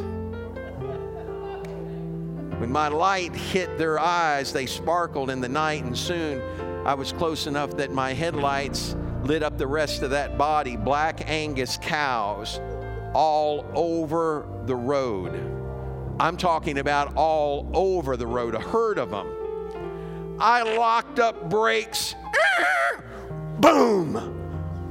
When 2.59 2.73
my 2.73 2.89
light 2.89 3.35
hit 3.35 3.79
their 3.79 3.99
eyes, 3.99 4.53
they 4.53 4.67
sparkled 4.67 5.31
in 5.31 5.41
the 5.41 5.49
night, 5.49 5.85
and 5.85 5.97
soon 5.97 6.43
I 6.87 6.95
was 6.95 7.11
close 7.11 7.49
enough 7.49 7.77
that 7.79 7.91
my 7.91 8.13
headlights 8.13 8.95
lit 9.25 9.43
up 9.43 9.59
the 9.59 9.67
rest 9.67 10.03
of 10.03 10.11
that 10.11 10.39
body. 10.39 10.77
Black 10.77 11.29
Angus 11.29 11.79
cows 11.83 12.61
all 13.13 13.67
over 13.75 14.47
the 14.67 14.77
road. 14.77 15.35
I'm 16.21 16.37
talking 16.37 16.79
about 16.79 17.17
all 17.17 17.69
over 17.75 18.17
the 18.17 18.29
road, 18.29 18.55
a 18.55 18.61
herd 18.61 18.99
of 18.99 19.11
them. 19.11 20.37
I 20.39 20.77
locked 20.77 21.19
up 21.19 21.51
brakes. 21.51 22.15
Boom! 23.59 24.13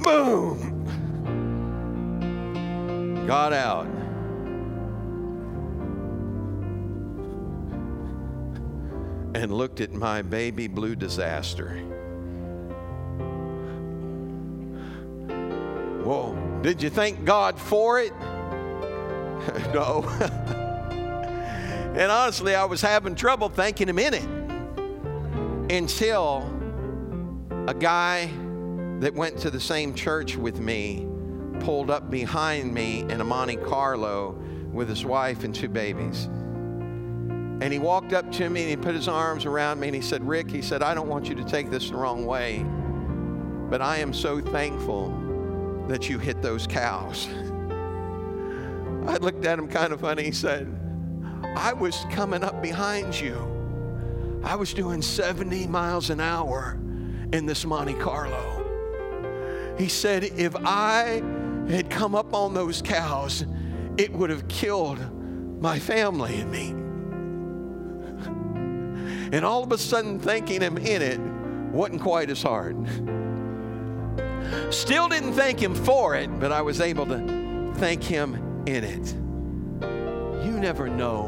Boom! 0.02 0.84
Got 3.26 3.54
out. 3.54 3.95
And 9.36 9.52
looked 9.52 9.82
at 9.82 9.92
my 9.92 10.22
baby 10.22 10.66
blue 10.66 10.96
disaster. 10.96 11.78
Well, 16.02 16.34
did 16.62 16.82
you 16.82 16.88
thank 16.88 17.26
God 17.26 17.58
for 17.58 18.00
it? 18.00 18.12
no. 19.74 20.06
and 21.94 22.10
honestly, 22.10 22.54
I 22.54 22.64
was 22.64 22.80
having 22.80 23.14
trouble 23.14 23.50
thanking 23.50 23.88
Him 23.88 23.98
in 23.98 24.14
it 24.14 24.24
until 25.70 26.50
a 27.68 27.74
guy 27.74 28.30
that 29.00 29.12
went 29.14 29.36
to 29.40 29.50
the 29.50 29.60
same 29.60 29.92
church 29.92 30.36
with 30.36 30.60
me 30.60 31.06
pulled 31.60 31.90
up 31.90 32.10
behind 32.10 32.72
me 32.72 33.00
in 33.00 33.20
a 33.20 33.24
Monte 33.24 33.56
Carlo 33.56 34.32
with 34.72 34.88
his 34.88 35.04
wife 35.04 35.44
and 35.44 35.54
two 35.54 35.68
babies. 35.68 36.30
And 37.60 37.72
he 37.72 37.78
walked 37.78 38.12
up 38.12 38.30
to 38.32 38.50
me 38.50 38.62
and 38.62 38.70
he 38.70 38.76
put 38.76 38.94
his 38.94 39.08
arms 39.08 39.46
around 39.46 39.80
me 39.80 39.88
and 39.88 39.94
he 39.94 40.02
said, 40.02 40.26
Rick, 40.26 40.50
he 40.50 40.60
said, 40.60 40.82
I 40.82 40.94
don't 40.94 41.08
want 41.08 41.28
you 41.28 41.34
to 41.36 41.44
take 41.44 41.70
this 41.70 41.88
the 41.88 41.96
wrong 41.96 42.26
way, 42.26 42.64
but 43.70 43.80
I 43.80 43.98
am 43.98 44.12
so 44.12 44.40
thankful 44.40 45.84
that 45.88 46.08
you 46.10 46.18
hit 46.18 46.42
those 46.42 46.66
cows. 46.66 47.28
I 49.06 49.16
looked 49.18 49.46
at 49.46 49.58
him 49.58 49.68
kind 49.68 49.92
of 49.92 50.00
funny. 50.00 50.24
He 50.24 50.32
said, 50.32 50.68
I 51.56 51.72
was 51.72 52.04
coming 52.10 52.44
up 52.44 52.60
behind 52.60 53.18
you. 53.18 53.52
I 54.44 54.54
was 54.56 54.74
doing 54.74 55.00
70 55.00 55.66
miles 55.68 56.10
an 56.10 56.20
hour 56.20 56.78
in 57.32 57.46
this 57.46 57.64
Monte 57.64 57.94
Carlo. 57.94 58.64
He 59.78 59.88
said, 59.88 60.24
if 60.24 60.54
I 60.56 61.22
had 61.68 61.88
come 61.88 62.14
up 62.14 62.34
on 62.34 62.52
those 62.52 62.82
cows, 62.82 63.46
it 63.96 64.12
would 64.12 64.30
have 64.30 64.46
killed 64.48 64.98
my 65.60 65.78
family 65.78 66.40
and 66.40 66.50
me. 66.50 66.85
And 69.32 69.44
all 69.44 69.62
of 69.62 69.72
a 69.72 69.78
sudden, 69.78 70.20
thanking 70.20 70.60
Him 70.60 70.78
in 70.78 71.02
it 71.02 71.20
wasn't 71.72 72.00
quite 72.00 72.30
as 72.30 72.42
hard. 72.42 72.76
Still 74.70 75.08
didn't 75.08 75.32
thank 75.32 75.60
Him 75.60 75.74
for 75.74 76.14
it, 76.14 76.28
but 76.38 76.52
I 76.52 76.62
was 76.62 76.80
able 76.80 77.06
to 77.06 77.72
thank 77.76 78.02
Him 78.02 78.64
in 78.66 78.84
it. 78.84 79.14
You 80.46 80.52
never 80.52 80.88
know 80.88 81.24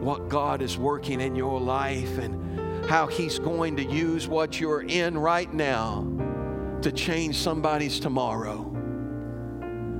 what 0.00 0.28
God 0.28 0.62
is 0.62 0.76
working 0.76 1.20
in 1.20 1.36
your 1.36 1.60
life 1.60 2.18
and 2.18 2.88
how 2.88 3.06
He's 3.06 3.38
going 3.38 3.76
to 3.76 3.84
use 3.84 4.26
what 4.26 4.58
you're 4.58 4.82
in 4.82 5.16
right 5.16 5.52
now 5.52 6.06
to 6.82 6.90
change 6.90 7.36
somebody's 7.36 8.00
tomorrow. 8.00 8.66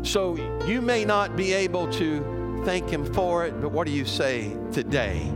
So 0.03 0.37
you 0.67 0.81
may 0.83 1.05
not 1.05 1.37
be 1.37 1.53
able 1.53 1.91
to 1.93 2.63
thank 2.65 2.89
Him 2.89 3.05
for 3.13 3.47
it, 3.47 3.61
but 3.61 3.71
what 3.71 3.87
do 3.87 3.93
you 3.93 4.05
say 4.05 4.57
today? 4.73 5.31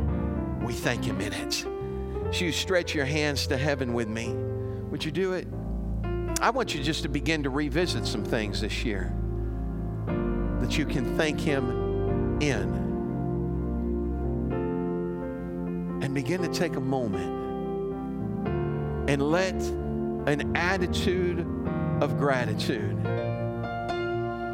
We 0.62 0.72
thank 0.72 1.04
Him 1.04 1.20
in 1.20 1.32
it 1.32 1.66
you 2.40 2.52
stretch 2.52 2.94
your 2.94 3.04
hands 3.04 3.46
to 3.48 3.56
heaven 3.56 3.92
with 3.92 4.08
me? 4.08 4.32
Would 4.90 5.04
you 5.04 5.10
do 5.10 5.32
it? 5.32 5.46
I 6.40 6.50
want 6.50 6.74
you 6.74 6.82
just 6.82 7.02
to 7.02 7.08
begin 7.08 7.42
to 7.44 7.50
revisit 7.50 8.06
some 8.06 8.24
things 8.24 8.60
this 8.60 8.84
year 8.84 9.12
that 10.60 10.76
you 10.78 10.86
can 10.86 11.16
thank 11.16 11.40
Him 11.40 12.40
in. 12.40 12.82
And 16.02 16.14
begin 16.14 16.42
to 16.42 16.48
take 16.48 16.76
a 16.76 16.80
moment 16.80 17.44
and 19.08 19.22
let 19.22 19.54
an 20.26 20.56
attitude 20.56 21.40
of 22.00 22.18
gratitude 22.18 22.96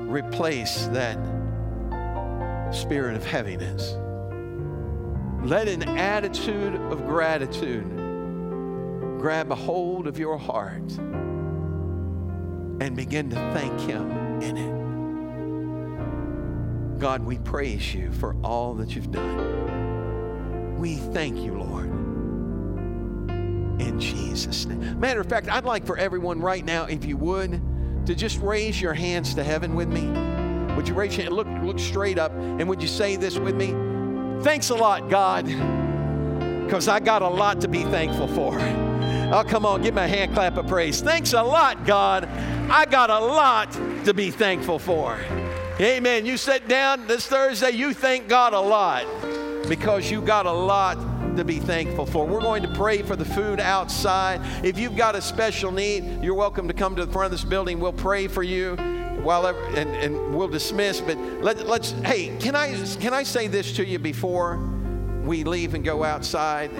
replace 0.09 0.87
that 0.87 1.18
spirit 2.72 3.16
of 3.16 3.24
heaviness. 3.24 3.95
Let 5.45 5.68
an 5.68 5.82
attitude 5.82 6.74
of 6.74 7.07
gratitude 7.07 7.88
grab 9.18 9.51
a 9.51 9.55
hold 9.55 10.07
of 10.07 10.18
your 10.18 10.36
heart 10.38 10.99
and 12.80 12.95
begin 12.95 13.30
to 13.30 13.36
thank 13.53 13.80
Him 13.80 14.11
in 14.43 14.57
it. 14.57 14.80
God, 16.99 17.24
we 17.24 17.38
praise 17.38 17.95
you 17.95 18.12
for 18.12 18.36
all 18.45 18.74
that 18.74 18.95
you've 18.95 19.11
done. 19.11 20.78
We 20.78 20.97
thank 20.97 21.38
you, 21.38 21.55
Lord. 21.55 21.91
In 23.80 23.99
Jesus' 23.99 24.66
name. 24.66 25.01
Matter 25.01 25.20
of 25.20 25.26
fact, 25.26 25.49
I'd 25.49 25.64
like 25.64 25.86
for 25.86 25.97
everyone 25.97 26.41
right 26.41 26.64
now, 26.64 26.84
if 26.84 27.07
you 27.07 27.16
would, 27.16 27.62
to 28.07 28.14
just 28.14 28.38
raise 28.41 28.80
your 28.80 28.95
hands 28.95 29.34
to 29.34 29.43
heaven 29.43 29.74
with 29.74 29.88
me. 29.88 30.07
Would 30.76 30.86
you 30.86 30.95
raise 30.95 31.16
your 31.16 31.24
hand? 31.24 31.34
Look, 31.34 31.49
look 31.62 31.78
straight 31.78 32.18
up, 32.18 32.32
and 32.32 32.68
would 32.68 32.82
you 32.82 32.88
say 32.88 33.16
this 33.16 33.38
with 33.38 33.55
me? 33.55 33.89
Thanks 34.43 34.70
a 34.70 34.74
lot, 34.74 35.11
God, 35.11 35.45
because 36.64 36.88
I 36.88 36.99
got 36.99 37.20
a 37.20 37.28
lot 37.28 37.61
to 37.61 37.68
be 37.68 37.82
thankful 37.84 38.26
for. 38.26 38.59
Oh, 39.32 39.45
come 39.47 39.66
on, 39.66 39.82
give 39.82 39.95
me 39.95 40.03
a 40.03 40.09
hand 40.09 40.32
clap 40.32 40.57
of 40.57 40.66
praise. 40.66 41.03
Thanks 41.03 41.34
a 41.34 41.43
lot, 41.43 41.84
God. 41.84 42.24
I 42.70 42.86
got 42.86 43.11
a 43.11 43.18
lot 43.18 43.70
to 44.07 44.14
be 44.14 44.30
thankful 44.30 44.78
for. 44.78 45.18
Amen. 45.78 46.24
You 46.24 46.38
sit 46.38 46.68
down 46.68 47.07
this 47.07 47.26
Thursday, 47.26 47.72
you 47.72 47.93
thank 47.93 48.28
God 48.28 48.55
a 48.55 48.61
lot 48.61 49.05
because 49.68 50.11
you 50.11 50.22
got 50.22 50.47
a 50.47 50.53
lot 50.53 50.97
to 51.36 51.45
be 51.45 51.59
thankful 51.59 52.07
for. 52.07 52.26
We're 52.26 52.41
going 52.41 52.62
to 52.62 52.72
pray 52.74 53.03
for 53.03 53.16
the 53.16 53.26
food 53.26 53.61
outside. 53.61 54.41
If 54.64 54.78
you've 54.78 54.97
got 54.97 55.14
a 55.14 55.20
special 55.20 55.70
need, 55.70 56.24
you're 56.24 56.34
welcome 56.34 56.66
to 56.66 56.74
come 56.74 56.97
to 56.97 57.05
the 57.05 57.12
front 57.12 57.26
of 57.26 57.30
this 57.32 57.45
building. 57.45 57.78
We'll 57.78 57.93
pray 57.93 58.26
for 58.26 58.43
you 58.43 58.76
while 59.23 59.47
and, 59.47 59.91
and 59.97 60.35
we'll 60.35 60.49
dismiss. 60.49 61.01
But 61.01 61.19
let, 61.19 61.67
let's 61.67 61.93
hey, 62.05 62.37
can 62.39 62.55
I 62.55 62.85
can 62.97 63.13
I 63.13 63.23
say 63.23 63.47
this 63.47 63.75
to 63.77 63.85
you 63.85 63.99
before 63.99 64.57
we 65.25 65.45
leave 65.45 65.75
and 65.75 65.85
go 65.85 66.05
outside? 66.05 66.71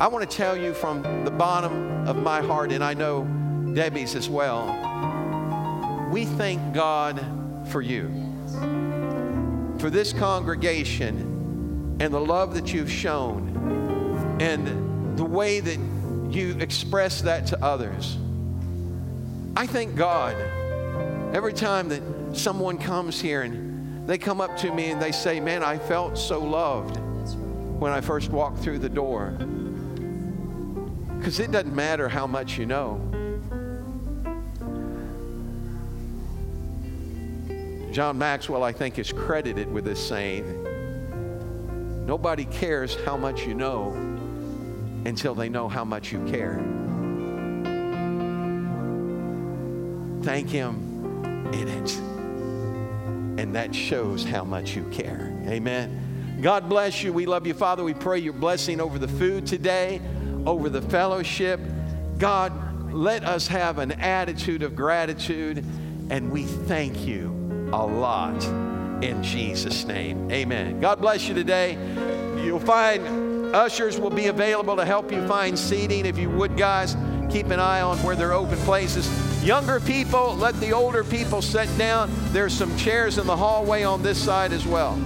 I 0.00 0.08
want 0.08 0.28
to 0.28 0.36
tell 0.36 0.56
you 0.56 0.74
from 0.74 1.02
the 1.24 1.30
bottom 1.30 2.06
of 2.08 2.16
my 2.16 2.42
heart, 2.42 2.72
and 2.72 2.82
I 2.82 2.94
know 2.94 3.24
Debbie's 3.74 4.14
as 4.14 4.28
well. 4.28 4.66
We 6.10 6.24
thank 6.24 6.74
God 6.74 7.24
for 7.70 7.80
you, 7.80 8.08
for 9.78 9.90
this 9.90 10.12
congregation, 10.12 11.96
and 12.00 12.12
the 12.12 12.20
love 12.20 12.54
that 12.54 12.72
you've 12.72 12.90
shown 12.90 14.36
and 14.40 15.16
the 15.16 15.24
way 15.24 15.60
that 15.60 15.78
you 16.34 16.56
express 16.58 17.22
that 17.22 17.46
to 17.46 17.64
others. 17.64 18.18
I 19.56 19.66
thank 19.66 19.94
God 19.94 20.36
every 21.34 21.52
time 21.52 21.88
that 21.88 22.00
someone 22.32 22.78
comes 22.78 23.20
here 23.20 23.42
and 23.42 24.08
they 24.08 24.16
come 24.16 24.40
up 24.40 24.56
to 24.58 24.72
me 24.72 24.92
and 24.92 25.02
they 25.02 25.10
say, 25.10 25.40
Man, 25.40 25.64
I 25.64 25.78
felt 25.78 26.16
so 26.16 26.40
loved 26.40 26.96
when 27.80 27.90
I 27.90 28.00
first 28.00 28.30
walked 28.30 28.58
through 28.58 28.78
the 28.78 28.88
door. 28.88 29.30
Because 31.18 31.40
it 31.40 31.50
doesn't 31.50 31.74
matter 31.74 32.08
how 32.08 32.26
much 32.28 32.56
you 32.56 32.66
know. 32.66 33.00
John 37.90 38.16
Maxwell, 38.18 38.62
I 38.62 38.72
think, 38.72 38.98
is 38.98 39.12
credited 39.12 39.70
with 39.70 39.84
this 39.84 40.06
saying 40.06 40.62
Nobody 42.06 42.44
cares 42.44 42.96
how 43.04 43.16
much 43.16 43.46
you 43.46 43.54
know 43.54 43.92
until 45.04 45.34
they 45.34 45.48
know 45.48 45.68
how 45.68 45.84
much 45.84 46.12
you 46.12 46.24
care. 46.26 46.62
Thank 50.22 50.48
Him 50.50 50.83
in 51.54 51.68
it. 51.68 51.96
And 53.40 53.54
that 53.54 53.74
shows 53.74 54.24
how 54.24 54.44
much 54.44 54.76
you 54.76 54.84
care. 54.90 55.32
Amen. 55.46 56.38
God 56.40 56.68
bless 56.68 57.02
you. 57.02 57.12
We 57.12 57.26
love 57.26 57.46
you, 57.46 57.54
Father. 57.54 57.82
We 57.82 57.94
pray 57.94 58.18
your 58.18 58.32
blessing 58.32 58.80
over 58.80 58.98
the 58.98 59.08
food 59.08 59.46
today, 59.46 60.00
over 60.46 60.68
the 60.68 60.82
fellowship. 60.82 61.60
God, 62.18 62.92
let 62.92 63.24
us 63.24 63.46
have 63.48 63.78
an 63.78 63.92
attitude 63.92 64.62
of 64.62 64.76
gratitude, 64.76 65.64
and 66.10 66.30
we 66.30 66.44
thank 66.44 67.06
you 67.06 67.70
a 67.72 67.84
lot 67.84 68.44
in 69.02 69.22
Jesus' 69.22 69.84
name. 69.84 70.30
Amen. 70.30 70.80
God 70.80 71.00
bless 71.00 71.28
you 71.28 71.34
today. 71.34 71.78
You'll 72.36 72.60
find 72.60 73.24
Ushers 73.54 74.00
will 74.00 74.10
be 74.10 74.26
available 74.26 74.74
to 74.74 74.84
help 74.84 75.12
you 75.12 75.26
find 75.28 75.56
seating. 75.56 76.06
If 76.06 76.18
you 76.18 76.28
would, 76.30 76.56
guys, 76.56 76.96
keep 77.30 77.46
an 77.50 77.60
eye 77.60 77.82
on 77.82 77.96
where 77.98 78.16
there 78.16 78.30
are 78.30 78.34
open 78.34 78.58
places. 78.60 79.33
Younger 79.44 79.78
people, 79.78 80.34
let 80.36 80.58
the 80.58 80.72
older 80.72 81.04
people 81.04 81.42
sit 81.42 81.68
down. 81.76 82.10
There's 82.32 82.54
some 82.54 82.74
chairs 82.78 83.18
in 83.18 83.26
the 83.26 83.36
hallway 83.36 83.82
on 83.82 84.02
this 84.02 84.16
side 84.16 84.54
as 84.54 84.66
well. 84.66 84.98